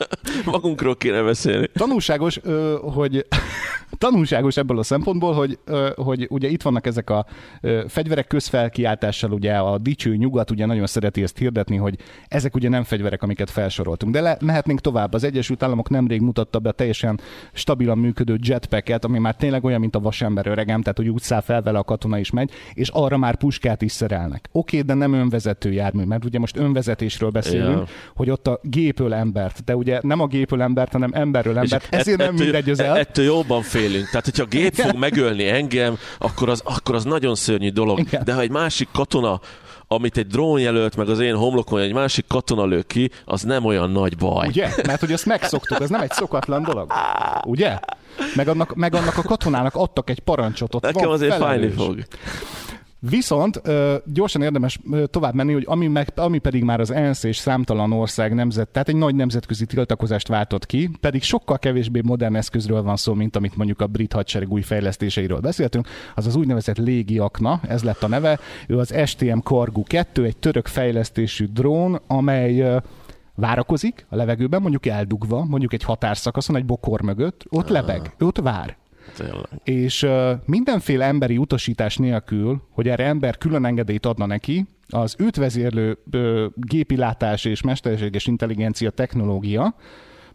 Magunkról 0.44 0.96
kéne 0.96 1.22
beszélni. 1.22 1.68
Tanulságos, 1.72 2.40
hogy 2.80 3.26
tanulságos 3.98 4.56
ebből 4.56 4.78
a 4.78 4.82
szempontból, 4.82 5.34
hogy, 5.34 5.58
hogy 5.94 6.26
ugye 6.30 6.48
itt 6.48 6.62
vannak 6.62 6.86
ezek 6.86 7.10
a 7.10 7.26
fegyverek 7.86 8.26
közfelkiáltással, 8.26 9.32
ugye 9.32 9.54
a 9.54 9.78
dicső 9.78 10.16
nyugat 10.16 10.50
ugye 10.50 10.66
nagyon 10.66 10.86
szereti 10.86 11.22
ezt 11.22 11.38
hirdetni, 11.38 11.76
hogy 11.76 11.98
ezek 12.28 12.54
ugye 12.54 12.68
nem 12.68 12.82
fegyverek, 12.82 13.22
amiket 13.22 13.50
felsoroltunk. 13.50 14.12
De 14.12 14.20
le, 14.20 14.36
mehetnénk 14.40 14.80
tovább. 14.80 15.12
Az 15.12 15.24
Egyesült 15.24 15.62
Államok 15.62 15.88
nemrég 15.88 16.20
mutatta 16.20 16.58
be 16.58 16.68
a 16.68 16.72
teljesen 16.72 17.20
stabilan 17.52 17.98
működő 17.98 18.38
jetpacket, 18.42 19.04
ami 19.04 19.18
már 19.18 19.36
tényleg 19.36 19.64
olyan, 19.64 19.80
mint 19.80 19.96
a 19.96 20.00
vasember 20.00 20.46
öregem, 20.46 20.80
tehát 20.80 20.98
hogy 20.98 21.08
úgy 21.08 21.22
száll 21.22 21.40
fel 21.40 21.62
vele 21.62 21.78
a 21.78 21.84
katona 21.84 22.18
is 22.18 22.30
megy, 22.30 22.50
és 22.74 22.88
arra 22.88 23.16
már 23.16 23.36
puskát 23.36 23.82
is 23.82 23.92
szerelnek. 23.92 24.48
Oké, 24.52 24.80
de 24.80 24.94
nem 24.94 25.12
önvezető 25.12 25.72
jármű, 25.72 26.04
mert 26.04 26.24
ugye 26.24 26.38
most 26.38 26.56
önvezetésről 27.22 27.30
beszélünk, 27.30 27.88
Ja. 27.88 27.94
hogy 28.14 28.30
ott 28.30 28.46
a 28.46 28.60
gépöl 28.62 29.14
embert, 29.14 29.64
de 29.64 29.76
ugye 29.76 29.98
nem 30.02 30.20
a 30.20 30.26
gépöl 30.26 30.62
embert, 30.62 30.92
hanem 30.92 31.10
emberről 31.12 31.58
embert. 31.58 31.86
És 31.90 31.98
Ezért 31.98 32.18
nem 32.18 32.26
ettől- 32.28 32.40
mindegy 32.42 32.70
az 32.70 32.80
el. 32.80 32.96
Ettől 32.98 33.24
jobban 33.24 33.62
félünk. 33.62 34.04
Tehát, 34.06 34.24
hogyha 34.24 34.42
a 34.42 34.46
gép 34.46 34.74
fog 34.74 34.98
megölni 34.98 35.48
engem, 35.48 35.96
akkor 36.18 36.48
az, 36.48 36.62
akkor 36.64 36.94
az 36.94 37.04
nagyon 37.04 37.34
szörnyű 37.34 37.70
dolog. 37.70 37.98
Igen. 37.98 38.22
De 38.24 38.34
ha 38.34 38.40
egy 38.40 38.50
másik 38.50 38.88
katona 38.92 39.40
amit 39.88 40.16
egy 40.16 40.26
drón 40.26 40.60
jelölt 40.60 40.96
meg 40.96 41.08
az 41.08 41.20
én 41.20 41.34
homlokon, 41.36 41.80
egy 41.80 41.92
másik 41.92 42.24
katona 42.28 42.64
lő 42.66 42.82
ki, 42.82 43.10
az 43.24 43.42
nem 43.42 43.64
olyan 43.64 43.90
nagy 43.90 44.16
baj. 44.16 44.48
Ugye? 44.48 44.68
Mert 44.86 45.00
hogy 45.00 45.12
azt 45.12 45.26
megszoktuk, 45.26 45.80
ez 45.80 45.88
nem 45.90 46.00
egy 46.00 46.10
szokatlan 46.10 46.62
dolog. 46.62 46.92
Ugye? 47.46 47.78
Meg 48.34 48.48
annak, 48.48 48.74
meg 48.74 48.94
annak 48.94 49.18
a 49.18 49.22
katonának 49.22 49.74
adtak 49.74 50.10
egy 50.10 50.20
parancsot. 50.20 50.74
Ott 50.74 50.82
Nekem 50.82 51.02
van 51.04 51.12
azért 51.12 51.34
fájni 51.36 51.68
felelős. 51.70 51.74
fog. 51.86 52.04
Viszont 53.08 53.60
ö, 53.62 53.96
gyorsan 54.04 54.42
érdemes 54.42 54.78
ö, 54.90 55.06
tovább 55.06 55.34
menni, 55.34 55.52
hogy 55.52 55.64
ami, 55.66 55.86
meg, 55.86 56.12
ami 56.14 56.38
pedig 56.38 56.62
már 56.62 56.80
az 56.80 56.90
ENSZ 56.90 57.22
és 57.22 57.36
számtalan 57.36 57.92
ország 57.92 58.34
nemzet, 58.34 58.68
tehát 58.68 58.88
egy 58.88 58.96
nagy 58.96 59.14
nemzetközi 59.14 59.66
tiltakozást 59.66 60.28
váltott 60.28 60.66
ki, 60.66 60.90
pedig 61.00 61.22
sokkal 61.22 61.58
kevésbé 61.58 62.00
modern 62.04 62.36
eszközről 62.36 62.82
van 62.82 62.96
szó, 62.96 63.14
mint 63.14 63.36
amit 63.36 63.56
mondjuk 63.56 63.80
a 63.80 63.86
brit 63.86 64.12
hadsereg 64.12 64.52
új 64.52 64.62
fejlesztéseiről 64.62 65.40
beszéltünk, 65.40 65.88
az 66.14 66.26
az 66.26 66.36
úgynevezett 66.36 66.78
légi 66.78 67.18
akna, 67.18 67.60
ez 67.68 67.82
lett 67.82 68.02
a 68.02 68.08
neve, 68.08 68.38
ő 68.68 68.78
az 68.78 68.94
STM 69.04 69.38
Kargu 69.38 69.82
2, 69.82 70.24
egy 70.24 70.36
török 70.36 70.66
fejlesztésű 70.66 71.46
drón, 71.52 72.00
amely 72.06 72.60
ö, 72.60 72.76
várakozik 73.34 74.06
a 74.08 74.16
levegőben, 74.16 74.60
mondjuk 74.60 74.86
eldugva, 74.86 75.44
mondjuk 75.44 75.72
egy 75.72 75.82
határszakaszon, 75.82 76.56
egy 76.56 76.64
bokor 76.64 77.02
mögött, 77.02 77.44
ott 77.50 77.68
lebeg, 77.68 78.14
ő 78.18 78.26
ott 78.26 78.38
vár 78.38 78.76
Tényleg. 79.16 79.46
és 79.64 80.02
uh, 80.02 80.30
mindenféle 80.44 81.04
emberi 81.04 81.38
utasítás 81.38 81.96
nélkül, 81.96 82.62
hogy 82.70 82.88
erre 82.88 83.04
ember 83.04 83.38
külön 83.38 83.64
engedélyt 83.64 84.06
adna 84.06 84.26
neki, 84.26 84.66
az 84.88 85.14
őt 85.18 85.36
vezérlő 85.36 85.98
uh, 86.12 86.44
gépilátás 86.54 87.44
és 87.44 87.62
mesterséges 87.62 88.26
intelligencia 88.26 88.90
technológia, 88.90 89.74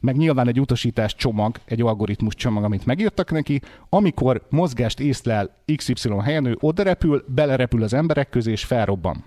meg 0.01 0.15
nyilván 0.15 0.47
egy 0.47 0.59
utasítás 0.59 1.15
csomag, 1.15 1.55
egy 1.65 1.81
algoritmus 1.81 2.35
csomag, 2.35 2.63
amit 2.63 2.85
megírtak 2.85 3.31
neki, 3.31 3.61
amikor 3.89 4.45
mozgást 4.49 4.99
észlel 4.99 5.55
XY 5.75 6.09
helyen, 6.23 6.45
ő 6.45 6.57
oda 6.59 6.83
repül, 6.83 7.23
belerepül 7.27 7.83
az 7.83 7.93
emberek 7.93 8.29
közé, 8.29 8.51
és 8.51 8.63
felrobban. 8.63 9.23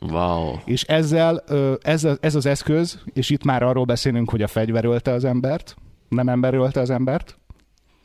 Wow. 0.00 0.54
És 0.64 0.82
ezzel 0.82 1.42
ö, 1.46 1.74
ez, 1.82 2.06
ez 2.20 2.34
az 2.34 2.46
eszköz, 2.46 3.02
és 3.12 3.30
itt 3.30 3.44
már 3.44 3.62
arról 3.62 3.84
beszélünk, 3.84 4.30
hogy 4.30 4.42
a 4.42 4.46
fegyver 4.46 4.84
ölte 4.84 5.10
az 5.10 5.24
embert, 5.24 5.76
nem 6.08 6.28
ember 6.28 6.54
ölte 6.54 6.80
az 6.80 6.90
embert. 6.90 7.38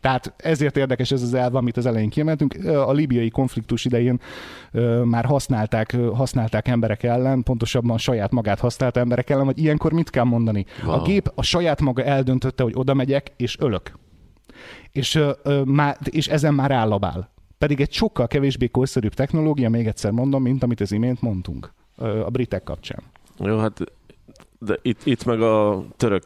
Tehát 0.02 0.34
ezért 0.38 0.78
érdekes 0.78 1.12
ez 1.12 1.22
az 1.22 1.34
elv, 1.34 1.56
amit 1.56 1.78
az 1.78 1.86
elején 1.86 2.10
kiemeltünk. 2.10 2.54
A 2.66 2.92
libiai 2.92 3.30
konfliktus 3.30 3.86
idején 3.86 4.20
már 5.04 5.26
használták, 5.26 5.96
használták 6.14 6.68
emberek 6.68 7.04
ellen, 7.04 7.44
pontosabban 7.44 7.98
saját 7.98 8.32
magát 8.32 8.60
használta 8.60 9.00
emberek 9.00 9.30
ellen, 9.30 9.46
vagy 9.46 9.60
ilyenkor 9.60 9.92
mit 9.92 10.10
kell 10.10 10.24
mondani? 10.24 10.66
Wow. 10.84 10.94
A 10.94 11.02
gép 11.02 11.32
a 11.36 11.42
saját 11.42 11.82
maga 11.82 12.04
eldöntötte, 12.04 12.64
hogy 12.64 12.74
oda 12.76 12.94
megyek, 12.94 13.32
és 13.38 13.60
ölök. 13.60 13.92
És, 14.92 15.20
és 16.04 16.28
ezen 16.28 16.54
már 16.54 16.72
állabál. 16.72 17.32
Pedig 17.58 17.82
egy 17.82 17.92
sokkal 17.92 18.28
kevésbé 18.28 18.68
korszerűbb 18.68 19.14
technológia, 19.14 19.70
még 19.70 19.88
egyszer 19.88 20.12
mondom, 20.12 20.42
mint 20.42 20.64
amit 20.64 20.82
az 20.82 20.92
imént 20.92 21.22
mondtunk 21.22 21.74
a 21.98 22.30
britek 22.30 22.64
kapcsán. 22.64 23.04
Jó, 23.40 23.58
hát 23.58 23.80
de 24.60 24.80
itt, 24.82 25.06
itt 25.06 25.26
meg 25.26 25.42
a 25.42 25.84
török, 25.98 26.24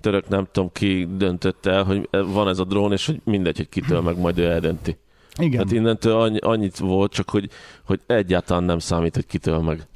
török 0.00 0.28
nem 0.28 0.46
tudom 0.52 0.72
ki 0.72 1.08
döntött 1.16 1.66
el, 1.66 1.84
hogy 1.84 2.08
van 2.10 2.48
ez 2.48 2.58
a 2.58 2.64
drón, 2.64 2.92
és 2.92 3.06
hogy 3.06 3.20
mindegy, 3.24 3.56
hogy 3.56 3.68
kitől 3.68 4.00
meg 4.00 4.18
majd 4.18 4.38
ő 4.38 4.50
eldönti. 4.50 4.96
Igen. 5.38 5.58
Hát 5.58 5.72
innentől 5.72 6.20
annyi, 6.20 6.38
annyit 6.38 6.78
volt, 6.78 7.12
csak 7.12 7.30
hogy, 7.30 7.50
hogy 7.84 8.00
egyáltalán 8.06 8.64
nem 8.64 8.78
számít, 8.78 9.14
hogy 9.14 9.26
kitől 9.26 9.58
meg. 9.58 9.86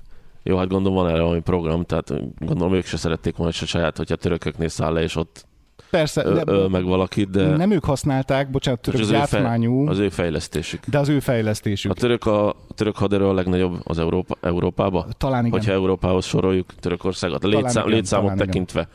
Jó, 0.42 0.56
hát 0.56 0.68
gondolom 0.68 0.98
van 0.98 1.08
erre 1.08 1.22
valami 1.22 1.40
program, 1.40 1.84
tehát 1.84 2.12
gondolom 2.38 2.74
ők 2.74 2.84
se 2.84 2.96
szerették 2.96 3.36
volna 3.36 3.52
se 3.52 3.66
saját, 3.66 3.96
hogyha 3.96 4.16
törököknél 4.16 4.68
száll 4.68 4.92
le, 4.92 5.02
és 5.02 5.16
ott 5.16 5.46
Persze, 5.90 6.22
de 6.22 6.42
öl 6.46 6.68
meg 6.68 6.84
valakit, 6.84 7.30
de 7.30 7.56
nem 7.56 7.70
ők 7.70 7.84
használták, 7.84 8.50
bocsánat, 8.50 8.80
török 8.80 9.00
az 9.00 9.10
ő, 9.10 9.12
fe, 9.12 9.18
gyártmányú, 9.18 9.88
az 9.88 9.98
ő 9.98 10.08
fejlesztésük. 10.08 10.86
de 10.86 10.98
az 10.98 11.08
ő 11.08 11.20
fejlesztésük. 11.20 11.90
A 11.90 11.94
török, 11.94 12.26
a, 12.26 12.48
a 12.48 12.74
török 12.74 12.96
haderő 12.96 13.26
a 13.26 13.34
legnagyobb 13.34 13.80
az 13.84 13.98
Európa, 13.98 14.36
Európába? 14.40 15.06
Talán 15.18 15.46
igen. 15.46 15.58
Hogyha 15.58 15.72
Európához 15.72 16.24
soroljuk 16.24 16.74
Törökországot, 16.80 17.44
a 17.44 17.48
létszám, 17.48 17.84
igen, 17.86 17.96
létszámot 17.96 18.24
talán 18.24 18.36
igen. 18.36 18.46
tekintve. 18.46 18.88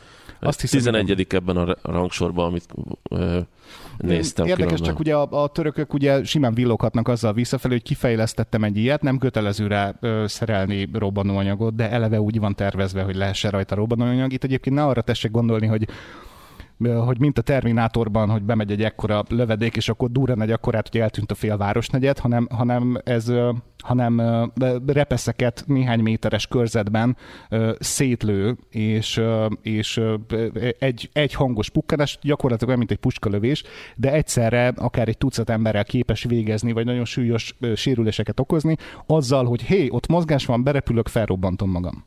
Azt 0.43 0.61
hiszem, 0.61 0.79
11. 0.79 1.27
ebben 1.29 1.57
a 1.57 1.75
rangsorban, 1.81 2.45
amit 2.45 2.65
ö, 3.09 3.39
néztem 3.97 4.45
Érdekes, 4.45 4.65
különben. 4.65 4.89
csak 4.89 4.99
ugye 4.99 5.15
a, 5.15 5.43
a 5.43 5.47
törökök 5.47 5.93
ugye 5.93 6.23
simán 6.23 6.53
villoghatnak 6.53 7.07
azzal 7.07 7.33
visszafelé, 7.33 7.73
hogy 7.73 7.83
kifejlesztettem 7.83 8.63
egy 8.63 8.77
ilyet, 8.77 9.01
nem 9.01 9.17
kötelező 9.17 9.67
rá 9.67 9.93
ö, 9.99 10.23
szerelni 10.27 10.89
robbanóanyagot, 10.93 11.75
de 11.75 11.89
eleve 11.89 12.21
úgy 12.21 12.39
van 12.39 12.55
tervezve, 12.55 13.03
hogy 13.03 13.15
lehessen 13.15 13.51
rajta 13.51 13.75
robbanóanyag. 13.75 14.33
Itt 14.33 14.43
egyébként 14.43 14.75
ne 14.75 14.85
arra 14.85 15.01
tessék 15.01 15.31
gondolni, 15.31 15.67
hogy 15.67 15.87
hogy 16.89 17.19
mint 17.19 17.37
a 17.37 17.41
Terminátorban, 17.41 18.29
hogy 18.29 18.43
bemegy 18.43 18.71
egy 18.71 18.83
ekkora 18.83 19.23
lövedék, 19.29 19.75
és 19.75 19.89
akkor 19.89 20.11
durran 20.11 20.41
egy 20.41 20.51
akkorát, 20.51 20.89
hogy 20.91 21.01
eltűnt 21.01 21.31
a 21.31 21.35
fél 21.35 21.57
városnegyed, 21.57 22.19
hanem, 22.19 22.47
hanem 22.51 22.97
ez 23.03 23.31
hanem 23.81 24.21
repeszeket 24.87 25.63
néhány 25.67 25.99
méteres 25.99 26.47
körzetben 26.47 27.17
szétlő, 27.79 28.57
és, 28.69 29.21
és 29.61 30.01
egy, 30.79 31.09
egy 31.13 31.33
hangos 31.33 31.69
pukkanás, 31.69 32.17
gyakorlatilag 32.21 32.67
olyan, 32.67 32.79
mint 32.79 32.91
egy 32.91 32.97
puskalövés, 32.97 33.63
de 33.95 34.11
egyszerre 34.11 34.67
akár 34.67 35.07
egy 35.07 35.17
tucat 35.17 35.49
emberrel 35.49 35.83
képes 35.83 36.23
végezni, 36.23 36.71
vagy 36.71 36.85
nagyon 36.85 37.05
súlyos 37.05 37.57
sérüléseket 37.75 38.39
okozni, 38.39 38.75
azzal, 39.05 39.45
hogy 39.45 39.61
hé, 39.61 39.87
ott 39.89 40.07
mozgás 40.07 40.45
van, 40.45 40.63
berepülök, 40.63 41.07
felrobbantom 41.07 41.69
magam. 41.69 42.05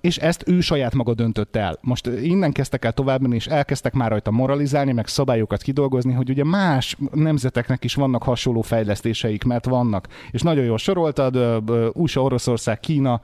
És 0.00 0.16
ezt 0.16 0.48
ő 0.48 0.60
saját 0.60 0.94
maga 0.94 1.14
döntött 1.14 1.56
el. 1.56 1.78
Most 1.80 2.06
innen 2.06 2.52
kezdtek 2.52 2.84
el 2.84 2.92
tovább 2.92 3.32
és 3.32 3.46
elkezdtek 3.46 3.92
már 3.92 4.10
rajta 4.10 4.30
moralizálni, 4.30 4.92
meg 4.92 5.06
szabályokat 5.06 5.62
kidolgozni, 5.62 6.12
hogy 6.12 6.30
ugye 6.30 6.44
más 6.44 6.96
nemzeteknek 7.12 7.84
is 7.84 7.94
vannak 7.94 8.22
hasonló 8.22 8.60
fejlesztéseik, 8.60 9.44
mert 9.44 9.64
vannak. 9.64 10.08
És 10.30 10.42
nagyon 10.42 10.64
jól 10.64 10.78
soroltad, 10.78 11.62
USA, 11.94 12.22
Oroszország, 12.22 12.80
Kína, 12.80 13.20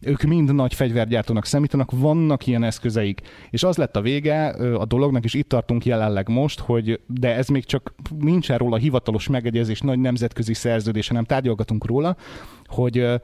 ők 0.00 0.22
mind 0.22 0.54
nagy 0.54 0.74
fegyvergyártónak 0.74 1.44
számítanak, 1.44 1.90
vannak 1.90 2.46
ilyen 2.46 2.62
eszközeik. 2.62 3.20
És 3.50 3.62
az 3.62 3.76
lett 3.76 3.96
a 3.96 4.00
vége 4.00 4.46
a 4.74 4.84
dolognak, 4.84 5.24
és 5.24 5.34
itt 5.34 5.48
tartunk 5.48 5.84
jelenleg 5.84 6.28
most, 6.28 6.60
hogy 6.60 7.00
de 7.06 7.34
ez 7.36 7.48
még 7.48 7.64
csak 7.64 7.94
nincsen 8.18 8.58
róla 8.58 8.76
hivatalos 8.76 9.28
megegyezés, 9.28 9.80
nagy 9.80 9.98
nemzetközi 9.98 10.54
szerződés, 10.54 11.08
hanem 11.08 11.24
tárgyalgatunk 11.24 11.86
róla, 11.86 12.16
hogy 12.66 13.20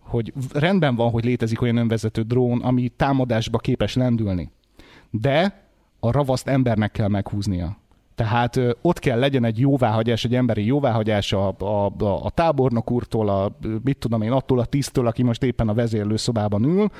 hogy 0.00 0.32
rendben 0.52 0.94
van, 0.94 1.10
hogy 1.10 1.24
létezik 1.24 1.60
olyan 1.62 1.76
önvezető 1.76 2.22
drón, 2.22 2.60
ami 2.60 2.88
támadásba 2.88 3.58
képes 3.58 3.94
lendülni. 3.94 4.50
de 5.10 5.66
a 6.00 6.10
ravaszt 6.10 6.48
embernek 6.48 6.90
kell 6.90 7.08
meghúznia. 7.08 7.78
Tehát 8.14 8.60
ott 8.82 8.98
kell 8.98 9.18
legyen 9.18 9.44
egy 9.44 9.58
jóváhagyás, 9.58 10.24
egy 10.24 10.34
emberi 10.34 10.64
jóváhagyás 10.64 11.32
a, 11.32 11.54
a, 11.58 11.92
a, 12.24 12.30
tábornok 12.30 12.90
úrtól, 12.90 13.28
a, 13.28 13.56
mit 13.82 13.98
tudom 13.98 14.22
én, 14.22 14.32
attól 14.32 14.58
a 14.58 14.64
tisztől, 14.64 15.06
aki 15.06 15.22
most 15.22 15.42
éppen 15.42 15.68
a 15.68 15.74
vezérlőszobában 15.74 16.64
ül, 16.64 16.90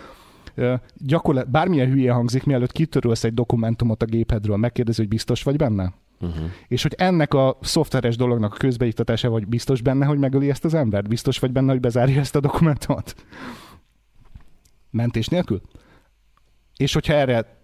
gyakorlatilag 0.97 1.55
bármilyen 1.55 1.91
hülye 1.91 2.13
hangzik, 2.13 2.45
mielőtt 2.45 2.73
kitörölsz 2.73 3.25
egy 3.25 3.35
dokumentumot 3.35 4.03
a 4.03 4.07
gépedről, 4.07 4.57
megkérdezi, 4.57 5.01
hogy 5.01 5.09
biztos 5.09 5.43
vagy 5.43 5.57
benne? 5.57 5.93
Uh-huh. 6.21 6.51
És 6.69 6.83
hogy 6.83 6.95
ennek 6.97 7.35
a 7.35 7.59
szoftveres 7.61 8.17
dolognak 8.17 8.55
a 8.55 8.57
közbeiktatása 8.57 9.29
vagy 9.29 9.47
biztos 9.47 9.81
benne, 9.81 10.07
hogy 10.07 10.19
megöli 10.19 10.51
ezt 10.51 10.65
az 10.65 10.75
embert? 10.75 11.09
Biztos 11.09 11.39
vagy 11.39 11.53
benne, 11.53 11.71
hogy 11.71 11.81
bezárja 11.81 12.21
ezt 12.21 12.37
a 12.37 12.41
dokumentumot? 12.41 13.15
Mentés 14.91 15.27
nélkül? 15.27 15.61
És 16.77 16.93
hogyha 16.93 17.13
erre 17.13 17.59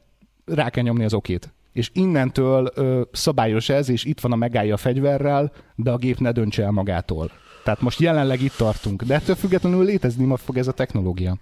rá 0.44 0.70
kell 0.70 0.84
nyomni 0.84 1.04
az 1.04 1.14
okét. 1.14 1.52
És 1.72 1.90
innentől 1.92 2.70
ö, 2.74 3.02
szabályos 3.12 3.68
ez, 3.68 3.88
és 3.88 4.04
itt 4.04 4.20
van 4.20 4.32
a 4.32 4.36
megállja 4.36 4.74
a 4.74 4.76
fegyverrel, 4.76 5.52
de 5.74 5.90
a 5.90 5.96
gép 5.96 6.18
ne 6.18 6.32
döntse 6.32 6.62
el 6.62 6.70
magától. 6.70 7.30
Tehát 7.64 7.80
most 7.80 8.00
jelenleg 8.00 8.42
itt 8.42 8.56
tartunk, 8.56 9.02
de 9.02 9.14
ettől 9.14 9.36
függetlenül 9.36 9.84
létezni 9.84 10.24
ma 10.24 10.36
fog 10.36 10.56
ez 10.56 10.68
a 10.68 10.72
technológia. 10.72 11.36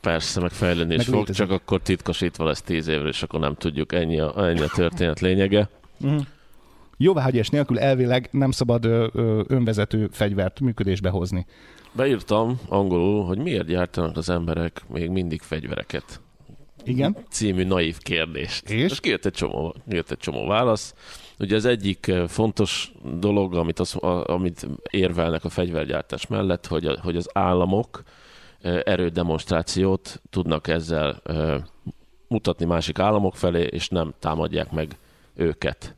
Persze, 0.00 0.40
meg 0.40 0.50
fejlődni 0.50 0.94
is 0.94 1.04
fog, 1.04 1.14
létezik. 1.14 1.34
csak 1.34 1.50
akkor 1.50 1.80
titkosítva 1.80 2.44
lesz 2.44 2.62
tíz 2.62 2.86
évre, 2.86 3.08
és 3.08 3.22
akkor 3.22 3.40
nem 3.40 3.54
tudjuk, 3.54 3.92
ennyi 3.92 4.20
a, 4.20 4.46
ennyi 4.48 4.60
a 4.60 4.68
történet 4.74 5.20
lényege. 5.20 5.68
Uh-huh. 6.00 6.22
Jóváhagyás 6.96 7.48
nélkül 7.48 7.78
elvileg 7.78 8.28
nem 8.30 8.50
szabad 8.50 8.84
ö, 8.84 9.06
ö, 9.12 9.42
önvezető 9.46 10.08
fegyvert 10.12 10.60
működésbe 10.60 11.08
hozni. 11.08 11.46
Beírtam 11.92 12.60
angolul, 12.68 13.24
hogy 13.24 13.38
miért 13.38 13.66
gyártanak 13.66 14.16
az 14.16 14.28
emberek 14.28 14.82
még 14.88 15.10
mindig 15.10 15.40
fegyvereket. 15.40 16.20
Igen. 16.84 17.16
Című 17.30 17.64
naív 17.64 17.98
kérdést. 17.98 18.70
És? 18.70 18.90
És 18.90 19.00
kijött 19.00 19.24
egy 19.24 19.32
csomó, 19.32 19.74
kijött 19.88 20.10
egy 20.10 20.18
csomó 20.18 20.46
válasz. 20.46 20.94
Ugye 21.38 21.56
az 21.56 21.64
egyik 21.64 22.12
fontos 22.26 22.92
dolog, 23.18 23.54
amit, 23.54 23.78
az, 23.78 23.94
amit 24.26 24.66
érvelnek 24.90 25.44
a 25.44 25.48
fegyvergyártás 25.48 26.26
mellett, 26.26 26.66
hogy, 26.66 26.86
a, 26.86 27.00
hogy 27.02 27.16
az 27.16 27.30
államok 27.32 28.02
erődemonstrációt 28.62 30.22
tudnak 30.30 30.68
ezzel 30.68 31.22
mutatni 32.28 32.64
másik 32.64 32.98
államok 32.98 33.36
felé, 33.36 33.62
és 33.62 33.88
nem 33.88 34.14
támadják 34.18 34.70
meg 34.70 34.96
őket. 35.36 35.96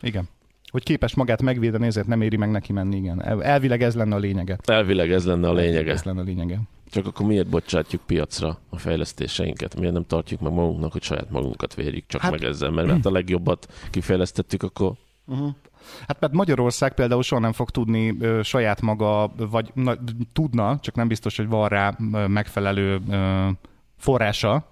Igen. 0.00 0.28
Hogy 0.70 0.82
képes 0.82 1.14
magát 1.14 1.42
megvédeni, 1.42 1.86
ezért 1.86 2.06
nem 2.06 2.20
éri 2.20 2.36
meg 2.36 2.50
neki 2.50 2.72
menni, 2.72 2.96
igen. 2.96 3.42
Elvileg 3.42 3.82
ez 3.82 3.94
lenne 3.94 4.14
a 4.14 4.18
lényege. 4.18 4.58
Elvileg 4.64 5.12
ez 5.12 5.26
lenne 5.26 5.48
a 5.48 5.52
lényege. 5.52 5.92
Ez 5.92 6.02
lenne 6.02 6.20
a 6.20 6.24
lényege. 6.24 6.60
Csak 6.90 7.06
akkor 7.06 7.26
miért 7.26 7.48
bocsátjuk 7.48 8.02
piacra 8.06 8.58
a 8.70 8.78
fejlesztéseinket? 8.78 9.78
Miért 9.78 9.92
nem 9.92 10.06
tartjuk 10.06 10.40
meg 10.40 10.52
magunknak, 10.52 10.92
hogy 10.92 11.02
saját 11.02 11.30
magunkat 11.30 11.74
vérjük 11.74 12.06
csak 12.06 12.20
hát... 12.20 12.30
meg 12.30 12.44
ezzel? 12.44 12.70
Mert 12.70 12.88
hát 12.88 13.06
a 13.06 13.10
legjobbat 13.10 13.72
kifejlesztettük, 13.90 14.62
akkor... 14.62 14.92
Uh-huh. 15.26 15.54
Hát 16.06 16.20
mert 16.20 16.32
Magyarország 16.32 16.94
például 16.94 17.22
soha 17.22 17.40
nem 17.40 17.52
fog 17.52 17.70
tudni 17.70 18.16
ö, 18.20 18.42
saját 18.42 18.80
maga, 18.80 19.32
vagy 19.36 19.70
na, 19.74 19.96
tudna, 20.32 20.78
csak 20.80 20.94
nem 20.94 21.08
biztos, 21.08 21.36
hogy 21.36 21.48
van 21.48 21.68
rá 21.68 21.96
ö, 22.12 22.26
megfelelő 22.26 23.00
ö, 23.10 23.48
forrása, 23.96 24.71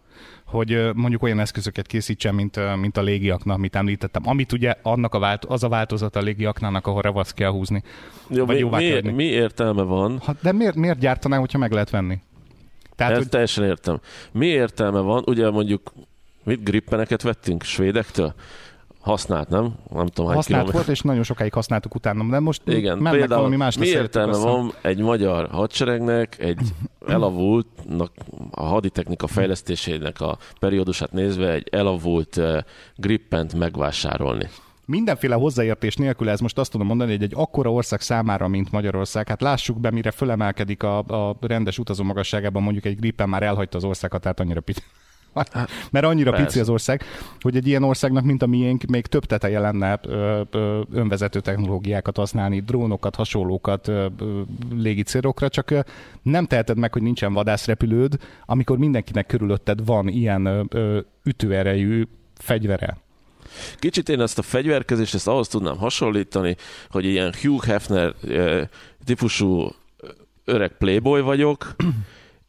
hogy 0.50 0.90
mondjuk 0.94 1.22
olyan 1.22 1.40
eszközöket 1.40 1.86
készítsen, 1.86 2.34
mint, 2.34 2.76
mint 2.76 2.96
a 2.96 3.02
légiaknak, 3.02 3.56
amit 3.56 3.76
említettem, 3.76 4.22
amit 4.28 4.52
ugye 4.52 4.74
annak 4.82 5.14
a 5.14 5.18
vált, 5.18 5.44
az 5.44 5.62
a 5.62 5.68
változat 5.68 6.16
a 6.16 6.20
légiaknának, 6.20 6.86
ahol 6.86 7.02
revasz 7.02 7.32
kell 7.32 7.50
húzni. 7.50 7.82
Jó, 8.28 8.46
vagy 8.46 8.70
mi, 8.70 9.00
mi, 9.02 9.10
mi, 9.10 9.24
értelme 9.24 9.82
van? 9.82 10.18
Ha, 10.18 10.34
de 10.42 10.52
miért, 10.52 10.74
miért 10.74 10.98
gyártaná, 10.98 11.38
hogyha 11.38 11.58
meg 11.58 11.72
lehet 11.72 11.90
venni? 11.90 12.18
Tehát, 12.96 13.12
Ezt 13.12 13.22
hogy... 13.22 13.30
teljesen 13.30 13.64
értem. 13.64 14.00
Mi 14.32 14.46
értelme 14.46 15.00
van? 15.00 15.22
Ugye 15.26 15.50
mondjuk 15.50 15.92
mit 16.44 16.64
grippeneket 16.64 17.22
vettünk 17.22 17.62
svédektől? 17.62 18.34
Használt, 19.00 19.48
nem? 19.48 19.74
Nem 19.94 20.06
tudom, 20.06 20.26
hány 20.26 20.36
Használt 20.36 20.46
kilométer. 20.46 20.72
volt, 20.72 20.88
és 20.88 21.00
nagyon 21.00 21.22
sokáig 21.22 21.52
használtuk 21.52 21.94
utána, 21.94 22.24
de 22.24 22.40
most 22.40 22.62
Igen, 22.64 22.98
mennek 22.98 23.28
valami 23.28 23.56
más. 23.56 23.78
Mi 23.78 23.86
értelme 23.86 24.36
van 24.36 24.72
egy 24.82 24.98
magyar 24.98 25.48
hadseregnek, 25.50 26.38
egy 26.38 26.60
elavultnak, 27.06 28.12
a 28.50 28.64
haditechnika 28.64 29.26
fejlesztésének 29.26 30.20
a 30.20 30.38
periódusát 30.58 31.12
nézve 31.12 31.52
egy 31.52 31.68
elavult 31.70 32.36
uh, 32.36 32.58
grippent 32.96 33.54
megvásárolni? 33.54 34.48
mindenféle 34.90 35.34
hozzáértés 35.34 35.96
nélkül 35.96 36.28
ez 36.28 36.40
most 36.40 36.58
azt 36.58 36.70
tudom 36.70 36.86
mondani, 36.86 37.10
hogy 37.10 37.22
egy 37.22 37.32
akkora 37.34 37.72
ország 37.72 38.00
számára, 38.00 38.48
mint 38.48 38.72
Magyarország, 38.72 39.28
hát 39.28 39.40
lássuk 39.40 39.80
be, 39.80 39.90
mire 39.90 40.10
fölemelkedik 40.10 40.82
a, 40.82 40.98
a 40.98 41.36
rendes 41.40 41.78
utazó 41.78 42.04
magasságában, 42.04 42.62
mondjuk 42.62 42.84
egy 42.84 42.96
grippen 42.96 43.28
már 43.28 43.42
elhagyta 43.42 43.76
az 43.76 43.84
országot, 43.84 44.20
tehát 44.20 44.40
annyira 44.40 44.60
pit 44.60 44.82
mert 45.92 46.04
annyira 46.04 46.30
Persze. 46.30 46.46
pici 46.46 46.60
az 46.60 46.68
ország, 46.68 47.02
hogy 47.40 47.56
egy 47.56 47.66
ilyen 47.66 47.82
országnak, 47.82 48.24
mint 48.24 48.42
a 48.42 48.46
miénk, 48.46 48.84
még 48.84 49.06
több 49.06 49.24
teteje 49.24 49.60
lenne 49.60 49.98
ö, 50.02 50.40
ö, 50.50 50.80
önvezető 50.92 51.40
technológiákat 51.40 52.16
használni, 52.16 52.60
drónokat, 52.60 53.14
hasonlókat 53.14 53.88
ö, 53.88 54.06
ö, 54.18 54.40
légicélokra, 54.74 55.48
csak 55.48 55.70
ö, 55.70 55.80
nem 56.22 56.46
teheted 56.46 56.78
meg, 56.78 56.92
hogy 56.92 57.02
nincsen 57.02 57.32
vadászrepülőd, 57.32 58.18
amikor 58.46 58.78
mindenkinek 58.78 59.26
körülötted 59.26 59.84
van 59.84 60.08
ilyen 60.08 60.44
ö, 60.44 60.62
ö, 60.68 61.00
ütőerejű 61.24 62.06
fegyvere. 62.38 62.96
Kicsit 63.78 64.08
én 64.08 64.20
ezt 64.20 64.38
a 64.38 64.42
fegyverkezést 64.42 65.14
ezt 65.14 65.28
ahhoz 65.28 65.48
tudnám 65.48 65.76
hasonlítani, 65.76 66.56
hogy 66.90 67.04
ilyen 67.04 67.34
Hugh 67.42 67.64
Hefner 67.64 68.14
típusú 69.04 69.68
öreg 70.44 70.76
playboy 70.78 71.20
vagyok, 71.20 71.76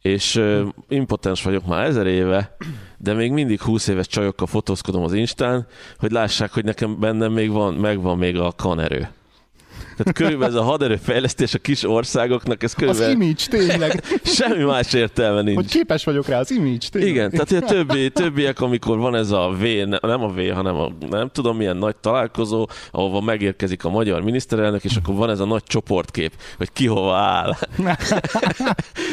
és 0.02 0.36
uh, 0.36 0.68
impotens 0.88 1.42
vagyok 1.42 1.66
már 1.66 1.84
ezer 1.84 2.06
éve, 2.06 2.56
de 2.98 3.12
még 3.12 3.32
mindig 3.32 3.60
20 3.60 3.86
éves 3.88 4.06
csajokkal 4.06 4.46
fotózkodom 4.46 5.02
az 5.02 5.12
Instán, 5.12 5.66
hogy 5.98 6.10
lássák, 6.10 6.52
hogy 6.52 6.64
nekem 6.64 7.00
bennem 7.00 7.32
még 7.32 7.50
van, 7.50 7.74
megvan 7.74 8.18
még 8.18 8.38
a 8.38 8.52
kanerő. 8.56 9.08
Tehát 10.02 10.18
körülbelül 10.18 10.56
ez 10.56 10.60
a 10.60 10.64
haderőfejlesztés 10.64 11.54
a 11.54 11.58
kis 11.58 11.84
országoknak, 11.84 12.62
ez 12.62 12.72
körülbelül... 12.72 13.06
Az 13.06 13.20
image, 13.20 13.66
tényleg. 13.66 14.02
Semmi 14.22 14.62
más 14.62 14.92
értelme 14.92 15.42
nincs. 15.42 15.56
Hogy 15.56 15.68
képes 15.68 16.04
vagyok 16.04 16.28
rá, 16.28 16.38
az 16.38 16.50
image, 16.50 16.86
tényleg. 16.90 17.10
Igen, 17.10 17.30
tehát 17.30 17.64
a 17.64 17.66
többi, 17.66 18.10
többiek, 18.10 18.60
amikor 18.60 18.98
van 18.98 19.14
ez 19.14 19.30
a 19.30 19.54
V, 19.58 19.64
nem 20.00 20.22
a 20.22 20.28
V, 20.28 20.52
hanem 20.54 20.76
a 20.76 20.92
nem 21.10 21.28
tudom 21.28 21.56
milyen 21.56 21.76
nagy 21.76 21.96
találkozó, 21.96 22.68
ahova 22.90 23.20
megérkezik 23.20 23.84
a 23.84 23.90
magyar 23.90 24.22
miniszterelnök, 24.22 24.84
és 24.84 24.96
akkor 24.96 25.14
van 25.14 25.30
ez 25.30 25.40
a 25.40 25.44
nagy 25.44 25.62
csoportkép, 25.62 26.32
hogy 26.56 26.72
ki 26.72 26.86
hova 26.86 27.14
áll. 27.14 27.56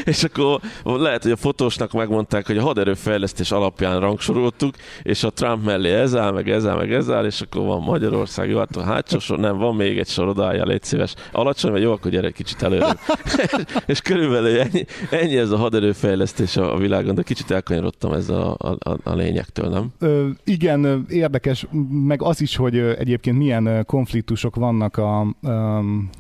és 0.06 0.24
akkor 0.24 0.60
lehet, 0.84 1.24
hogy 1.24 1.32
a 1.32 1.38
fotósnak 1.38 1.92
megmondták, 1.92 2.48
hogy 2.48 2.58
a 2.58 2.62
haderőfejlesztés 2.62 3.52
alapján 3.52 4.00
rangsoroltuk, 4.00 4.76
és 5.04 5.24
a 5.24 5.30
Trump 5.30 5.66
mellé 5.66 5.94
ez 5.94 6.16
áll, 6.16 6.32
meg 6.32 6.50
ez 6.50 6.66
áll, 6.66 6.78
meg 6.78 6.94
ez 6.94 7.10
áll, 7.10 7.26
és 7.26 7.42
akkor 7.42 7.66
van 7.66 7.82
Magyarország, 7.82 8.50
jó, 8.50 8.58
hát 8.58 8.82
hátsó 8.84 9.20
sor, 9.20 9.40
nem, 9.40 9.58
van 9.58 9.76
még 9.76 9.98
egy 9.98 10.08
sor, 10.08 10.28
odaállja, 10.28 10.64
légy 10.80 10.84
szíves. 10.84 11.14
Alacsony 11.32 11.72
vagy 11.72 11.82
jó, 11.82 11.92
akkor 11.92 12.12
gyere 12.12 12.28
egy 12.28 12.34
kicsit 12.34 12.62
előre. 12.62 12.96
és 13.86 14.02
körülbelül 14.02 14.60
ennyi, 14.60 14.86
ennyi 15.10 15.38
ez 15.38 15.52
a 15.52 15.58
haderőfejlesztés 15.58 16.58
a 16.58 16.78
világon, 16.78 17.16
de 17.16 17.22
kicsit 17.22 17.52
elkanyarodtam 17.52 18.14
ezzel 18.14 18.42
a, 18.42 18.72
a, 18.80 18.98
a 19.04 19.14
lényektől, 19.14 19.70
nem? 19.70 19.88
Ö, 20.00 20.28
igen, 20.44 21.06
érdekes, 21.10 21.66
meg 21.92 22.22
az 22.22 22.42
is, 22.42 22.56
hogy 22.56 22.78
egyébként 22.78 23.38
milyen 23.38 23.86
konfliktusok 23.86 24.56
vannak 24.56 24.98
a, 24.98 25.20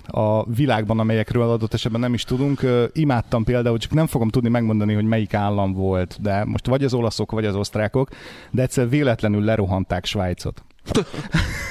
a 0.07 0.45
világban, 0.55 0.99
amelyekről 0.99 1.49
adott 1.49 1.73
esetben 1.73 2.01
nem 2.01 2.13
is 2.13 2.23
tudunk. 2.23 2.61
Imádtam 2.93 3.43
például, 3.43 3.77
csak 3.77 3.93
nem 3.93 4.07
fogom 4.07 4.29
tudni 4.29 4.49
megmondani, 4.49 4.93
hogy 4.93 5.05
melyik 5.05 5.33
állam 5.33 5.73
volt, 5.73 6.17
de 6.21 6.45
most 6.45 6.67
vagy 6.67 6.83
az 6.83 6.93
olaszok, 6.93 7.31
vagy 7.31 7.45
az 7.45 7.55
osztrákok, 7.55 8.09
de 8.51 8.61
egyszer 8.61 8.89
véletlenül 8.89 9.43
lerohanták 9.43 10.05
Svájcot. 10.05 10.63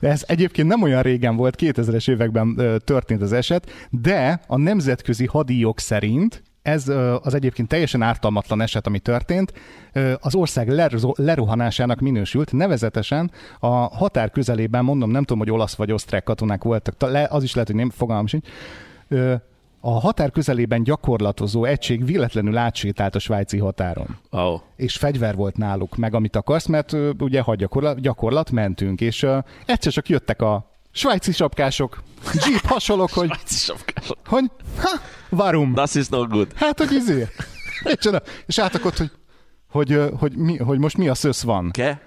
De 0.00 0.08
ez 0.08 0.24
egyébként 0.26 0.68
nem 0.68 0.82
olyan 0.82 1.02
régen 1.02 1.36
volt, 1.36 1.56
2000-es 1.58 2.10
években 2.10 2.60
történt 2.84 3.22
az 3.22 3.32
eset, 3.32 3.70
de 3.90 4.40
a 4.46 4.56
nemzetközi 4.56 5.26
hadíjok 5.26 5.80
szerint 5.80 6.42
ez 6.62 6.88
az 7.22 7.34
egyébként 7.34 7.68
teljesen 7.68 8.02
ártalmatlan 8.02 8.60
eset, 8.60 8.86
ami 8.86 8.98
történt, 8.98 9.52
az 10.20 10.34
ország 10.34 10.68
lerohanásának 11.14 12.00
minősült, 12.00 12.52
nevezetesen 12.52 13.30
a 13.58 13.66
határ 13.76 14.30
közelében, 14.30 14.84
mondom, 14.84 15.10
nem 15.10 15.22
tudom, 15.22 15.38
hogy 15.38 15.50
olasz 15.50 15.74
vagy 15.74 15.92
osztrák 15.92 16.24
katonák 16.24 16.64
voltak, 16.64 16.94
az 17.28 17.42
is 17.42 17.52
lehet, 17.52 17.68
hogy 17.68 17.78
nem, 17.78 17.90
fogalmam 17.90 18.26
sincs, 18.26 18.46
a 19.86 20.00
határ 20.00 20.30
közelében 20.30 20.82
gyakorlatozó 20.82 21.64
egység 21.64 22.04
véletlenül 22.04 22.56
átsétált 22.56 23.14
a 23.14 23.18
svájci 23.18 23.58
határon. 23.58 24.18
Oh. 24.30 24.60
És 24.76 24.96
fegyver 24.96 25.34
volt 25.34 25.56
náluk, 25.56 25.96
meg 25.96 26.14
amit 26.14 26.36
akarsz, 26.36 26.66
mert 26.66 26.92
uh, 26.92 27.10
ugye 27.18 27.40
hadgyakorlat 27.40 28.00
gyakorlat 28.00 28.50
mentünk, 28.50 29.00
és 29.00 29.22
uh, 29.22 29.38
egyszer 29.66 29.92
csak 29.92 30.08
jöttek 30.08 30.42
a 30.42 30.70
svájci 30.90 31.32
sapkások, 31.32 32.02
jeep 32.32 32.66
hasonlók, 32.74 33.10
hogy... 33.10 33.26
Svájci 33.26 33.54
sapkások. 33.54 34.18
Hogy, 34.26 34.44
ha, 34.78 35.00
varum. 35.28 35.74
Das 35.74 35.94
is 35.94 36.08
not 36.08 36.28
good. 36.28 36.52
Hát, 36.54 36.78
hogy 36.78 36.92
izé. 36.92 37.28
És 38.46 38.58
átakott, 38.58 38.96
hogy, 38.96 39.10
hogy, 39.68 40.00
hogy, 40.18 40.36
mi, 40.36 40.56
hogy 40.56 40.78
most 40.78 40.96
mi 40.96 41.08
a 41.08 41.14
szösz 41.14 41.42
van. 41.42 41.70
Ke? 41.70 42.00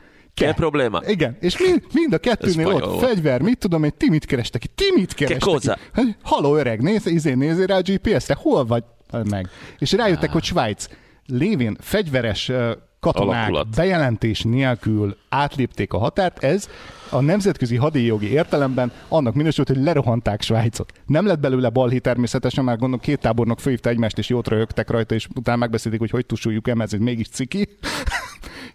Ke 0.46 0.54
probléma? 0.54 1.02
Igen, 1.08 1.38
és 1.40 1.58
mind, 1.58 1.84
mind 1.94 2.14
a 2.14 2.18
kettőnél 2.18 2.68
ott 2.68 3.00
fegyver, 3.00 3.42
mit 3.42 3.58
tudom 3.58 3.84
én, 3.84 3.94
ti 3.98 4.10
mit 4.10 4.26
kerestek 4.26 4.66
Ti 4.76 4.92
mit 4.96 5.14
kerestek 5.14 5.78
Haló 6.24 6.56
öreg, 6.56 6.82
nézz, 6.82 7.06
izé, 7.06 7.34
nézzél 7.34 7.66
rá 7.66 7.78
a 7.78 7.82
GPS-re, 7.82 8.38
hol 8.40 8.66
vagy 8.66 8.84
meg? 9.30 9.50
És 9.78 9.92
rájöttek, 9.92 10.32
hogy 10.32 10.44
Svájc 10.44 10.86
lévén 11.26 11.78
fegyveres 11.80 12.52
katonák 13.00 13.38
Alakulat. 13.38 13.76
bejelentés 13.76 14.42
nélkül 14.42 15.18
átlépték 15.30 15.94
a 15.94 15.98
határt, 15.98 16.44
ez 16.44 16.70
a 17.10 17.22
nemzetközi 17.22 17.76
hadijogi 17.76 18.32
értelemben 18.32 18.92
annak 19.08 19.34
minősült, 19.34 19.68
hogy 19.68 19.84
lerohanták 19.84 20.42
Svájcot. 20.42 20.92
Nem 21.06 21.26
lett 21.26 21.40
belőle 21.40 21.70
balhé 21.70 21.98
természetesen, 21.98 22.64
mert 22.64 22.80
gondolom 22.80 23.04
két 23.06 23.20
tábornok 23.20 23.60
főhívta 23.60 23.90
egymást, 23.90 24.18
és 24.18 24.30
jót 24.30 24.48
röhögtek 24.48 24.90
rajta, 24.90 25.16
és 25.16 25.28
utána 25.36 25.58
megbeszélték, 25.58 26.00
hogy 26.00 26.10
hogy 26.10 26.26
tusuljuk 26.26 26.68
el, 26.68 26.82
ez 26.82 26.92
mégis 26.92 27.28
ciki. 27.28 27.68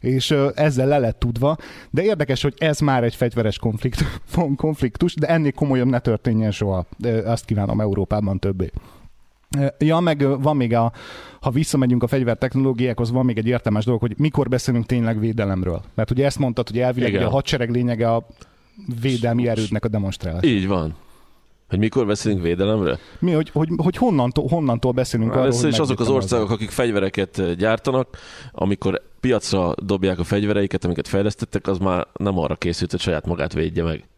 És 0.04 0.34
ezzel 0.54 0.86
le 0.86 0.98
lett 0.98 1.18
tudva. 1.18 1.56
De 1.90 2.02
érdekes, 2.02 2.42
hogy 2.42 2.54
ez 2.58 2.80
már 2.80 3.04
egy 3.04 3.14
fegyveres 3.14 3.58
konfliktus, 3.58 4.06
konfliktus 4.56 5.14
de 5.14 5.26
ennél 5.26 5.52
komolyabb 5.52 5.88
ne 5.88 5.98
történjen 5.98 6.50
soha. 6.50 6.86
Azt 7.24 7.44
kívánom 7.44 7.80
Európában 7.80 8.38
többé. 8.38 8.70
Ja, 9.78 10.00
meg 10.00 10.42
van 10.42 10.56
még 10.56 10.74
a, 10.74 10.92
ha 11.40 11.50
visszamegyünk 11.50 12.02
a 12.02 12.06
fegyvertechnológiákhoz, 12.06 13.10
van 13.10 13.24
még 13.24 13.38
egy 13.38 13.46
értelmes 13.46 13.84
dolog, 13.84 14.00
hogy 14.00 14.14
mikor 14.18 14.48
beszélünk 14.48 14.86
tényleg 14.86 15.18
védelemről. 15.18 15.82
Mert 15.94 16.10
ugye 16.10 16.24
ezt 16.24 16.38
mondtad, 16.38 16.68
hogy 16.68 16.78
elvileg 16.78 17.14
a 17.14 17.30
hadsereg 17.30 17.70
lényege 17.70 18.12
a 18.12 18.26
védelmi 19.00 19.48
erődnek 19.48 19.84
a 19.84 19.88
demonstrálás. 19.88 20.44
Így 20.44 20.66
van. 20.66 20.94
Hogy 21.68 21.78
mikor 21.78 22.06
beszélünk 22.06 22.42
védelemről? 22.42 22.98
Mi, 23.18 23.32
hogy, 23.32 23.50
hogy, 23.50 23.68
hogy 23.76 23.96
honnantól, 23.96 24.48
honnantól 24.48 24.92
beszélünk 24.92 25.30
arról, 25.30 25.42
Először 25.42 25.62
hogy 25.62 25.72
is 25.72 25.78
azok 25.78 26.00
az 26.00 26.08
országok, 26.08 26.50
akik 26.50 26.70
fegyvereket 26.70 27.38
eh, 27.38 27.54
gyártanak, 27.54 28.18
amikor 28.52 29.02
piacra 29.20 29.74
dobják 29.82 30.18
a 30.18 30.24
fegyvereiket, 30.24 30.84
amiket 30.84 31.08
fejlesztettek, 31.08 31.66
az 31.66 31.78
már 31.78 32.06
nem 32.16 32.38
arra 32.38 32.54
készült, 32.54 32.90
hogy 32.90 33.00
saját 33.00 33.26
magát 33.26 33.52
védje 33.52 33.82
meg. 33.82 34.08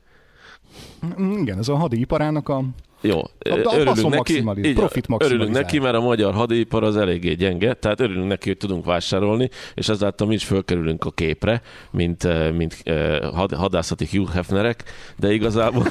Mm, 1.21 1.39
Igen, 1.39 1.59
ez 1.59 1.69
a 1.69 1.77
hadiiparának 1.77 2.49
a... 2.49 2.63
Jó, 3.07 3.21
haszon 3.65 3.81
örülünk 3.81 4.15
neki, 4.15 4.45
így, 4.69 4.75
profit 4.75 5.07
örülünk 5.19 5.53
neki, 5.53 5.79
mert 5.79 5.95
a 5.95 6.01
magyar 6.01 6.35
hadipar 6.35 6.85
az 6.85 6.97
eléggé 6.97 7.35
gyenge, 7.35 7.75
tehát 7.75 8.01
örülünk 8.01 8.29
neki, 8.29 8.49
hogy 8.49 8.57
tudunk 8.57 8.85
vásárolni, 8.85 9.51
és 9.75 9.89
ezáltal 9.89 10.27
mi 10.27 10.35
is 10.35 10.45
fölkerülünk 10.45 11.05
a 11.05 11.11
képre, 11.11 11.63
mint, 11.91 12.25
eh, 12.25 12.53
mint 12.53 12.81
eh, 12.83 13.19
had, 13.33 13.53
hadászati 13.53 14.09
Hugh 14.11 14.33
Hefnerek, 14.33 14.85
de 15.17 15.33
igazából, 15.33 15.87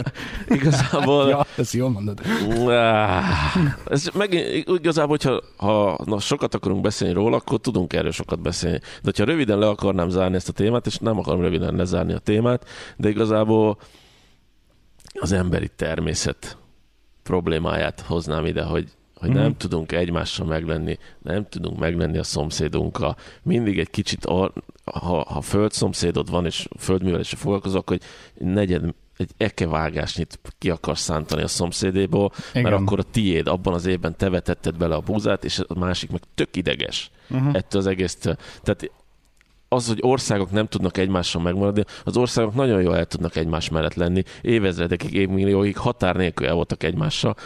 igazából 0.58 1.28
Ja, 1.28 1.46
ezt 1.56 1.72
jól 1.72 1.90
mondod. 1.90 2.20
Ez 3.86 4.08
megint 4.14 4.68
igazából, 4.68 5.16
hogyha 5.16 5.40
ha 5.56 5.98
na, 6.04 6.18
sokat 6.18 6.54
akarunk 6.54 6.80
beszélni 6.80 7.14
róla, 7.14 7.36
akkor 7.36 7.58
tudunk 7.60 7.92
erről 7.92 8.10
sokat 8.10 8.40
beszélni. 8.40 8.80
De 9.02 9.12
ha 9.16 9.24
röviden 9.24 9.58
le 9.58 9.68
akarnám 9.68 10.08
zárni 10.08 10.36
ezt 10.36 10.48
a 10.48 10.52
témát, 10.52 10.86
és 10.86 10.96
nem 10.96 11.18
akarom 11.18 11.40
röviden 11.40 11.76
lezárni 11.76 12.12
a 12.12 12.18
témát, 12.18 12.66
de 12.96 13.08
igazából 13.08 13.78
az 15.12 15.32
emberi 15.32 15.68
természet 15.76 16.56
problémáját 17.22 18.00
hoznám 18.00 18.46
ide, 18.46 18.62
hogy, 18.62 18.88
hogy 19.14 19.28
Mhm. 19.28 19.38
nem 19.38 19.56
tudunk 19.56 19.92
egymással 19.92 20.46
meglenni, 20.46 20.98
nem 21.22 21.48
tudunk 21.48 21.78
meglenni 21.78 22.18
a 22.18 22.22
szomszédunkkal. 22.22 23.16
Mindig 23.42 23.78
egy 23.78 23.90
kicsit, 23.90 24.24
ar, 24.26 24.52
ha, 24.84 25.24
ha 25.24 25.40
földszomszédod 25.40 26.30
van, 26.30 26.46
és 26.46 26.68
földművelésre 26.78 27.36
foglalkozok, 27.36 27.88
hogy 27.88 28.00
negyed, 28.38 28.84
egy 29.16 29.30
ekevágásnyit 29.36 30.38
ki 30.58 30.70
akarsz 30.70 31.00
szántani 31.02 31.42
a 31.42 31.48
szomszédéból, 31.48 32.32
Igen. 32.50 32.62
mert 32.62 32.74
akkor 32.82 32.98
a 32.98 33.02
tiéd 33.02 33.46
abban 33.46 33.74
az 33.74 33.86
évben 33.86 34.16
te 34.16 34.28
vetetted 34.30 34.76
bele 34.76 34.94
a 34.94 35.00
búzát, 35.00 35.44
és 35.44 35.58
a 35.66 35.78
másik 35.78 36.10
meg 36.10 36.20
tök 36.34 36.56
ideges 36.56 37.10
Uh-huh. 37.30 37.54
ettől 37.54 37.80
az 37.80 37.86
egész. 37.86 38.14
Tehát 38.62 38.90
az, 39.72 39.86
hogy 39.86 39.98
országok 40.00 40.50
nem 40.50 40.66
tudnak 40.66 40.96
egymással 40.96 41.42
megmaradni, 41.42 41.84
az 42.04 42.16
országok 42.16 42.54
nagyon 42.54 42.82
jól 42.82 42.96
el 42.96 43.04
tudnak 43.04 43.36
egymás 43.36 43.68
mellett 43.68 43.94
lenni, 43.94 44.22
évezredekig, 44.40 45.14
évmillióig 45.14 45.76
határ 45.76 46.16
nélkül 46.16 46.46
el 46.46 46.54
voltak 46.54 46.82
egymással. 46.82 47.36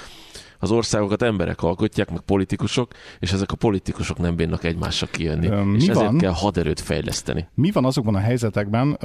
Az 0.59 0.71
országokat 0.71 1.23
emberek 1.23 1.63
alkotják, 1.63 2.11
meg 2.11 2.21
politikusok, 2.21 2.93
és 3.19 3.33
ezek 3.33 3.53
a 3.53 3.57
politikusok 3.57 4.19
nem 4.19 4.37
bírnak 4.37 4.65
egymással 4.65 5.09
kijönni. 5.13 5.47
Ö, 5.47 5.63
mi 5.63 5.77
és 5.77 5.89
ezért 5.89 6.07
van? 6.07 6.19
kell 6.19 6.33
haderőt 6.33 6.81
fejleszteni. 6.81 7.49
Mi 7.55 7.71
van 7.71 7.85
azokban 7.85 8.15
a 8.15 8.19
helyzetekben? 8.19 8.99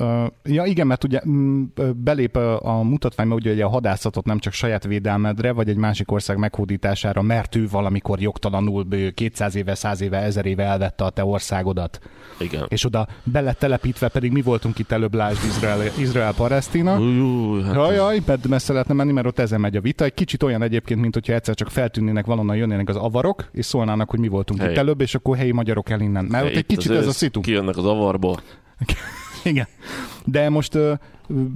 Ja 0.44 0.66
igen, 0.66 0.88
mert 0.88 1.04
ugye 1.04 1.22
mm, 1.28 1.64
belép 1.96 2.36
a 2.36 2.82
mutatványba, 2.84 3.36
ugye 3.36 3.52
ugye 3.52 3.64
a 3.64 3.70
hadászatot 3.70 4.26
nem 4.26 4.40
csak 4.40 4.54
saját 4.54 4.84
védelmedre, 4.84 5.52
vagy 5.52 5.70
egy 5.70 5.78
másik 5.78 6.12
ország 6.12 6.38
meghódítására, 6.38 7.22
mert 7.22 7.56
ő 7.56 7.68
valamikor 7.68 8.22
jogtalanul 8.22 8.86
ö, 8.90 9.10
200 9.10 9.56
éve, 9.56 9.76
100 9.76 10.02
éve, 10.02 10.18
1000 10.18 10.46
éve 10.46 10.64
elvette 10.64 11.04
a 11.04 11.10
te 11.10 11.26
országodat. 11.26 12.00
Igen. 12.40 12.66
És 12.68 12.86
oda 12.86 13.08
beletelepítve 13.24 14.08
pedig 14.08 14.32
mi 14.32 14.42
voltunk 14.42 14.80
itt 14.80 14.92
előbb, 14.92 15.14
lásd 15.14 15.46
Izrael, 15.46 15.92
Izrael-Palesztina. 15.98 17.00
Új, 17.00 17.20
új, 17.20 17.62
hát 17.62 18.26
mert 18.26 18.48
messze 18.48 18.72
lehetne 18.72 18.94
menni, 18.94 19.12
mert 19.12 19.28
ott 19.28 19.40
ezen 19.40 19.60
megy 19.60 19.76
a 19.76 19.82
vita. 19.82 20.04
Egy 20.04 20.14
kicsit 20.14 20.44
olyan 20.44 20.62
egyébként, 20.62 21.00
mint 21.02 21.14
hogyha 21.14 21.34
egyszer 21.42 21.56
csak 21.56 21.70
feltűnnének 21.70 22.26
valonnan 22.26 22.56
jönnének 22.56 22.90
az 22.90 22.96
avarok, 22.96 23.50
és 23.52 23.66
szólnának, 23.66 24.10
hogy 24.10 24.20
mi 24.20 24.28
voltunk 24.28 24.60
Helyi. 24.60 24.72
itt 24.72 24.78
előbb, 24.78 25.02
és 25.02 25.16
akkor 25.16 25.38
helyi 25.38 25.52
magyarok 25.52 25.90
el 25.90 26.00
innen. 26.00 26.26
Mert 26.26 26.46
ott 26.46 26.56
egy 26.56 26.66
kicsit 26.66 26.92
ez 26.92 27.08
a 27.08 27.12
szitu. 27.12 27.42
Kijönnek 27.42 27.78
az 27.78 27.86
avarból. 27.86 28.40
Igen. 29.44 29.68
De 30.26 30.50
most 30.50 30.76
ö, 30.76 30.94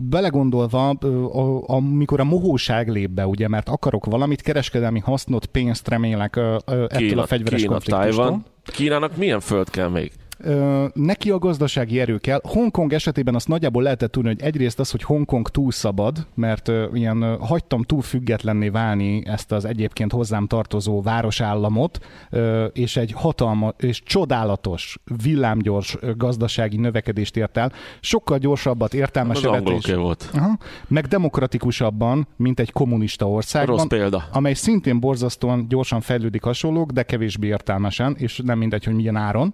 belegondolva, 0.10 0.96
ö, 1.02 1.24
a- 1.24 1.70
amikor 1.70 2.20
a 2.20 2.24
mohóság 2.24 2.90
lép 2.90 3.10
be, 3.10 3.28
ugye, 3.28 3.48
mert 3.48 3.70
akarok 3.70 4.06
valamit, 4.06 4.42
kereskedelmi 4.42 5.00
hasznot, 5.00 5.46
pénzt 5.46 5.88
remélek 5.88 6.36
ö, 6.36 6.58
ö, 6.66 6.84
ettől 6.84 7.08
Kína, 7.08 7.22
a 7.22 7.26
fegyveres 7.26 7.62
Kína, 7.62 7.72
konfliktustól. 7.72 8.44
Kínának 8.66 9.18
milyen 9.18 9.40
föld 9.40 9.70
kell 9.70 9.88
még? 9.90 10.12
Ö, 10.38 10.86
neki 10.94 11.30
a 11.32 11.38
gazdasági 11.38 12.00
erő 12.00 12.18
kell. 12.18 12.40
Hongkong 12.44 12.94
esetében 12.94 13.36
azt 13.36 13.48
nagyjából 13.48 13.84
lehetett 13.84 14.12
tudni, 14.12 14.30
hogy 14.30 14.42
egyrészt 14.42 14.80
az, 14.80 14.92
hogy 14.92 15.04
Hongkong 15.04 15.50
túl 15.50 15.72
szabad, 15.72 16.28
mert 16.34 16.68
ö, 16.68 16.86
ilyen 16.94 17.22
ö, 17.22 17.36
hagytam 17.40 17.82
túl 17.84 18.02
függetlenné 18.02 18.70
válni 18.70 19.22
ezt 19.26 19.52
az 19.52 19.66
egyébként 19.66 20.12
hozzám 20.12 20.48
tartozó 20.48 21.02
városállamot, 21.02 22.00
ö, 22.30 22.66
és 22.66 22.98
egy 22.98 23.12
hatalma 23.12 23.74
és 23.78 24.04
csodálatos, 24.04 24.98
villámgyors 25.24 25.98
ö, 26.00 26.12
gazdasági 26.16 26.78
növekedést 26.78 27.38
ért 27.38 27.58
el. 27.58 27.72
Sokkal 28.00 28.38
gyorsabbat, 28.38 28.94
értelmesebbet 28.94 29.70
és, 29.70 29.94
volt. 29.94 30.30
Aha, 30.34 30.58
meg 30.88 31.06
demokratikusabban, 31.06 32.28
mint 32.36 32.60
egy 32.60 32.72
kommunista 32.72 33.30
országban 33.30 33.76
Rossz 33.76 33.86
példa. 33.88 34.24
amely 34.32 34.54
szintén 34.54 35.00
borzasztóan 35.00 35.66
gyorsan 35.70 36.02
fejlődik 36.02 36.44
hasonlók, 36.44 36.92
de 36.92 37.04
kevésbé 37.04 37.48
értelmesen, 37.48 38.16
és 38.18 38.42
nem 38.44 38.58
mindegy, 38.58 38.84
hogy 38.84 38.94
milyen 38.94 39.16
áron. 39.16 39.54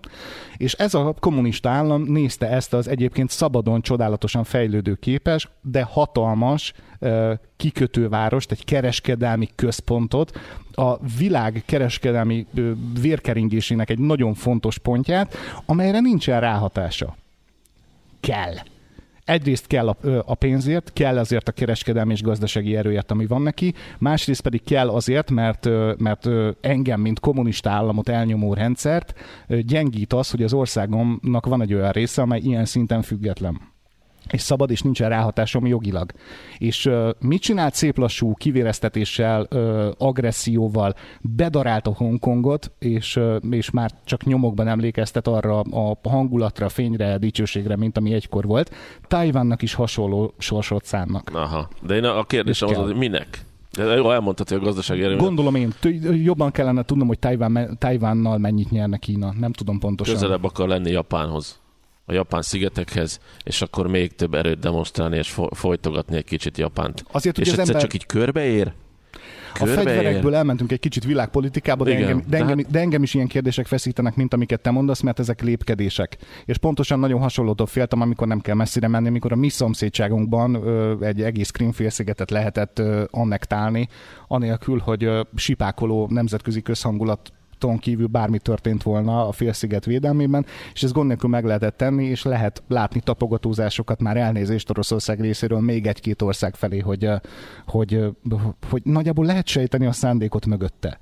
És 0.57 0.70
ez 0.73 0.93
a 0.93 1.15
kommunista 1.19 1.69
állam 1.69 2.03
nézte 2.03 2.49
ezt 2.49 2.73
az 2.73 2.87
egyébként 2.87 3.29
szabadon, 3.29 3.81
csodálatosan 3.81 4.43
fejlődő 4.43 4.95
képes, 4.95 5.49
de 5.61 5.81
hatalmas 5.83 6.73
kikötővárost, 7.57 8.51
egy 8.51 8.65
kereskedelmi 8.65 9.49
központot, 9.55 10.39
a 10.73 10.97
világ 11.17 11.63
kereskedelmi 11.65 12.45
vérkeringésének 13.01 13.89
egy 13.89 13.99
nagyon 13.99 14.33
fontos 14.33 14.77
pontját, 14.77 15.35
amelyre 15.65 15.99
nincsen 15.99 16.39
ráhatása. 16.39 17.15
Kell 18.19 18.53
egyrészt 19.25 19.67
kell 19.67 19.87
a, 19.87 19.97
a 20.25 20.35
pénzért, 20.35 20.93
kell 20.93 21.17
azért 21.17 21.47
a 21.47 21.51
kereskedelmi 21.51 22.11
és 22.11 22.21
gazdasági 22.21 22.75
erőért, 22.75 23.11
ami 23.11 23.25
van 23.25 23.41
neki, 23.41 23.73
másrészt 23.99 24.41
pedig 24.41 24.63
kell 24.63 24.89
azért, 24.89 25.31
mert, 25.31 25.69
mert 25.97 26.29
engem, 26.61 27.01
mint 27.01 27.19
kommunista 27.19 27.69
államot 27.69 28.09
elnyomó 28.09 28.53
rendszert 28.53 29.13
gyengít 29.47 30.13
az, 30.13 30.31
hogy 30.31 30.43
az 30.43 30.53
országomnak 30.53 31.45
van 31.45 31.61
egy 31.61 31.73
olyan 31.73 31.91
része, 31.91 32.21
amely 32.21 32.39
ilyen 32.39 32.65
szinten 32.65 33.01
független 33.01 33.70
és 34.31 34.41
szabad, 34.41 34.71
és 34.71 34.81
nincsen 34.81 35.09
ráhatásom 35.09 35.65
jogilag. 35.65 36.11
És 36.57 36.85
uh, 36.85 37.09
mit 37.19 37.41
csinált 37.41 37.73
szép 37.73 37.97
lassú 37.97 38.33
kivéreztetéssel, 38.33 39.47
uh, 39.51 39.87
agresszióval, 39.97 40.93
bedarált 41.21 41.87
a 41.87 41.93
Hongkongot, 41.95 42.71
és, 42.79 43.15
uh, 43.15 43.35
és 43.49 43.69
már 43.69 43.91
csak 44.05 44.23
nyomokban 44.23 44.67
emlékeztet 44.67 45.27
arra 45.27 45.59
a 45.59 45.97
hangulatra, 46.09 46.69
fényre, 46.69 47.17
dicsőségre, 47.17 47.75
mint 47.75 47.97
ami 47.97 48.13
egykor 48.13 48.45
volt. 48.45 48.71
Tajvannak 49.07 49.61
is 49.61 49.73
hasonló 49.73 50.33
sorsot 50.37 50.85
szánnak. 50.85 51.29
Aha. 51.33 51.69
De 51.81 51.95
én 51.95 52.03
a 52.03 52.23
kérdésem 52.23 52.69
És 52.69 52.75
az, 52.75 52.83
hogy 52.83 52.95
minek? 52.95 53.45
De 53.71 53.83
jó, 53.83 54.11
elmondtad, 54.11 54.49
hogy 54.49 54.57
a 54.57 54.61
gazdasági 54.61 55.03
erő 55.03 55.15
Gondolom 55.15 55.55
én, 55.55 55.73
jobban 56.23 56.51
kellene 56.51 56.83
tudnom, 56.83 57.07
hogy 57.07 57.19
Tajvánnal 57.77 58.37
mennyit 58.37 58.69
nyerne 58.69 58.97
Kína. 58.97 59.33
Nem 59.39 59.51
tudom 59.51 59.79
pontosan. 59.79 60.13
közelebb 60.13 60.43
akar 60.43 60.67
lenni 60.67 60.91
Japánhoz, 60.91 61.60
a 62.11 62.13
japán 62.13 62.41
szigetekhez, 62.41 63.19
és 63.43 63.61
akkor 63.61 63.87
még 63.87 64.15
több 64.15 64.33
erőt 64.33 64.59
demonstrálni 64.59 65.17
és 65.17 65.29
fo- 65.29 65.57
folytogatni 65.57 66.15
egy 66.15 66.23
kicsit 66.23 66.57
Japánt. 66.57 67.05
Azért, 67.11 67.35
hogy 67.35 67.45
és 67.45 67.51
az 67.53 67.59
egyszer 67.59 67.75
ember... 67.75 67.89
csak 67.89 68.01
így 68.01 68.05
körbeér? 68.05 68.71
A 69.59 69.65
fegyverekből 69.65 70.35
elmentünk 70.35 70.71
egy 70.71 70.79
kicsit 70.79 71.03
világpolitikába, 71.03 71.83
de, 71.83 71.91
Igen, 71.91 72.03
engem, 72.03 72.23
de, 72.27 72.37
engem, 72.37 72.55
tehát- 72.57 72.71
de 72.71 72.79
engem 72.79 73.03
is 73.03 73.13
ilyen 73.13 73.27
kérdések 73.27 73.65
feszítenek, 73.67 74.15
mint 74.15 74.33
amiket 74.33 74.61
te 74.61 74.71
mondasz, 74.71 75.01
mert 75.01 75.19
ezek 75.19 75.41
lépkedések. 75.41 76.17
És 76.45 76.57
pontosan 76.57 76.99
nagyon 76.99 77.19
hasonlótól 77.19 77.65
féltem, 77.67 78.01
amikor 78.01 78.27
nem 78.27 78.39
kell 78.39 78.55
messzire 78.55 78.87
menni, 78.87 79.07
amikor 79.07 79.31
a 79.31 79.35
mi 79.35 79.49
szomszédságunkban 79.49 80.53
ö, 80.53 80.95
egy 81.05 81.21
egész 81.21 81.49
Krimfélszigetet 81.49 82.31
lehetett 82.31 82.79
ö, 82.79 83.03
annektálni, 83.09 83.87
anélkül, 84.27 84.79
hogy 84.79 85.03
ö, 85.03 85.21
sipákoló 85.35 86.07
nemzetközi 86.09 86.61
közhangulat 86.61 87.31
ton 87.61 87.77
kívül 87.77 88.07
bármi 88.07 88.39
történt 88.39 88.83
volna 88.83 89.27
a 89.27 89.31
félsziget 89.31 89.85
védelmében, 89.85 90.45
és 90.73 90.83
ezt 90.83 90.93
gond 90.93 91.07
nélkül 91.07 91.29
meg 91.29 91.45
lehetett 91.45 91.77
tenni, 91.77 92.05
és 92.05 92.23
lehet 92.23 92.63
látni 92.67 92.99
tapogatózásokat 92.99 94.01
már 94.01 94.17
elnézést 94.17 94.69
Oroszország 94.69 95.21
részéről 95.21 95.59
még 95.59 95.87
egy-két 95.87 96.21
ország 96.21 96.55
felé, 96.55 96.79
hogy, 96.79 97.09
hogy, 97.67 97.93
ö, 97.93 98.07
hogy 98.69 98.81
nagyjából 98.83 99.25
lehet 99.25 99.47
sejteni 99.47 99.85
a 99.85 99.91
szándékot 99.91 100.45
mögötte. 100.45 100.99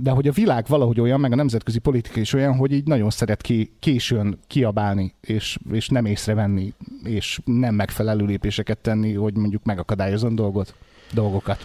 de 0.00 0.10
hogy 0.10 0.28
a 0.28 0.32
világ 0.32 0.64
valahogy 0.68 1.00
olyan, 1.00 1.20
meg 1.20 1.32
a 1.32 1.36
nemzetközi 1.36 1.78
politika 1.78 2.20
is 2.20 2.32
olyan, 2.32 2.56
hogy 2.56 2.72
így 2.72 2.86
nagyon 2.86 3.10
szeret 3.10 3.42
ki, 3.42 3.72
későn 3.78 4.38
kiabálni, 4.46 5.14
és, 5.20 5.58
és 5.72 5.88
nem 5.88 6.04
észrevenni, 6.04 6.72
és 7.04 7.40
nem 7.44 7.74
megfelelő 7.74 8.24
lépéseket 8.24 8.78
tenni, 8.78 9.14
hogy 9.14 9.36
mondjuk 9.36 9.64
megakadályozon 9.64 10.34
dolgot, 10.34 10.74
dolgokat. 11.12 11.58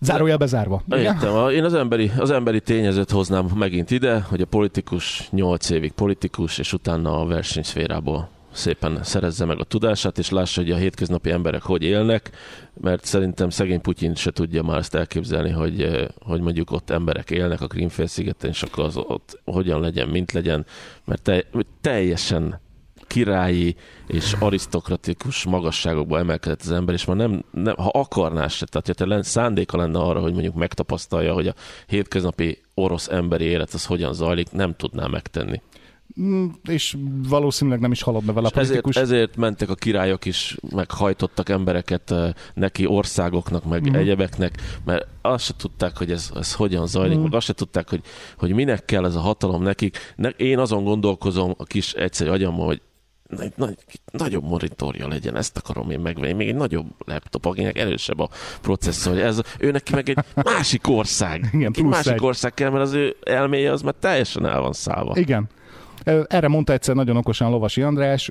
Zárója 0.00 0.36
bezárva. 0.36 0.82
Értem. 0.90 1.48
Én 1.50 1.64
az 1.64 1.74
emberi, 1.74 2.10
az 2.18 2.30
emberi 2.30 2.60
tényezőt 2.60 3.10
hoznám 3.10 3.46
megint 3.54 3.90
ide, 3.90 4.20
hogy 4.20 4.40
a 4.40 4.46
politikus 4.46 5.28
8 5.30 5.70
évig 5.70 5.92
politikus, 5.92 6.58
és 6.58 6.72
utána 6.72 7.20
a 7.20 7.26
versenyszférából 7.26 8.28
szépen 8.52 8.98
szerezze 9.02 9.44
meg 9.44 9.60
a 9.60 9.64
tudását, 9.64 10.18
és 10.18 10.30
lássa, 10.30 10.60
hogy 10.60 10.70
a 10.70 10.76
hétköznapi 10.76 11.30
emberek 11.30 11.62
hogy 11.62 11.82
élnek, 11.82 12.30
mert 12.80 13.04
szerintem 13.04 13.50
szegény 13.50 13.80
Putyin 13.80 14.14
se 14.14 14.30
tudja 14.30 14.62
már 14.62 14.78
ezt 14.78 14.94
elképzelni, 14.94 15.50
hogy, 15.50 15.82
eh, 15.82 16.06
hogy 16.20 16.40
mondjuk 16.40 16.70
ott 16.70 16.90
emberek 16.90 17.30
élnek 17.30 17.60
a 17.60 17.66
Krímfélszigeten, 17.66 18.50
és 18.50 18.62
akkor 18.62 18.84
az 18.84 18.96
ott 18.96 19.40
hogyan 19.44 19.80
legyen, 19.80 20.08
mint 20.08 20.32
legyen, 20.32 20.66
mert 21.04 21.22
te, 21.22 21.44
teljesen 21.80 22.60
királyi 23.08 23.76
és 24.06 24.32
arisztokratikus 24.38 25.44
magasságokba 25.44 26.18
emelkedett 26.18 26.60
az 26.60 26.70
ember, 26.70 26.94
és 26.94 27.04
már 27.04 27.16
nem, 27.16 27.44
nem 27.50 27.74
ha 27.76 27.88
akarná 27.88 28.48
se, 28.48 28.66
tehát 28.66 28.86
ha 28.86 29.16
te 29.16 29.22
szándéka 29.22 29.76
lenne 29.76 29.98
arra, 29.98 30.20
hogy 30.20 30.32
mondjuk 30.32 30.54
megtapasztalja, 30.54 31.32
hogy 31.32 31.46
a 31.46 31.54
hétköznapi 31.86 32.58
orosz 32.74 33.08
emberi 33.08 33.44
élet 33.44 33.72
az 33.72 33.86
hogyan 33.86 34.12
zajlik, 34.12 34.52
nem 34.52 34.74
tudná 34.76 35.06
megtenni. 35.06 35.60
Mm, 36.20 36.46
és 36.68 36.96
valószínűleg 37.28 37.80
nem 37.80 37.92
is 37.92 38.02
haladna 38.02 38.32
vele 38.32 38.46
a 38.46 38.50
politikus. 38.50 38.96
Ezért, 38.96 39.12
ezért 39.12 39.36
mentek 39.36 39.70
a 39.70 39.74
királyok 39.74 40.24
is, 40.24 40.56
meg 40.74 40.90
hajtottak 40.90 41.48
embereket 41.48 42.14
neki, 42.54 42.86
országoknak, 42.86 43.64
meg 43.64 43.90
mm. 43.90 43.94
egyebeknek, 43.94 44.60
mert 44.84 45.06
azt 45.22 45.44
se 45.44 45.52
tudták, 45.56 45.96
hogy 45.96 46.10
ez, 46.10 46.30
ez 46.34 46.54
hogyan 46.54 46.86
zajlik, 46.86 47.18
mm. 47.18 47.22
meg 47.22 47.34
azt 47.34 47.46
se 47.46 47.52
tudták, 47.52 47.88
hogy, 47.88 48.00
hogy 48.38 48.54
minek 48.54 48.84
kell 48.84 49.04
ez 49.04 49.14
a 49.14 49.20
hatalom 49.20 49.62
nekik. 49.62 50.14
Én 50.36 50.58
azon 50.58 50.84
gondolkozom 50.84 51.54
a 51.56 51.64
kis 51.64 51.92
egyszerű 51.92 52.30
agyammal, 52.30 52.66
hogy 52.66 52.80
nagy, 53.28 53.52
nagy, 53.56 53.76
nagyobb 54.10 54.44
monitorja 54.44 55.08
legyen, 55.08 55.36
ezt 55.36 55.56
akarom 55.56 55.90
én 55.90 56.00
megvenni, 56.00 56.32
még 56.32 56.48
egy 56.48 56.54
nagyobb 56.54 56.86
laptop, 57.06 57.44
akinek 57.44 57.78
erősebb 57.78 58.18
a 58.18 58.28
processzor. 58.60 59.18
Ez, 59.18 59.40
ő 59.58 59.70
neki 59.70 59.94
meg 59.94 60.08
egy 60.08 60.18
másik 60.34 60.88
ország. 60.88 61.48
Igen, 61.52 61.72
egy 61.76 61.84
másik 61.84 62.12
egy. 62.12 62.24
ország 62.24 62.54
kell, 62.54 62.70
mert 62.70 62.82
az 62.82 62.92
ő 62.92 63.16
elméje 63.22 63.72
az 63.72 63.82
már 63.82 63.94
teljesen 64.00 64.46
el 64.46 64.60
van 64.60 64.72
szállva. 64.72 65.12
Igen. 65.16 65.48
Erre 66.26 66.48
mondta 66.48 66.72
egyszer 66.72 66.94
nagyon 66.94 67.16
okosan 67.16 67.50
Lovasi 67.50 67.82
András, 67.82 68.30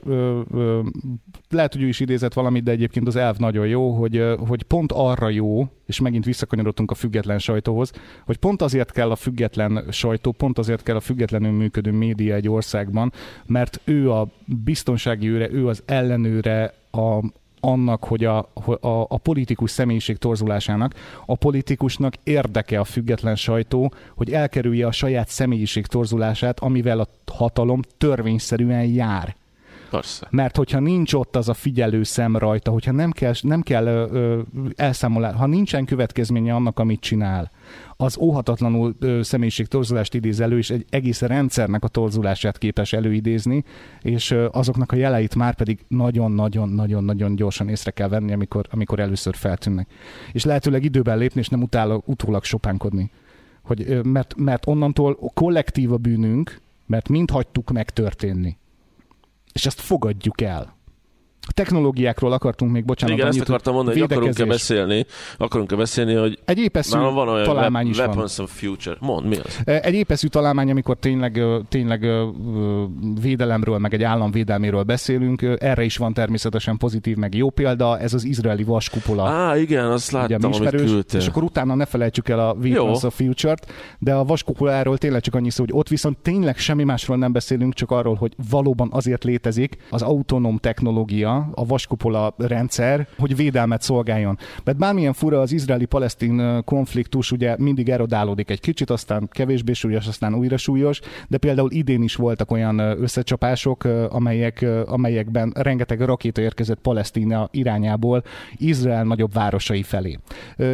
lehet, 1.50 1.74
hogy 1.74 1.82
ő 1.82 1.88
is 1.88 2.00
idézett 2.00 2.34
valamit, 2.34 2.64
de 2.64 2.72
egyébként 2.72 3.08
az 3.08 3.16
elv 3.16 3.38
nagyon 3.38 3.68
jó, 3.68 3.92
hogy, 3.92 4.24
hogy 4.48 4.64
pont 4.64 4.92
arra 4.92 5.30
jó, 5.30 5.68
és 5.86 6.00
megint 6.00 6.26
visszakanyarodtunk 6.26 6.92
a 6.92 6.96
független 6.96 7.40
sajtóhoz, 7.40 7.92
hogy 8.26 8.38
pont 8.38 8.62
azért 8.62 8.92
kell 8.92 9.12
a 9.12 9.16
független 9.16 9.84
sajtó, 9.92 10.32
pont 10.32 10.58
azért 10.58 10.84
kell 10.84 10.96
a 10.96 11.00
függetlenül 11.00 11.52
működő 11.52 11.92
média 11.92 12.36
egy 12.36 12.50
országban, 12.50 13.14
mert 13.46 13.82
ő 13.84 14.12
a 14.12 14.28
biztonsági 14.46 15.28
őre, 15.28 15.52
ő 15.52 15.68
az 15.68 15.84
ellenőre 15.86 16.74
a, 16.92 17.24
annak, 17.60 18.04
hogy 18.04 18.26
a, 18.26 18.38
a, 18.38 18.88
a 18.90 19.18
politikus 19.18 19.72
személyiség 19.72 20.18
torzulásának, 20.18 20.94
a 21.26 21.36
politikusnak 21.36 22.14
érdeke 22.24 22.80
a 22.80 22.84
független 22.84 23.36
sajtó, 23.36 23.94
hogy 24.16 24.32
elkerülje 24.32 24.88
a 24.88 24.92
saját 24.92 25.28
személyiség 25.28 25.86
torzulását, 25.86 26.60
amivel 26.60 27.00
a 27.00 27.08
hatalom 27.32 27.82
törvényszerűen 27.98 28.86
jár. 28.86 29.36
Persze. 29.90 30.28
Mert 30.30 30.56
hogyha 30.56 30.80
nincs 30.80 31.14
ott 31.14 31.36
az 31.36 31.50
a 31.50 31.54
figyelő 31.54 32.04
szem 32.04 32.38
rajta, 32.38 32.72
hogyha 32.72 32.92
nem 32.92 33.12
kell, 33.12 33.34
nem 33.42 33.62
kell 33.62 33.86
ö, 33.86 34.42
ha 35.38 35.46
nincsen 35.46 35.86
következménye 35.86 36.54
annak, 36.54 36.80
amit 36.80 37.00
csinál, 37.00 37.52
az 37.98 38.18
óhatatlanul 38.18 38.96
ö, 39.00 39.22
személyiségtorzulást 39.22 40.14
idéz 40.14 40.40
elő, 40.40 40.58
és 40.58 40.70
egy 40.70 40.86
egész 40.90 41.22
rendszernek 41.22 41.84
a 41.84 41.88
torzulását 41.88 42.58
képes 42.58 42.94
előidézni, 42.94 43.64
és 44.02 44.32
ö, 44.32 44.48
azoknak 44.52 44.92
a 44.92 44.96
jeleit 44.96 45.36
már 45.36 45.56
pedig 45.56 45.86
nagyon-nagyon-nagyon-nagyon 45.88 47.36
gyorsan 47.36 47.70
észre 47.70 47.92
kell 47.92 48.08
venni, 48.08 48.34
amikor, 48.34 48.66
amikor 48.70 49.00
először 49.00 49.36
feltűnnek. 49.36 49.90
És 50.32 50.44
lehetőleg 50.44 50.84
időben 50.84 51.18
lépni, 51.18 51.40
és 51.40 51.50
nem 51.50 51.62
utála, 51.62 52.02
utólag 52.06 52.44
sopánkodni. 52.44 53.12
Hogy, 53.64 53.84
ö, 53.88 54.02
mert, 54.02 54.36
mert 54.36 54.68
onnantól 54.68 55.16
kollektív 55.34 55.92
a 55.92 55.98
bűnünk, 55.98 56.62
mert 56.86 57.10
mind 57.10 57.32
hagytuk 57.32 57.72
megtörténni 57.72 58.58
és 59.58 59.66
ezt 59.66 59.82
fogadjuk 59.82 60.42
el. 60.42 60.77
Technológiákról 61.54 62.32
akartunk 62.32 62.72
még, 62.72 62.86
bocsánat. 62.86 63.16
Igen, 63.18 63.28
ezt 63.28 63.40
akartam 63.40 63.74
mondani, 63.74 64.00
hogy 64.00 64.12
akarunk-e 64.12 64.46
beszélni, 64.46 65.06
akarunk-e 65.38 65.76
beszélni, 65.76 66.14
hogy 66.14 66.40
egy 66.46 66.58
épeszű 66.58 66.98
van 66.98 67.28
olyan 67.28 67.44
találmány 67.44 67.88
is 67.88 67.98
Weapons 67.98 68.36
van. 68.36 68.46
of 68.46 68.60
Future. 68.60 68.96
Mond, 69.00 69.28
mi 69.28 69.38
az? 69.38 69.60
Egy 69.66 69.94
épeszű 69.94 70.28
találmány, 70.28 70.70
amikor 70.70 70.98
tényleg, 70.98 71.42
tényleg 71.70 72.06
védelemről, 73.22 73.78
meg 73.78 73.94
egy 73.94 74.04
állam 74.04 74.32
védelméről 74.32 74.84
beszélünk, 74.84 75.42
erre 75.60 75.84
is 75.84 75.98
van 75.98 76.14
természetesen 76.14 76.78
pozitív, 76.78 77.16
meg 77.18 77.36
jó 77.36 77.50
példa, 77.50 78.00
ez 78.00 78.14
az 78.14 78.24
izraeli 78.24 78.64
vaskupola. 78.64 79.30
Á, 79.30 79.58
igen, 79.58 79.86
azt 79.86 80.12
láttam, 80.12 80.52
ugye, 80.52 80.70
amit 80.70 80.82
küldtél. 80.82 81.20
És 81.20 81.28
akkor 81.28 81.44
utána 81.44 81.76
ne 81.76 81.86
felejtsük 81.86 82.30
el 82.30 82.40
a 82.40 82.54
Weapons 82.62 83.02
jó. 83.02 83.08
of 83.08 83.16
Future-t, 83.16 83.72
de 84.00 84.14
a 84.14 84.24
vaskupoláról 84.24 84.98
tényleg 84.98 85.22
csak 85.22 85.36
annyi 85.36 85.50
szó, 85.50 85.64
hogy 85.64 85.74
ott 85.74 85.88
viszont 85.88 86.18
tényleg 86.18 86.58
semmi 86.58 86.84
másról 86.84 87.18
nem 87.18 87.32
beszélünk, 87.32 87.74
csak 87.74 87.92
arról, 87.92 88.16
hogy 88.16 88.34
valóban 88.50 88.90
azért 88.92 89.24
létezik 89.24 89.78
az 89.90 90.02
autonóm 90.02 90.58
technológia, 90.58 91.37
a 91.54 91.66
vaskupola 91.66 92.34
rendszer, 92.38 93.08
hogy 93.18 93.36
védelmet 93.36 93.82
szolgáljon. 93.82 94.38
Mert 94.64 94.78
bármilyen 94.78 95.14
fura 95.14 95.40
az 95.40 95.52
izraeli-palesztin 95.52 96.64
konfliktus, 96.64 97.32
ugye 97.32 97.56
mindig 97.58 97.90
erodálódik 97.90 98.50
egy 98.50 98.60
kicsit, 98.60 98.90
aztán 98.90 99.28
kevésbé 99.32 99.74
súlyos, 99.74 100.08
aztán 100.08 100.36
újra 100.36 100.58
súlyos, 100.58 101.00
de 101.28 101.38
például 101.38 101.72
idén 101.72 102.04
is 102.04 102.16
voltak 102.16 102.52
olyan 102.52 102.80
összecsapások, 102.80 103.84
amelyek, 104.10 104.66
amelyekben 104.86 105.54
rengeteg 105.56 106.02
rakéta 106.02 106.42
érkezett 106.42 106.80
Palesztina 106.80 107.48
irányából 107.52 108.24
Izrael 108.56 109.04
nagyobb 109.04 109.34
városai 109.34 109.84
felé. 109.84 110.20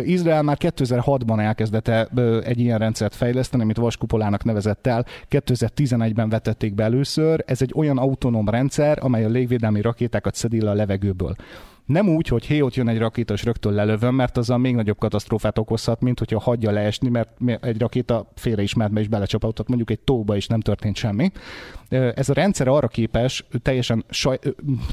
Izrael 0.03 0.41
már 0.41 0.57
2006-ban 0.59 1.39
elkezdett 1.39 1.87
egy 2.43 2.59
ilyen 2.59 2.77
rendszert 2.77 3.15
fejleszteni, 3.15 3.63
amit 3.63 3.77
vaskupolának 3.77 4.43
nevezett 4.43 4.87
el. 4.87 5.05
2011-ben 5.29 6.29
vetették 6.29 6.73
be 6.73 6.83
először. 6.83 7.43
Ez 7.47 7.61
egy 7.61 7.73
olyan 7.75 7.97
autonóm 7.97 8.49
rendszer, 8.49 8.97
amely 9.01 9.25
a 9.25 9.29
légvédelmi 9.29 9.81
rakétákat 9.81 10.35
szedi 10.35 10.52
le 10.59 10.69
a 10.69 10.73
levegőből. 10.73 11.35
Nem 11.85 12.09
úgy, 12.09 12.27
hogy 12.27 12.45
hé, 12.45 12.61
ott 12.61 12.75
jön 12.75 12.87
egy 12.87 12.97
rakéta, 12.97 13.33
és 13.33 13.43
rögtön 13.43 13.73
lelövöm, 13.73 14.15
mert 14.15 14.37
az 14.37 14.49
a 14.49 14.57
még 14.57 14.75
nagyobb 14.75 14.97
katasztrófát 14.97 15.57
okozhat, 15.57 16.01
mint 16.01 16.19
hogyha 16.19 16.39
hagyja 16.39 16.71
leesni, 16.71 17.09
mert 17.09 17.29
egy 17.61 17.79
rakéta 17.79 18.31
félreismertbe 18.35 18.99
is 18.99 19.07
belecsapautott 19.07 19.67
mondjuk 19.67 19.89
egy 19.89 19.99
tóba, 19.99 20.35
és 20.35 20.47
nem 20.47 20.59
történt 20.59 20.95
semmi. 20.95 21.31
Ez 21.89 22.29
a 22.29 22.33
rendszer 22.33 22.67
arra 22.67 22.87
képes, 22.87 23.45
teljesen, 23.61 24.03
saj, 24.09 24.39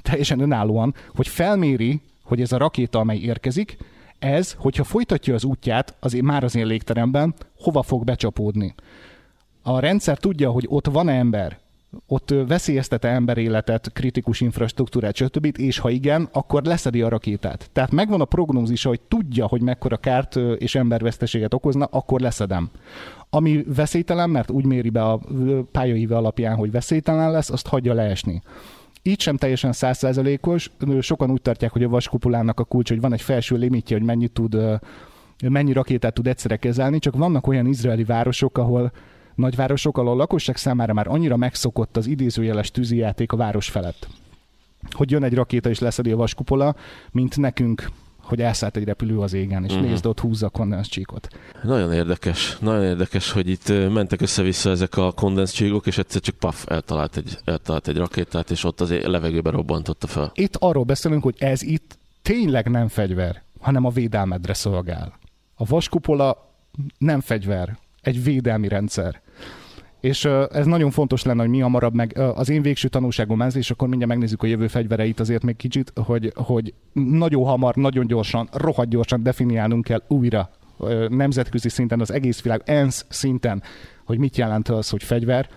teljesen 0.02 0.40
önállóan, 0.40 0.94
hogy 1.14 1.28
felméri, 1.28 2.00
hogy 2.24 2.40
ez 2.40 2.52
a 2.52 2.58
rakéta, 2.58 2.98
amely 2.98 3.18
érkezik, 3.18 3.76
ez, 4.18 4.52
hogyha 4.52 4.84
folytatja 4.84 5.34
az 5.34 5.44
útját 5.44 5.96
azért 6.00 6.24
már 6.24 6.44
az 6.44 6.56
én 6.56 6.66
légteremben, 6.66 7.34
hova 7.58 7.82
fog 7.82 8.04
becsapódni. 8.04 8.74
A 9.62 9.80
rendszer 9.80 10.18
tudja, 10.18 10.50
hogy 10.50 10.66
ott 10.68 10.86
van 10.86 11.08
ember, 11.08 11.58
ott 12.07 12.34
veszélyeztet 12.47 13.05
emberéletet, 13.05 13.93
kritikus 13.93 14.41
infrastruktúrát, 14.41 15.14
stb. 15.14 15.55
És 15.59 15.78
ha 15.78 15.91
igen, 15.91 16.28
akkor 16.32 16.62
leszedi 16.62 17.03
a 17.03 17.09
rakétát. 17.09 17.70
Tehát 17.72 17.91
megvan 17.91 18.20
a 18.20 18.24
prognózisa, 18.24 18.88
hogy 18.88 19.01
tudja, 19.01 19.47
hogy 19.47 19.62
mekkora 19.62 19.97
kárt 19.97 20.36
és 20.36 20.74
emberveszteséget 20.74 21.55
okozna, 21.55 21.84
akkor 21.84 22.20
leszedem. 22.20 22.70
Ami 23.30 23.64
veszélytelen, 23.74 24.30
mert 24.30 24.51
úgy 24.51 24.64
méri 24.64 24.91
be 24.91 25.03
a 25.03 25.20
pályaíve 25.72 26.16
alapján, 26.16 26.57
hogy 26.57 26.70
veszélytelen 26.70 27.30
lesz, 27.30 27.51
azt 27.51 27.66
hagyja 27.66 27.95
leesni. 27.95 28.43
Így 29.03 29.20
sem 29.20 29.36
teljesen 29.36 29.72
százszázalékos. 29.72 30.70
Sokan 31.01 31.30
úgy 31.30 31.43
tartják, 31.43 31.72
hogy 31.72 31.82
a 31.84 31.88
vaskupulának 31.88 32.61
a 32.61 32.64
kulcs, 32.64 32.88
hogy 32.88 33.01
van 33.01 33.12
egy 33.12 33.22
felső 33.22 33.57
limitje, 33.57 33.97
hogy 33.97 34.07
mennyit 34.07 34.32
tud, 34.32 34.57
mennyi 35.49 35.72
rakétát 35.72 36.14
tud 36.14 36.26
egyszerre 36.26 36.57
kezelni, 36.57 36.99
csak 36.99 37.16
vannak 37.16 37.47
olyan 37.47 37.66
izraeli 37.66 38.05
városok, 38.05 38.59
ahol 38.59 38.93
nagyvárosokkal 39.41 40.09
a 40.09 40.14
lakosság 40.14 40.57
számára 40.57 40.93
már 40.93 41.09
annyira 41.09 41.36
megszokott 41.36 41.97
az 41.97 42.07
idézőjeles 42.07 42.70
tűzijáték 42.70 43.32
a 43.32 43.36
város 43.36 43.68
felett, 43.68 44.09
hogy 44.91 45.11
jön 45.11 45.22
egy 45.22 45.34
rakéta 45.34 45.68
és 45.68 45.78
leszedi 45.78 46.11
a 46.11 46.16
vaskupola, 46.16 46.74
mint 47.11 47.36
nekünk 47.36 47.88
hogy 48.30 48.41
elszállt 48.41 48.76
egy 48.76 48.84
repülő 48.84 49.18
az 49.18 49.32
égen, 49.32 49.64
és 49.64 49.72
uh-huh. 49.72 49.88
nézd, 49.88 50.07
ott 50.07 50.20
húzza 50.20 50.47
a 50.47 50.51
kondenscsíkot. 50.51 51.28
Nagyon 51.62 51.93
érdekes, 51.93 52.59
nagyon 52.59 52.84
érdekes, 52.84 53.30
hogy 53.30 53.49
itt 53.49 53.68
mentek 53.68 54.20
össze-vissza 54.20 54.70
ezek 54.70 54.97
a 54.97 55.12
kondenscsíkok, 55.12 55.86
és 55.86 55.99
egyszer 55.99 56.20
csak 56.20 56.34
paf, 56.34 56.64
eltalált 56.68 57.16
egy, 57.16 57.38
eltalált 57.45 57.88
egy 57.88 57.97
rakétát, 57.97 58.51
és 58.51 58.64
ott 58.64 58.80
az 58.80 58.91
levegőbe 58.91 59.51
robbantotta 59.51 60.07
fel. 60.07 60.30
Itt 60.34 60.57
arról 60.57 60.84
beszélünk, 60.84 61.22
hogy 61.22 61.36
ez 61.38 61.62
itt 61.62 61.99
tényleg 62.22 62.68
nem 62.68 62.88
fegyver, 62.88 63.43
hanem 63.61 63.84
a 63.84 63.91
védelmedre 63.91 64.55
szolgál. 64.55 65.18
A 65.55 65.64
vaskupola 65.64 66.55
nem 66.99 67.20
fegyver, 67.20 67.78
egy 68.03 68.22
védelmi 68.22 68.68
rendszer. 68.68 69.20
És 70.01 70.24
ez 70.51 70.66
nagyon 70.66 70.90
fontos 70.90 71.22
lenne, 71.22 71.40
hogy 71.40 71.51
mi 71.51 71.59
hamarabb 71.59 71.94
meg 71.94 72.18
az 72.18 72.48
én 72.48 72.62
végső 72.62 72.88
tanulságom 72.88 73.42
ez, 73.42 73.57
és 73.57 73.70
akkor 73.70 73.88
mindjárt 73.88 74.12
megnézzük 74.12 74.42
a 74.42 74.46
jövő 74.46 74.66
fegyvereit 74.66 75.20
azért 75.20 75.42
még 75.42 75.57
kicsit, 75.57 75.92
hogy, 75.94 76.32
hogy 76.34 76.74
nagyon 76.92 77.44
hamar, 77.44 77.74
nagyon 77.74 78.07
gyorsan, 78.07 78.48
rohadt 78.53 78.88
gyorsan 78.88 79.22
definiálnunk 79.22 79.84
kell 79.84 80.03
újra 80.09 80.51
nemzetközi 81.09 81.68
szinten, 81.68 82.01
az 82.01 82.11
egész 82.11 82.42
világ, 82.42 82.62
ENSZ 82.64 83.05
szinten, 83.09 83.62
hogy 84.05 84.18
mit 84.18 84.36
jelent 84.36 84.68
az, 84.68 84.88
hogy 84.88 85.03
fegyver, 85.03 85.48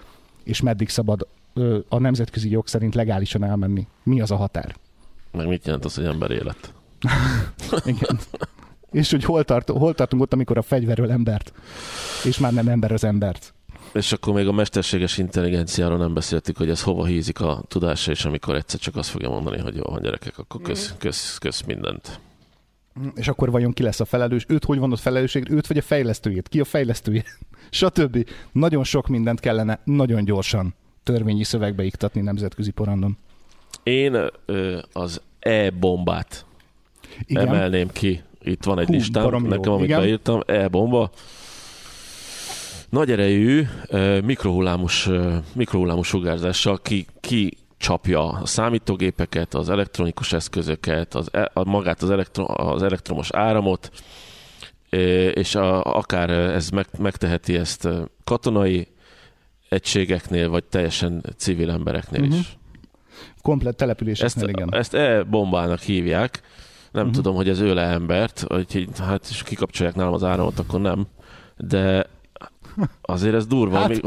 és 0.43 0.61
meddig 0.61 0.89
szabad 0.89 1.27
a 1.89 1.99
nemzetközi 1.99 2.49
jog 2.49 2.67
szerint 2.67 2.95
legálisan 2.95 3.43
elmenni. 3.43 3.87
Mi 4.03 4.21
az 4.21 4.31
a 4.31 4.35
határ? 4.35 4.75
Meg 5.31 5.47
mit 5.47 5.65
jelent 5.65 5.85
az, 5.85 5.95
hogy 5.95 6.05
ember 6.05 6.31
élet? 6.31 6.73
Igen. 7.85 8.19
És 8.93 9.11
hogy 9.11 9.23
hol, 9.23 9.43
tart, 9.43 9.69
hol 9.69 9.93
tartunk 9.93 10.21
ott, 10.21 10.33
amikor 10.33 10.57
a 10.57 10.61
fegyverről 10.61 11.11
embert, 11.11 11.53
és 12.23 12.37
már 12.37 12.53
nem 12.53 12.67
ember 12.67 12.91
az 12.91 13.03
embert. 13.03 13.53
És 13.93 14.11
akkor 14.11 14.33
még 14.33 14.47
a 14.47 14.51
mesterséges 14.51 15.17
intelligenciáról 15.17 15.97
nem 15.97 16.13
beszéltük, 16.13 16.57
hogy 16.57 16.69
ez 16.69 16.81
hova 16.81 17.05
hízik 17.05 17.39
a 17.39 17.63
tudása, 17.67 18.11
és 18.11 18.25
amikor 18.25 18.55
egyszer 18.55 18.79
csak 18.79 18.95
azt 18.95 19.09
fogja 19.09 19.29
mondani, 19.29 19.59
hogy 19.59 19.75
jó 19.75 19.83
van 19.83 20.01
gyerekek, 20.01 20.37
akkor 20.37 20.61
kösz, 20.61 20.93
kösz, 20.97 21.37
kösz 21.37 21.61
mindent. 21.61 22.19
És 23.15 23.27
akkor 23.27 23.51
vajon 23.51 23.73
ki 23.73 23.83
lesz 23.83 23.99
a 23.99 24.05
felelős? 24.05 24.45
Őt 24.47 24.65
hogy 24.65 24.77
vonott 24.77 24.99
felelősség? 24.99 25.49
Őt 25.49 25.67
vagy 25.67 25.77
a 25.77 25.81
fejlesztőjét? 25.81 26.49
Ki 26.49 26.59
a 26.59 26.65
fejlesztője? 26.65 27.23
Stb. 27.69 28.29
Nagyon 28.51 28.83
sok 28.83 29.07
mindent 29.07 29.39
kellene 29.39 29.79
nagyon 29.83 30.25
gyorsan 30.25 30.75
törvényi 31.03 31.43
szövegbe 31.43 31.83
iktatni 31.83 32.21
nemzetközi 32.21 32.71
porondon. 32.71 33.17
Én 33.83 34.17
ö, 34.45 34.79
az 34.93 35.21
e-bombát 35.39 36.45
Igen. 37.25 37.47
emelném 37.47 37.87
ki. 37.87 38.21
Itt 38.43 38.63
van 38.63 38.79
egy 38.79 38.87
Hú, 38.87 38.93
listám, 38.93 39.43
nekem, 39.43 39.71
amit 39.71 39.85
Igen. 39.85 39.99
beírtam, 39.99 40.41
e-bomba. 40.45 41.09
Nagy 42.89 43.11
erejű 43.11 43.67
mikrohullámos, 44.23 45.09
mikrohullámos 45.53 46.07
sugárzással 46.07 46.79
ki, 46.81 47.05
ki 47.19 47.57
csapja 47.77 48.29
a 48.29 48.45
számítógépeket, 48.45 49.53
az 49.53 49.69
elektronikus 49.69 50.33
eszközöket, 50.33 51.15
az, 51.15 51.29
e, 51.31 51.51
a, 51.53 51.69
magát 51.69 52.01
az, 52.01 52.09
elektro, 52.09 52.45
az 52.47 52.83
elektromos 52.83 53.31
áramot, 53.31 53.91
és 55.33 55.55
a, 55.55 55.83
akár 55.83 56.29
ez 56.29 56.69
meg, 56.69 56.87
megteheti 56.97 57.55
ezt 57.55 57.87
katonai 58.23 58.87
egységeknél, 59.69 60.49
vagy 60.49 60.63
teljesen 60.63 61.23
civil 61.37 61.69
embereknél 61.69 62.21
uh-huh. 62.21 62.37
is. 62.37 62.57
Komplett 63.41 63.77
településeknél, 63.77 64.45
ezt, 64.45 64.57
igen. 64.57 64.73
Ezt 64.73 64.93
e-bombának 64.93 65.79
hívják. 65.79 66.41
Nem 66.93 67.01
uh-huh. 67.01 67.11
tudom, 67.11 67.35
hogy 67.35 67.49
ez 67.49 67.59
öle 67.59 67.81
embert, 67.81 68.45
hogy 68.47 68.87
hát 68.99 69.27
és 69.29 69.43
kikapcsolják 69.43 69.95
nálam 69.95 70.13
az 70.13 70.23
áramot, 70.23 70.59
akkor 70.59 70.81
nem. 70.81 71.07
De 71.57 72.05
Azért 73.01 73.35
ez 73.35 73.47
durva. 73.47 73.77
Hát, 73.77 74.03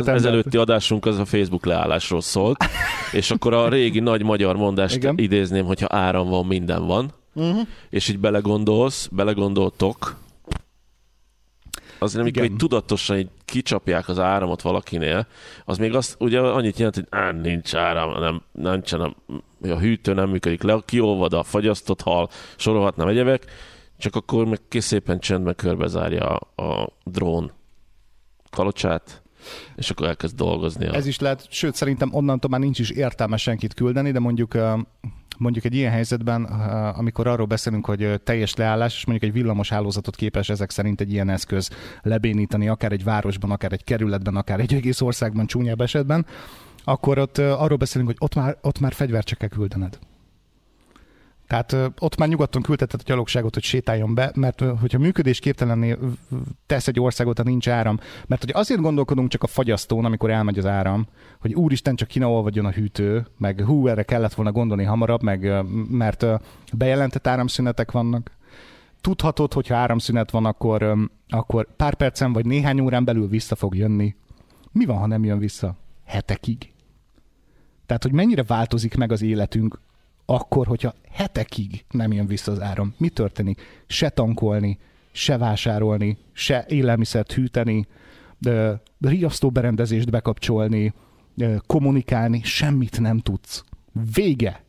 az 0.00 0.08
ezelőtti 0.08 0.56
adásunk 0.56 1.06
az 1.06 1.18
a 1.18 1.24
Facebook 1.24 1.64
leállásról 1.64 2.20
szólt, 2.20 2.64
és 3.12 3.30
akkor 3.30 3.54
a 3.54 3.68
régi 3.68 4.00
nagy 4.00 4.22
magyar 4.22 4.56
mondást 4.56 4.96
Igen. 4.96 5.14
idézném, 5.18 5.64
hogyha 5.64 5.86
áram 5.90 6.28
van, 6.28 6.46
minden 6.46 6.86
van. 6.86 7.12
Uh-huh. 7.34 7.60
És 7.90 8.08
így 8.08 8.18
belegondolsz, 8.18 9.08
belegondoltok, 9.12 10.16
azért 12.00 12.22
amikor 12.22 12.44
így 12.44 12.56
tudatosan 12.56 13.18
így 13.18 13.28
kicsapják 13.44 14.08
az 14.08 14.18
áramot 14.18 14.62
valakinél, 14.62 15.26
az 15.64 15.78
még 15.78 15.94
azt 15.94 16.16
ugye 16.18 16.40
annyit 16.40 16.76
jelent, 16.78 16.94
hogy 16.94 17.06
á, 17.10 17.32
nincs 17.32 17.74
áram, 17.74 18.20
nem, 18.20 18.42
nincsen 18.52 19.00
a, 19.00 19.14
a 19.62 19.78
hűtő 19.78 20.12
nem 20.12 20.28
működik 20.28 20.62
le, 20.62 20.80
kiolvad 20.84 21.32
a 21.32 21.42
fagyasztott 21.42 22.00
hal, 22.00 22.28
sorolhatnám 22.56 23.08
egyebek, 23.08 23.44
csak 23.98 24.16
akkor 24.16 24.46
meg 24.46 24.60
szépen 24.70 25.18
csendben 25.18 25.54
körbezárja 25.54 26.26
a, 26.26 26.62
a 26.62 26.88
drón 27.04 27.52
kalocsát, 28.50 29.19
és 29.76 29.90
akkor 29.90 30.06
elkezd 30.06 30.36
dolgozni. 30.36 30.86
Ez 30.86 31.06
is 31.06 31.18
lehet, 31.18 31.46
sőt 31.50 31.74
szerintem 31.74 32.14
onnantól 32.14 32.50
már 32.50 32.60
nincs 32.60 32.78
is 32.78 32.90
értelme 32.90 33.36
senkit 33.36 33.74
küldeni, 33.74 34.10
de 34.10 34.18
mondjuk 34.18 34.58
mondjuk 35.38 35.64
egy 35.64 35.74
ilyen 35.74 35.92
helyzetben, 35.92 36.44
amikor 36.96 37.26
arról 37.26 37.46
beszélünk, 37.46 37.86
hogy 37.86 38.20
teljes 38.24 38.54
leállás, 38.54 38.96
és 38.96 39.06
mondjuk 39.06 39.30
egy 39.30 39.40
villamos 39.40 39.68
hálózatot 39.68 40.16
képes 40.16 40.48
ezek 40.48 40.70
szerint 40.70 41.00
egy 41.00 41.12
ilyen 41.12 41.28
eszköz 41.28 41.70
lebénítani, 42.02 42.68
akár 42.68 42.92
egy 42.92 43.04
városban, 43.04 43.50
akár 43.50 43.72
egy 43.72 43.84
kerületben, 43.84 44.36
akár 44.36 44.60
egy 44.60 44.74
egész 44.74 45.00
országban 45.00 45.46
csúnyább 45.46 45.80
esetben, 45.80 46.26
akkor 46.84 47.18
ott 47.18 47.38
arról 47.38 47.78
beszélünk, 47.78 48.08
hogy 48.08 48.18
ott 48.20 48.34
már, 48.34 48.58
ott 48.60 48.80
már 48.80 48.92
fegyvert 48.92 49.26
csak 49.26 49.38
kell 49.38 49.48
küldened. 49.48 49.98
Tehát 51.50 51.76
ott 51.98 52.16
már 52.16 52.28
nyugodtan 52.28 52.62
küldheted 52.62 53.00
a 53.00 53.06
gyalogságot, 53.06 53.54
hogy 53.54 53.62
sétáljon 53.62 54.14
be, 54.14 54.32
mert 54.34 54.60
hogyha 54.80 54.98
működésképtelenné 54.98 55.96
tesz 56.66 56.88
egy 56.88 57.00
országot, 57.00 57.36
ha 57.36 57.44
nincs 57.44 57.68
áram, 57.68 57.98
mert 58.26 58.44
hogy 58.44 58.52
azért 58.54 58.80
gondolkodunk 58.80 59.28
csak 59.28 59.42
a 59.42 59.46
fagyasztón, 59.46 60.04
amikor 60.04 60.30
elmegy 60.30 60.58
az 60.58 60.66
áram, 60.66 61.06
hogy 61.40 61.54
úristen 61.54 61.96
csak 61.96 62.08
kina 62.08 62.30
olvadjon 62.30 62.64
a 62.64 62.70
hűtő, 62.70 63.26
meg 63.38 63.64
hú, 63.64 63.86
erre 63.86 64.02
kellett 64.02 64.34
volna 64.34 64.52
gondolni 64.52 64.84
hamarabb, 64.84 65.22
meg 65.22 65.64
mert 65.90 66.26
bejelentett 66.72 67.26
áramszünetek 67.26 67.90
vannak. 67.90 68.30
Tudhatod, 69.00 69.52
hogyha 69.52 69.76
áramszünet 69.76 70.30
van, 70.30 70.44
akkor, 70.44 71.08
akkor 71.28 71.68
pár 71.76 71.94
percen 71.94 72.32
vagy 72.32 72.46
néhány 72.46 72.80
órán 72.80 73.04
belül 73.04 73.28
vissza 73.28 73.54
fog 73.54 73.76
jönni. 73.76 74.14
Mi 74.72 74.84
van, 74.84 74.98
ha 74.98 75.06
nem 75.06 75.24
jön 75.24 75.38
vissza? 75.38 75.76
Hetekig. 76.04 76.72
Tehát, 77.86 78.02
hogy 78.02 78.12
mennyire 78.12 78.42
változik 78.42 78.96
meg 78.96 79.12
az 79.12 79.22
életünk 79.22 79.78
akkor, 80.30 80.66
hogyha 80.66 80.94
hetekig 81.10 81.84
nem 81.90 82.12
jön 82.12 82.26
vissza 82.26 82.52
az 82.52 82.60
áram, 82.60 82.94
mi 82.98 83.08
történik? 83.08 83.60
Se 83.86 84.08
tankolni, 84.08 84.78
se 85.12 85.38
vásárolni, 85.38 86.18
se 86.32 86.64
élelmiszert 86.68 87.32
hűteni, 87.32 87.86
de 88.38 88.80
riasztó 89.00 89.50
berendezést 89.50 90.10
bekapcsolni, 90.10 90.92
kommunikálni, 91.66 92.40
semmit 92.44 93.00
nem 93.00 93.18
tudsz. 93.18 93.64
Vége. 94.14 94.64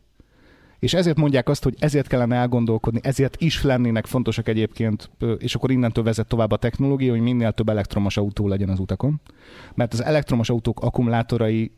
És 0.80 0.94
ezért 0.94 1.18
mondják 1.18 1.50
azt, 1.50 1.64
hogy 1.64 1.76
ezért 1.80 2.08
kellene 2.08 2.36
elgondolkodni, 2.36 3.00
ezért 3.04 3.42
is 3.42 3.64
lennének 3.64 4.06
fontosak 4.06 4.48
egyébként, 4.48 5.10
és 5.38 5.56
akkor 5.56 5.72
innentől 5.72 6.04
vezet 6.04 6.28
tovább 6.28 6.52
a 6.52 6.58
technológia, 6.58 7.12
hogy 7.12 7.22
minél 7.22 7.52
több 7.52 7.70
elektromos 7.70 8.18
autó 8.18 8.48
legyen 8.48 8.70
az 8.70 8.80
utakon. 8.80 9.22
Mert 9.74 9.94
az 9.94 10.04
elektromos 10.04 10.50
autók 10.50 10.80
akkumulátorai 10.80 11.72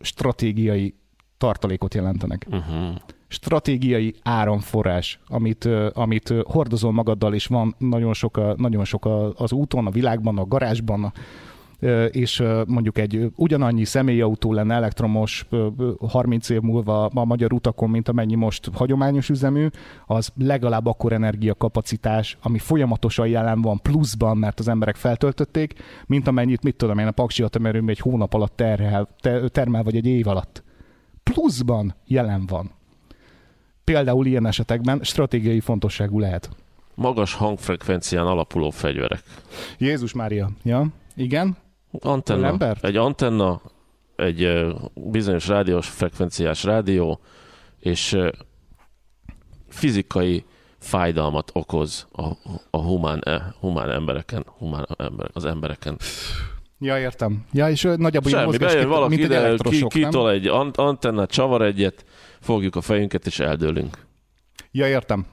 stratégiai 0.00 0.94
tartalékot 1.40 1.94
jelentenek. 1.94 2.46
Uh-huh. 2.50 2.94
Stratégiai 3.28 4.14
áramforrás, 4.22 5.20
amit, 5.26 5.68
amit 5.92 6.34
hordozol 6.44 6.92
magaddal, 6.92 7.34
és 7.34 7.46
van 7.46 7.74
nagyon 7.78 8.12
sok, 8.14 8.36
a, 8.36 8.54
nagyon 8.56 8.84
sok 8.84 9.04
a, 9.04 9.32
az 9.34 9.52
úton, 9.52 9.86
a 9.86 9.90
világban, 9.90 10.38
a 10.38 10.44
garázsban, 10.44 11.12
és 12.10 12.42
mondjuk 12.66 12.98
egy 12.98 13.30
ugyanannyi 13.36 13.84
személyautó 13.84 14.52
lenne 14.52 14.74
elektromos 14.74 15.46
30 16.08 16.48
év 16.48 16.60
múlva 16.60 17.06
a 17.06 17.24
magyar 17.24 17.52
utakon, 17.52 17.90
mint 17.90 18.08
amennyi 18.08 18.34
most 18.34 18.70
hagyományos 18.74 19.28
üzemű, 19.28 19.66
az 20.06 20.32
legalább 20.38 20.86
akkor 20.86 21.12
energiakapacitás, 21.12 22.38
ami 22.42 22.58
folyamatosan 22.58 23.26
jelen 23.26 23.62
van 23.62 23.80
pluszban, 23.82 24.36
mert 24.36 24.58
az 24.58 24.68
emberek 24.68 24.96
feltöltötték, 24.96 25.74
mint 26.06 26.28
amennyit, 26.28 26.62
mit 26.62 26.76
tudom 26.76 26.98
én, 26.98 27.06
a 27.06 27.10
paksi 27.10 27.42
atomerőmű 27.42 27.90
egy 27.90 28.00
hónap 28.00 28.34
alatt 28.34 28.56
terhel, 28.56 29.08
termel, 29.48 29.82
vagy 29.82 29.96
egy 29.96 30.06
év 30.06 30.26
alatt 30.26 30.62
pluszban 31.22 31.94
jelen 32.06 32.46
van. 32.46 32.70
Például 33.84 34.26
ilyen 34.26 34.46
esetekben 34.46 35.00
stratégiai 35.02 35.60
fontosságú 35.60 36.18
lehet. 36.18 36.50
Magas 36.94 37.34
hangfrekvencián 37.34 38.26
alapuló 38.26 38.70
fegyverek. 38.70 39.22
Jézus 39.78 40.12
Mária, 40.12 40.50
ja, 40.62 40.86
igen. 41.14 41.56
Antenna. 42.00 42.74
Egy 42.80 42.96
antenna, 42.96 43.60
egy 44.16 44.66
bizonyos 44.94 45.48
rádiós 45.48 45.88
frekvenciás 45.88 46.64
rádió, 46.64 47.20
és 47.78 48.16
fizikai 49.68 50.44
fájdalmat 50.78 51.50
okoz 51.54 52.06
a, 52.12 52.28
a 52.70 52.78
humán, 52.78 53.20
e, 53.24 53.54
humán 53.60 53.90
embereken, 53.90 54.44
humán 54.58 54.86
ember, 54.96 55.30
az 55.32 55.44
embereken. 55.44 55.98
Ja, 56.82 56.98
értem. 56.98 57.44
Ja, 57.52 57.70
és 57.70 57.82
nagyjából 57.96 58.30
Semmi, 58.30 58.56
bejön 58.56 58.88
valaki 58.88 59.16
mint 59.16 59.28
ide, 59.28 59.56
ki, 59.56 59.86
kitol 59.88 60.30
egy 60.30 60.46
antenna, 60.74 61.26
csavar 61.26 61.62
egyet, 61.62 62.04
fogjuk 62.40 62.76
a 62.76 62.80
fejünket 62.80 63.26
és 63.26 63.38
eldőlünk. 63.38 63.98
Ja, 64.70 64.88
értem. 64.88 65.26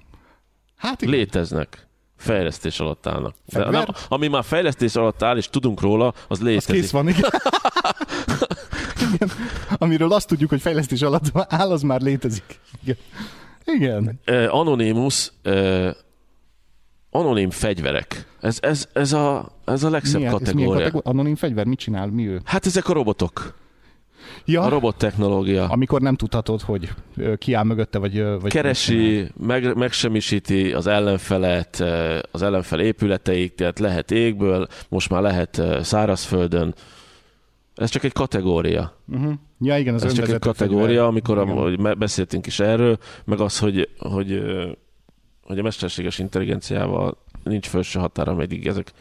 Hát 0.76 1.02
igen. 1.02 1.14
Léteznek. 1.14 1.88
Fejlesztés 2.18 2.80
alatt 2.80 3.08
állnak. 3.08 3.36
De, 3.46 3.70
nem, 3.70 3.86
ami 4.08 4.28
már 4.28 4.44
fejlesztés 4.44 4.96
alatt 4.96 5.24
áll, 5.24 5.38
és 5.38 5.50
tudunk 5.50 5.82
róla, 5.82 6.14
az 6.28 6.42
létezik. 6.42 6.70
Az 6.70 6.76
kész 6.76 6.92
van, 6.92 7.08
igen. 7.08 7.30
igen. 9.14 9.30
Amiről 9.78 10.12
azt 10.12 10.28
tudjuk, 10.28 10.50
hogy 10.50 10.62
fejlesztés 10.62 11.02
alatt 11.02 11.24
áll, 11.34 11.72
az 11.72 11.82
már 11.82 12.02
létezik. 12.02 12.60
Igen. 12.84 12.98
Igen. 13.66 14.20
Anonymous 14.50 15.32
Anonim 17.12 17.50
fegyverek. 17.50 18.26
Ez, 18.42 18.58
ez, 18.62 18.88
ez, 18.94 19.14
a, 19.14 19.50
ez 19.66 19.84
a 19.84 19.90
legszebb 19.90 20.16
milyen, 20.16 20.32
kategória. 20.32 20.72
Ez 20.72 20.78
kategória. 20.78 21.12
Anonim 21.12 21.36
fegyver? 21.36 21.66
Mit 21.66 21.80
csinál? 21.80 22.08
Mi 22.08 22.28
ő? 22.28 22.42
Hát 22.44 22.66
ezek 22.66 22.90
a 22.90 22.94
robotok. 22.94 23.56
Ja, 24.46 24.62
a 24.62 24.70
robot 24.70 24.98
technológia. 24.98 25.68
Amikor 25.70 26.02
nem 26.02 26.16
tudhatod, 26.16 26.62
hogy 26.62 26.90
ki 27.38 27.54
áll 27.54 27.64
mögötte, 27.64 27.98
vagy... 27.98 28.24
vagy 28.42 28.52
Keresi, 28.52 29.28
meg, 29.38 29.76
megsemmisíti 29.76 30.72
az 30.72 30.88
ellenfelet, 30.88 31.84
az 32.32 32.42
ellenfel 32.42 32.80
épületeik, 32.80 33.56
tehát 33.56 33.80
lehet 33.80 34.12
égből, 34.12 34.68
most 34.90 35.10
már 35.10 35.22
lehet 35.22 35.62
szárazföldön. 35.82 36.74
Ez 37.76 37.90
csak 37.90 38.04
egy 38.04 38.14
kategória. 38.14 38.98
Uh-huh. 39.08 39.34
Ja, 39.60 39.78
igen, 39.78 39.94
az 39.94 40.04
Ez 40.04 40.14
csak 40.14 40.28
egy 40.28 40.40
kategória, 40.40 40.86
fegyver. 40.86 41.04
amikor 41.04 41.38
a, 41.38 41.96
beszéltünk 41.96 42.46
is 42.46 42.60
erről, 42.60 42.98
meg 43.26 43.40
az, 43.40 43.60
hogy, 43.60 43.90
hogy 44.00 44.42
hogy 45.48 45.60
a 45.60 45.62
mesterséges 45.62 46.20
intelligenciával 46.20 47.18
nincs 47.44 47.68
felső 47.68 48.00
határa, 48.00 48.32
ameddig 48.32 48.68
ezek 48.68 48.92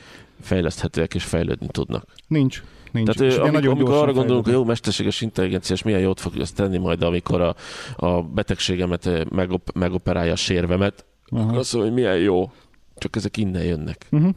fejleszthetőek 0.41 1.15
és 1.15 1.25
fejlődni 1.25 1.67
tudnak. 1.71 2.05
Nincs. 2.27 2.63
Nincs. 2.93 3.11
Tehát 3.11 3.33
És 3.33 3.39
ő, 3.39 3.43
amikor, 3.43 3.67
amikor 3.69 3.95
arra 3.95 4.13
gondolunk, 4.13 4.45
hogy 4.45 4.55
jó 4.55 4.65
mesterséges 4.65 5.21
intelligencia, 5.21 5.75
és 5.75 5.83
milyen 5.83 6.01
jót 6.01 6.21
fog 6.21 6.39
ez 6.39 6.53
tenni 6.53 6.79
majd, 6.79 7.03
amikor 7.03 7.41
a, 7.41 7.55
a 7.97 8.23
betegségemet 8.23 9.31
megop, 9.31 9.73
megoperálja 9.75 10.33
a 10.33 10.37
sérvemet, 10.37 11.05
Aha. 11.29 11.43
akkor 11.43 11.59
azt 11.59 11.73
mondom, 11.73 11.93
hogy 11.93 12.03
milyen 12.03 12.19
jó. 12.19 12.51
Csak 12.97 13.17
ezek 13.17 13.37
innen 13.37 13.65
jönnek. 13.65 14.07
Uh-huh. 14.11 14.35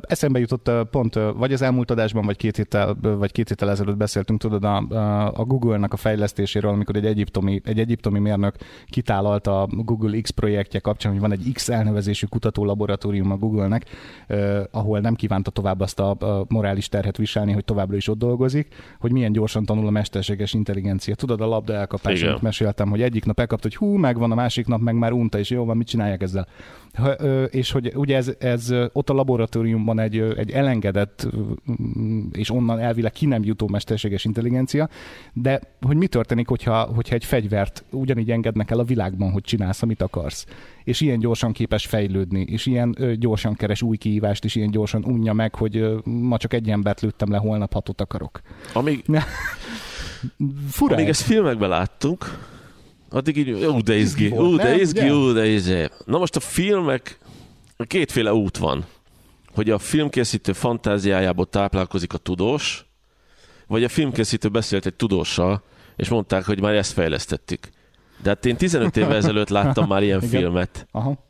Eszembe 0.00 0.38
jutott 0.38 0.70
pont, 0.90 1.14
vagy 1.36 1.52
az 1.52 1.62
elmúlt 1.62 1.90
adásban, 1.90 2.24
vagy 2.24 2.36
két 2.36 2.56
héttel, 2.56 2.96
vagy 3.00 3.32
két 3.32 3.48
héttel 3.48 3.70
ezelőtt 3.70 3.96
beszéltünk, 3.96 4.40
tudod, 4.40 4.64
a, 4.64 4.76
a- 4.76 5.44
Google-nak 5.44 5.92
a 5.92 5.96
fejlesztéséről, 5.96 6.70
amikor 6.70 6.96
egy 6.96 7.06
egyiptomi, 7.06 7.60
egy 7.64 7.78
egyiptomi 7.78 8.18
mérnök 8.18 8.54
kitálalta 8.86 9.62
a 9.62 9.66
Google 9.70 10.20
X 10.20 10.30
projektje 10.30 10.80
kapcsán, 10.80 11.12
hogy 11.12 11.20
van 11.20 11.32
egy 11.32 11.50
X 11.52 11.68
elnevezésű 11.68 12.26
kutatólaboratórium 12.26 13.30
a 13.30 13.36
Google-nek, 13.36 13.84
ahol 14.70 15.00
nem 15.00 15.14
kívánta 15.14 15.50
tovább 15.50 15.80
azt 15.80 16.00
a, 16.00 16.10
a 16.10 16.44
morális 16.48 16.88
terhet 16.88 17.16
viselni, 17.16 17.52
hogy 17.52 17.64
továbbra 17.64 17.96
is 17.96 18.08
ott 18.08 18.18
dolgozik, 18.18 18.74
hogy 19.00 19.12
milyen 19.12 19.32
gyorsan 19.32 19.64
tanul 19.64 19.86
a 19.86 19.90
mesterséges 19.90 20.54
intelligencia. 20.54 21.14
Tudod, 21.14 21.40
a 21.40 21.46
labda 21.46 21.72
elkapás, 21.72 22.22
amit 22.30 22.42
meséltem, 22.42 22.88
hogy 22.90 23.02
egyik 23.02 23.24
nap 23.24 23.40
elkapta, 23.40 23.68
hogy 23.68 23.76
hú, 23.76 23.96
megvan, 23.96 24.30
a 24.32 24.34
másik 24.34 24.66
nap 24.66 24.80
meg 24.80 24.94
már 24.94 25.12
unta, 25.12 25.38
és 25.38 25.50
jó 25.50 25.64
van, 25.64 25.76
mit 25.76 25.86
csinálják 25.86 26.22
ezzel. 26.22 26.46
Ha, 26.94 27.10
és 27.50 27.70
hogy 27.72 27.92
ugye 27.94 28.16
ez, 28.16 28.32
ez 28.38 28.74
ott 28.92 29.10
a 29.10 29.14
laboratóriumban 29.46 29.98
egy, 29.98 30.18
egy 30.18 30.50
elengedett 30.50 31.26
mm, 31.98 32.26
és 32.32 32.50
onnan 32.50 32.78
elvileg 32.78 33.12
ki 33.12 33.26
nem 33.26 33.44
jutó 33.44 33.68
mesterséges 33.68 34.24
intelligencia, 34.24 34.88
de 35.32 35.60
hogy 35.80 35.96
mi 35.96 36.06
történik, 36.06 36.48
hogyha, 36.48 36.82
hogyha 36.82 37.14
egy 37.14 37.24
fegyvert 37.24 37.84
ugyanígy 37.90 38.30
engednek 38.30 38.70
el 38.70 38.78
a 38.78 38.84
világban, 38.84 39.30
hogy 39.30 39.42
csinálsz, 39.42 39.82
amit 39.82 40.02
akarsz, 40.02 40.46
és 40.84 41.00
ilyen 41.00 41.18
gyorsan 41.18 41.52
képes 41.52 41.86
fejlődni, 41.86 42.40
és 42.40 42.66
ilyen 42.66 42.96
gyorsan 43.18 43.54
keres 43.54 43.82
új 43.82 43.96
kihívást, 43.96 44.44
és 44.44 44.54
ilyen 44.54 44.70
gyorsan 44.70 45.04
unja 45.04 45.32
meg, 45.32 45.54
hogy 45.54 45.86
ma 46.04 46.36
csak 46.36 46.52
egy 46.52 46.70
embert 46.70 47.00
lőttem 47.00 47.30
le, 47.30 47.36
holnap 47.36 47.72
hatot 47.72 48.00
akarok. 48.00 48.40
Amíg, 48.72 49.04
Fura 50.70 50.94
amíg 50.94 51.08
ez. 51.08 51.18
ezt 51.18 51.26
filmekben 51.26 51.68
láttunk, 51.68 52.38
addig 53.10 53.36
így, 53.36 53.50
ú, 53.50 53.82
de 53.82 53.96
izgi, 53.96 54.28
ú, 54.28 54.56
de 54.56 54.80
izgi, 54.80 55.10
ú, 55.10 55.32
de 55.32 55.46
izgi. 55.46 55.88
Na 56.04 56.18
most 56.18 56.36
a 56.36 56.40
filmek, 56.40 57.18
kétféle 57.84 58.32
út 58.32 58.56
van. 58.56 58.84
Hogy 59.56 59.70
a 59.70 59.78
filmkészítő 59.78 60.52
fantáziájából 60.52 61.46
táplálkozik 61.46 62.12
a 62.12 62.18
tudós, 62.18 62.86
vagy 63.66 63.84
a 63.84 63.88
filmkészítő 63.88 64.48
beszélt 64.48 64.86
egy 64.86 64.94
tudóssal, 64.94 65.62
és 65.96 66.08
mondták, 66.08 66.44
hogy 66.44 66.60
már 66.60 66.74
ezt 66.74 66.92
fejlesztettük. 66.92 67.68
De 68.22 68.28
hát 68.28 68.46
én 68.46 68.56
15 68.56 68.96
évvel 68.96 69.16
ezelőtt 69.22 69.48
láttam 69.48 69.88
már 69.88 70.02
ilyen 70.02 70.22
Igen. 70.22 70.30
filmet. 70.40 70.86
Aha. 70.90 71.24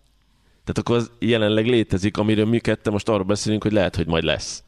Tehát 0.64 0.78
akkor 0.78 0.96
az 0.96 1.10
jelenleg 1.18 1.66
létezik, 1.66 2.16
amiről 2.16 2.46
mi 2.46 2.58
ketten 2.58 2.92
most 2.92 3.08
arról 3.08 3.24
beszélünk, 3.24 3.62
hogy 3.62 3.72
lehet, 3.72 3.96
hogy 3.96 4.06
majd 4.06 4.24
lesz. 4.24 4.62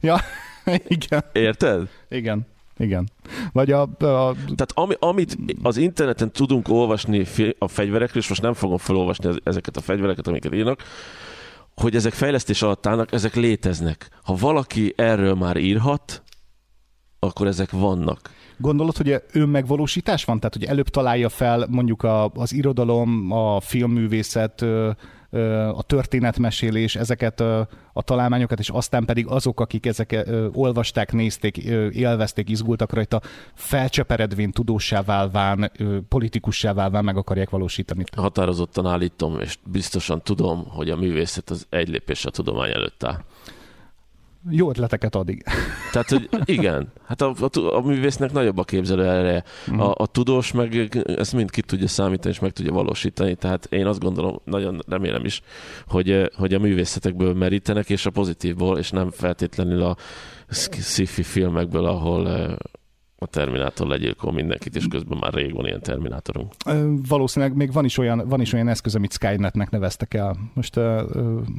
Ja, 0.00 0.20
igen, 0.86 1.24
Érted? 1.32 1.88
igen, 2.08 2.46
igen. 2.78 3.08
Vagy 3.52 3.70
a, 3.72 3.80
a 3.82 4.34
Tehát 4.34 4.72
ami, 4.74 4.94
amit 4.98 5.36
az 5.62 5.76
interneten 5.76 6.30
tudunk 6.30 6.68
olvasni 6.68 7.26
a 7.58 7.68
fegyverekről, 7.68 8.22
és 8.22 8.28
most 8.28 8.42
nem 8.42 8.54
fogom 8.54 8.78
felolvasni 8.78 9.28
ez- 9.28 9.36
ezeket 9.44 9.76
a 9.76 9.80
fegyvereket, 9.80 10.26
amiket 10.26 10.54
írnak, 10.54 10.82
hogy 11.74 11.94
ezek 11.94 12.12
fejlesztés 12.12 12.62
alatt 12.62 12.86
állnak, 12.86 13.12
ezek 13.12 13.34
léteznek. 13.34 14.08
Ha 14.22 14.34
valaki 14.34 14.92
erről 14.96 15.34
már 15.34 15.56
írhat, 15.56 16.22
akkor 17.18 17.46
ezek 17.46 17.70
vannak. 17.70 18.30
Gondolod, 18.56 18.96
hogy 18.96 19.22
önmegvalósítás 19.32 20.24
van? 20.24 20.36
Tehát, 20.36 20.54
hogy 20.54 20.64
előbb 20.64 20.88
találja 20.88 21.28
fel 21.28 21.66
mondjuk 21.70 22.02
a, 22.02 22.24
az 22.24 22.52
irodalom, 22.52 23.30
a 23.32 23.60
filmművészet, 23.60 24.64
a 25.74 25.82
történetmesélés, 25.82 26.96
ezeket 26.96 27.40
a 27.92 28.02
találmányokat, 28.02 28.58
és 28.58 28.68
aztán 28.68 29.04
pedig 29.04 29.26
azok, 29.26 29.60
akik 29.60 29.86
ezeket 29.86 30.30
olvasták, 30.52 31.12
nézték, 31.12 31.56
élvezték, 31.92 32.48
izgultak 32.48 32.92
rajta, 32.92 33.20
felcseperedvén, 33.54 34.50
tudóssá 34.50 35.02
válván, 35.02 35.72
politikussá 36.08 36.72
válván 36.72 37.04
meg 37.04 37.16
akarják 37.16 37.50
valósítani. 37.50 38.04
Határozottan 38.16 38.86
állítom, 38.86 39.40
és 39.40 39.58
biztosan 39.64 40.22
tudom, 40.22 40.64
hogy 40.68 40.90
a 40.90 40.96
művészet 40.96 41.50
az 41.50 41.66
egy 41.70 41.88
lépés 41.88 42.24
a 42.24 42.30
tudomány 42.30 42.70
előtt 42.70 43.04
áll. 43.04 43.24
Jó 44.50 44.68
ötleteket 44.68 45.14
addig. 45.14 45.44
Tehát, 45.92 46.08
hogy 46.08 46.28
igen, 46.44 46.92
hát 47.06 47.20
a, 47.20 47.34
a, 47.40 47.76
a 47.76 47.80
művésznek 47.80 48.32
nagyobb 48.32 48.58
a 48.58 48.64
képzelő 48.64 49.04
ereje. 49.04 49.44
A, 49.78 50.02
a 50.02 50.06
tudós 50.06 50.52
meg 50.52 51.00
ezt 51.04 51.32
mind 51.32 51.50
ki 51.50 51.60
tudja 51.60 51.88
számítani, 51.88 52.34
és 52.34 52.40
meg 52.40 52.50
tudja 52.50 52.72
valósítani. 52.72 53.34
Tehát 53.34 53.66
én 53.70 53.86
azt 53.86 54.00
gondolom, 54.00 54.40
nagyon 54.44 54.82
remélem 54.88 55.24
is, 55.24 55.42
hogy, 55.86 56.30
hogy 56.36 56.54
a 56.54 56.58
művészetekből 56.58 57.34
merítenek, 57.34 57.90
és 57.90 58.06
a 58.06 58.10
pozitívból, 58.10 58.78
és 58.78 58.90
nem 58.90 59.10
feltétlenül 59.10 59.82
a 59.82 59.96
sci-fi 60.48 61.22
filmekből, 61.22 61.84
ahol 61.84 62.28
eh, 62.28 62.54
a 63.22 63.26
Terminátor 63.26 63.86
legyilkol 63.86 64.32
mindenkit, 64.32 64.76
és 64.76 64.86
közben 64.88 65.18
már 65.18 65.32
rég 65.32 65.54
van 65.54 65.66
ilyen 65.66 65.80
Terminátorunk. 65.80 66.52
Valószínűleg 67.08 67.56
még 67.56 67.72
van 67.72 67.84
is, 67.84 67.98
olyan, 67.98 68.28
van 68.28 68.40
is 68.40 68.52
olyan 68.52 68.68
eszköz, 68.68 68.94
amit 68.94 69.12
Skynetnek 69.12 69.70
neveztek 69.70 70.14
el. 70.14 70.36
Most 70.54 70.80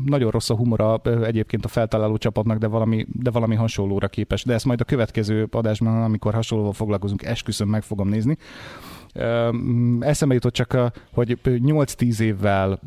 nagyon 0.05 0.31
rossz 0.31 0.49
a 0.49 0.55
humora 0.55 1.01
egyébként 1.23 1.65
a 1.65 1.67
feltaláló 1.67 2.17
csapatnak, 2.17 2.57
de 2.57 2.67
valami, 2.67 3.05
de 3.11 3.29
valami 3.29 3.55
hasonlóra 3.55 4.07
képes. 4.07 4.43
De 4.43 4.53
ezt 4.53 4.65
majd 4.65 4.81
a 4.81 4.83
következő 4.83 5.47
adásban, 5.51 6.03
amikor 6.03 6.33
hasonlóval 6.33 6.73
foglalkozunk, 6.73 7.23
esküszöm 7.23 7.69
meg 7.69 7.83
fogom 7.83 8.09
nézni. 8.09 8.37
Eszembe 9.99 10.33
jutott 10.33 10.53
csak, 10.53 10.91
hogy 11.13 11.39
8-10 11.43 12.19
évvel 12.19 12.79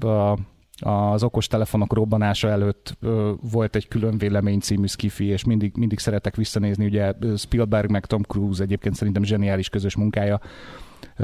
az 0.81 1.23
okostelefonok 1.23 1.93
robbanása 1.93 2.49
előtt 2.49 2.97
volt 3.51 3.77
egy 3.77 3.89
külön 3.89 4.19
vélemény 4.19 4.59
című 4.59 4.87
skifi, 4.87 5.25
és 5.25 5.45
mindig, 5.45 5.73
mindig 5.77 5.99
szeretek 5.99 6.37
visszanézni, 6.37 6.85
ugye 6.85 7.13
Spielberg 7.37 7.91
meg 7.91 8.07
Tom 8.07 8.23
Cruise 8.23 8.63
egyébként 8.63 8.95
szerintem 8.95 9.23
zseniális 9.23 9.69
közös 9.69 9.97
munkája, 9.97 10.41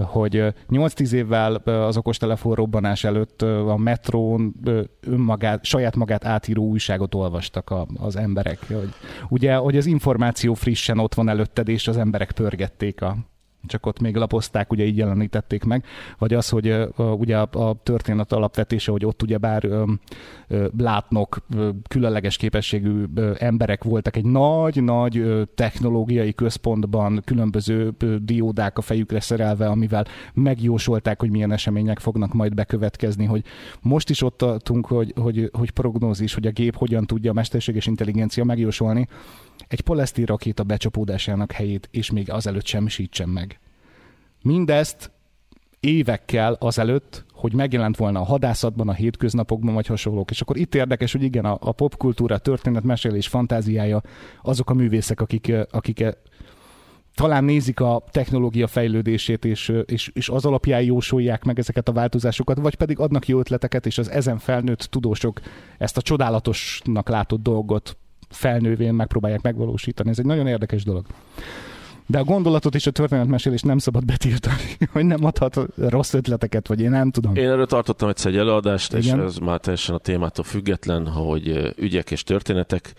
hogy 0.00 0.36
ö, 0.36 0.48
8-10 0.70 1.12
évvel 1.12 1.55
az 1.55 1.96
okostelefon 1.96 2.55
robbanás 2.55 3.05
előtt 3.05 3.42
a 3.42 3.76
metrón 3.76 4.55
önmagát, 5.00 5.64
saját 5.64 5.96
magát 5.96 6.24
átíró 6.24 6.64
újságot 6.64 7.14
olvastak 7.14 7.70
a, 7.70 7.86
az 7.96 8.16
emberek. 8.16 8.59
Hogy, 8.66 8.92
ugye, 9.28 9.55
hogy 9.55 9.76
az 9.76 9.86
információ 9.86 10.55
frissen 10.55 10.98
ott 10.98 11.14
van 11.14 11.28
előtted, 11.28 11.68
és 11.68 11.88
az 11.88 11.96
emberek 11.96 12.32
pörgették 12.32 13.03
a, 13.03 13.16
csak 13.66 13.86
ott 13.86 14.00
még 14.00 14.16
lapozták, 14.16 14.72
ugye 14.72 14.84
így 14.84 14.96
jelenítették 14.96 15.64
meg, 15.64 15.84
vagy 16.18 16.34
az, 16.34 16.48
hogy 16.48 16.74
ugye 16.96 17.38
a, 17.38 17.68
a 17.68 17.76
történet 17.82 18.32
alapvetése, 18.32 18.90
hogy 18.90 19.04
ott 19.04 19.22
ugye 19.22 19.38
bár 19.38 19.64
ö, 19.64 19.84
látnok, 20.78 21.46
különleges 21.88 22.36
képességű 22.36 23.04
emberek 23.38 23.84
voltak 23.84 24.16
egy 24.16 24.24
nagy-nagy 24.24 25.24
technológiai 25.54 26.32
központban, 26.34 27.22
különböző 27.24 27.92
diódák 28.22 28.78
a 28.78 28.82
fejükre 28.82 29.20
szerelve, 29.20 29.66
amivel 29.66 30.06
megjósolták, 30.34 31.20
hogy 31.20 31.30
milyen 31.30 31.52
események 31.52 31.98
fognak 31.98 32.32
majd 32.32 32.54
bekövetkezni, 32.54 33.24
hogy 33.24 33.44
most 33.80 34.10
is 34.10 34.22
ott 34.22 34.36
tartunk, 34.36 34.86
hogy, 34.86 35.12
hogy, 35.16 35.50
hogy 35.52 35.70
prognózis, 35.70 36.34
hogy 36.34 36.46
a 36.46 36.50
gép 36.50 36.76
hogyan 36.76 37.06
tudja 37.06 37.30
a 37.30 37.34
mesterséges 37.34 37.86
intelligencia 37.86 38.44
megjósolni, 38.44 39.08
egy 39.68 39.80
poleszti 39.80 40.24
rakéta 40.24 40.62
becsapódásának 40.62 41.52
helyét, 41.52 41.88
és 41.90 42.10
még 42.10 42.30
azelőtt 42.30 42.66
semmisítsen 42.66 43.28
meg. 43.28 43.60
Mindezt 44.42 45.10
évekkel 45.80 46.56
azelőtt, 46.60 47.24
hogy 47.32 47.54
megjelent 47.54 47.96
volna 47.96 48.20
a 48.20 48.24
hadászatban, 48.24 48.88
a 48.88 48.92
hétköznapokban, 48.92 49.74
vagy 49.74 49.86
hasonlók. 49.86 50.30
És 50.30 50.40
akkor 50.40 50.56
itt 50.56 50.74
érdekes, 50.74 51.12
hogy 51.12 51.22
igen, 51.22 51.44
a, 51.44 51.56
a 51.60 51.72
popkultúra, 51.72 52.34
a 52.34 52.38
történet, 52.38 52.82
mesélés 52.82 53.28
fantáziája, 53.28 54.02
azok 54.42 54.70
a 54.70 54.74
művészek, 54.74 55.20
akik, 55.20 55.52
akik 55.70 56.04
talán 57.14 57.44
nézik 57.44 57.80
a 57.80 58.04
technológia 58.10 58.66
fejlődését, 58.66 59.44
és, 59.44 59.72
és, 59.86 60.10
és 60.14 60.28
az 60.28 60.44
alapján 60.44 60.82
jósolják 60.82 61.44
meg 61.44 61.58
ezeket 61.58 61.88
a 61.88 61.92
változásokat, 61.92 62.58
vagy 62.58 62.74
pedig 62.74 62.98
adnak 62.98 63.28
jó 63.28 63.38
ötleteket, 63.38 63.86
és 63.86 63.98
az 63.98 64.10
ezen 64.10 64.38
felnőtt 64.38 64.80
tudósok 64.80 65.40
ezt 65.78 65.96
a 65.96 66.02
csodálatosnak 66.02 67.08
látott 67.08 67.42
dolgot 67.42 67.96
felnővén 68.33 68.95
megpróbálják 68.95 69.43
megvalósítani. 69.43 70.11
Ez 70.11 70.18
egy 70.18 70.24
nagyon 70.24 70.47
érdekes 70.47 70.85
dolog. 70.85 71.07
De 72.07 72.18
a 72.18 72.24
gondolatot 72.24 72.74
és 72.74 72.87
a 72.87 72.91
történetmesélést 72.91 73.64
nem 73.64 73.78
szabad 73.78 74.05
betiltani, 74.05 74.76
hogy 74.93 75.05
nem 75.05 75.24
adhat 75.24 75.59
rossz 75.76 76.14
ötleteket, 76.14 76.68
vagy 76.68 76.80
én 76.80 76.91
nem 76.91 77.11
tudom. 77.11 77.35
Én 77.35 77.49
erről 77.49 77.66
tartottam 77.66 78.09
egyszer 78.09 78.33
egy 78.33 78.39
előadást, 78.39 78.93
Igen. 78.93 79.18
és 79.18 79.24
ez 79.24 79.37
már 79.37 79.61
teljesen 79.61 79.95
a 79.95 79.99
témától 79.99 80.45
független, 80.45 81.07
hogy 81.07 81.74
ügyek 81.76 82.11
és 82.11 82.22
történetek 82.22 82.93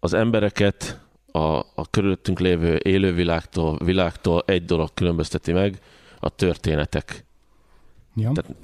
az 0.00 0.14
embereket 0.14 1.00
a, 1.32 1.58
a 1.58 1.90
körülöttünk 1.90 2.40
lévő 2.40 2.80
élővilágtól, 2.82 3.78
világtól 3.84 4.42
egy 4.46 4.64
dolog 4.64 4.88
különbözteti 4.94 5.52
meg, 5.52 5.78
a 6.18 6.28
történetek. 6.28 7.24
Ja. 8.16 8.32
Tehát 8.32 8.54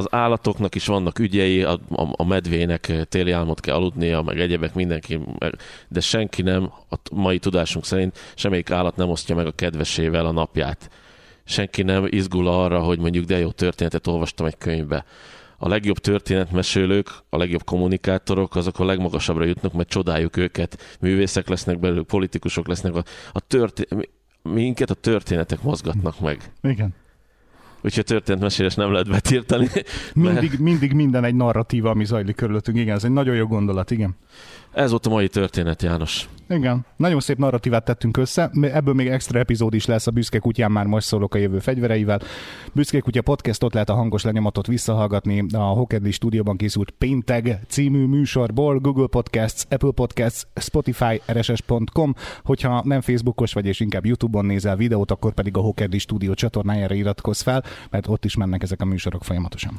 az 0.00 0.12
állatoknak 0.12 0.74
is 0.74 0.86
vannak 0.86 1.18
ügyei, 1.18 1.62
a, 1.62 1.72
a, 1.72 2.08
a 2.12 2.24
medvének 2.24 2.92
téli 3.08 3.30
álmot 3.30 3.60
kell 3.60 3.74
aludnia, 3.74 4.22
meg 4.22 4.40
egyebek 4.40 4.74
mindenki, 4.74 5.20
de 5.88 6.00
senki 6.00 6.42
nem, 6.42 6.72
a 6.90 6.96
mai 7.12 7.38
tudásunk 7.38 7.84
szerint 7.84 8.18
semmelyik 8.34 8.70
állat 8.70 8.96
nem 8.96 9.08
osztja 9.08 9.34
meg 9.34 9.46
a 9.46 9.52
kedvesével 9.52 10.26
a 10.26 10.30
napját. 10.30 10.90
Senki 11.44 11.82
nem 11.82 12.06
izgul 12.08 12.48
arra, 12.48 12.80
hogy 12.80 12.98
mondjuk 12.98 13.24
de 13.24 13.38
jó 13.38 13.50
történetet 13.50 14.06
olvastam 14.06 14.46
egy 14.46 14.58
könyvbe. 14.58 15.04
a 15.62 15.68
legjobb 15.68 15.98
történetmesélők, 15.98 17.08
a 17.28 17.36
legjobb 17.36 17.64
kommunikátorok, 17.64 18.56
azok 18.56 18.78
a 18.78 18.84
legmagasabbra 18.84 19.44
jutnak, 19.44 19.72
mert 19.72 19.88
csodáljuk 19.88 20.36
őket. 20.36 20.96
Művészek 21.00 21.48
lesznek 21.48 21.78
belőlük, 21.78 22.06
politikusok 22.06 22.68
lesznek. 22.68 22.94
A, 22.94 23.02
a 23.32 23.40
történet, 23.40 24.08
minket 24.42 24.90
a 24.90 24.94
történetek 24.94 25.62
mozgatnak 25.62 26.20
meg. 26.20 26.52
Igen. 26.62 26.94
Úgyhogy 27.82 28.04
történetmesélés 28.04 28.74
nem 28.74 28.92
lehet 28.92 29.08
betiltani. 29.08 29.68
Mindig, 30.14 30.58
mindig 30.58 30.92
minden 30.92 31.24
egy 31.24 31.34
narratíva, 31.34 31.90
ami 31.90 32.04
zajlik 32.04 32.36
körülöttünk. 32.36 32.78
Igen, 32.78 32.96
ez 32.96 33.04
egy 33.04 33.10
nagyon 33.10 33.34
jó 33.34 33.46
gondolat, 33.46 33.90
igen. 33.90 34.16
Ez 34.72 34.90
volt 34.90 35.06
a 35.06 35.10
mai 35.10 35.28
történet, 35.28 35.82
János. 35.82 36.28
Igen, 36.48 36.84
nagyon 36.96 37.20
szép 37.20 37.38
narratívát 37.38 37.84
tettünk 37.84 38.16
össze, 38.16 38.50
ebből 38.60 38.94
még 38.94 39.08
extra 39.08 39.38
epizód 39.38 39.74
is 39.74 39.86
lesz 39.86 40.06
a 40.06 40.10
Büszke 40.10 40.38
kutyán, 40.38 40.70
már 40.70 40.86
most 40.86 41.06
szólok 41.06 41.34
a 41.34 41.38
jövő 41.38 41.58
fegyvereivel. 41.58 42.20
Büszke 42.72 43.00
kutya 43.00 43.22
podcast, 43.22 43.62
ott 43.62 43.72
lehet 43.72 43.88
a 43.88 43.94
hangos 43.94 44.22
lenyomatot 44.22 44.66
visszahallgatni 44.66 45.44
a 45.52 45.58
Hokedli 45.58 46.10
stúdióban 46.10 46.56
készült 46.56 46.90
Pénteg 46.90 47.60
című 47.68 48.06
műsorból, 48.06 48.78
Google 48.78 49.06
Podcasts, 49.06 49.64
Apple 49.68 49.92
Podcasts, 49.92 50.46
Spotify, 50.54 51.20
rss.com. 51.32 52.14
Hogyha 52.44 52.82
nem 52.84 53.00
Facebookos 53.00 53.52
vagy 53.52 53.66
és 53.66 53.80
inkább 53.80 54.06
YouTube-on 54.06 54.44
nézel 54.44 54.76
videót, 54.76 55.10
akkor 55.10 55.32
pedig 55.32 55.56
a 55.56 55.60
Hokedli 55.60 55.98
stúdió 55.98 56.34
csatornájára 56.34 56.94
iratkozz 56.94 57.40
fel, 57.40 57.64
mert 57.90 58.08
ott 58.08 58.24
is 58.24 58.36
mennek 58.36 58.62
ezek 58.62 58.80
a 58.80 58.84
műsorok 58.84 59.24
folyamatosan. 59.24 59.74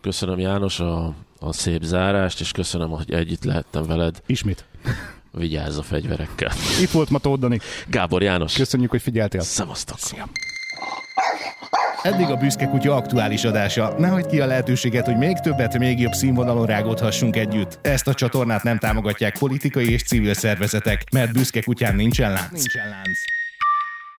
Köszönöm 0.00 0.38
János 0.38 0.80
a, 0.80 1.14
a 1.40 1.52
szép 1.52 1.82
zárást, 1.82 2.40
és 2.40 2.52
köszönöm, 2.52 2.90
hogy 2.90 3.12
együtt 3.12 3.44
lehettem 3.44 3.86
veled. 3.86 4.22
Ismét. 4.26 4.64
Vigyázz 5.30 5.78
a 5.78 5.82
fegyverekkel. 5.82 6.50
Itt 6.80 6.90
volt 6.90 7.10
ma 7.10 7.18
Tóth 7.18 7.40
Dani. 7.40 7.58
Gábor 7.86 8.22
János. 8.22 8.52
Köszönjük, 8.52 8.90
hogy 8.90 9.02
figyeltél. 9.02 9.40
Szevasztok. 9.40 9.98
Szia. 9.98 10.28
Eddig 12.02 12.26
a 12.26 12.36
Büszke 12.36 12.66
Kutya 12.66 12.94
aktuális 12.94 13.44
adása. 13.44 13.94
Ne 13.98 14.08
hagyd 14.08 14.26
ki 14.26 14.40
a 14.40 14.46
lehetőséget, 14.46 15.06
hogy 15.06 15.16
még 15.16 15.38
többet, 15.38 15.78
még 15.78 16.00
jobb 16.00 16.12
színvonalon 16.12 16.66
rágódhassunk 16.66 17.36
együtt. 17.36 17.78
Ezt 17.82 18.08
a 18.08 18.14
csatornát 18.14 18.62
nem 18.62 18.78
támogatják 18.78 19.38
politikai 19.38 19.92
és 19.92 20.02
civil 20.02 20.34
szervezetek, 20.34 21.02
mert 21.12 21.32
Büszke 21.32 21.62
Kutyán 21.62 21.94
nincsen 21.94 22.32
lánc. 22.32 22.52
Nincsen 22.52 22.88
lánc. 22.88 23.35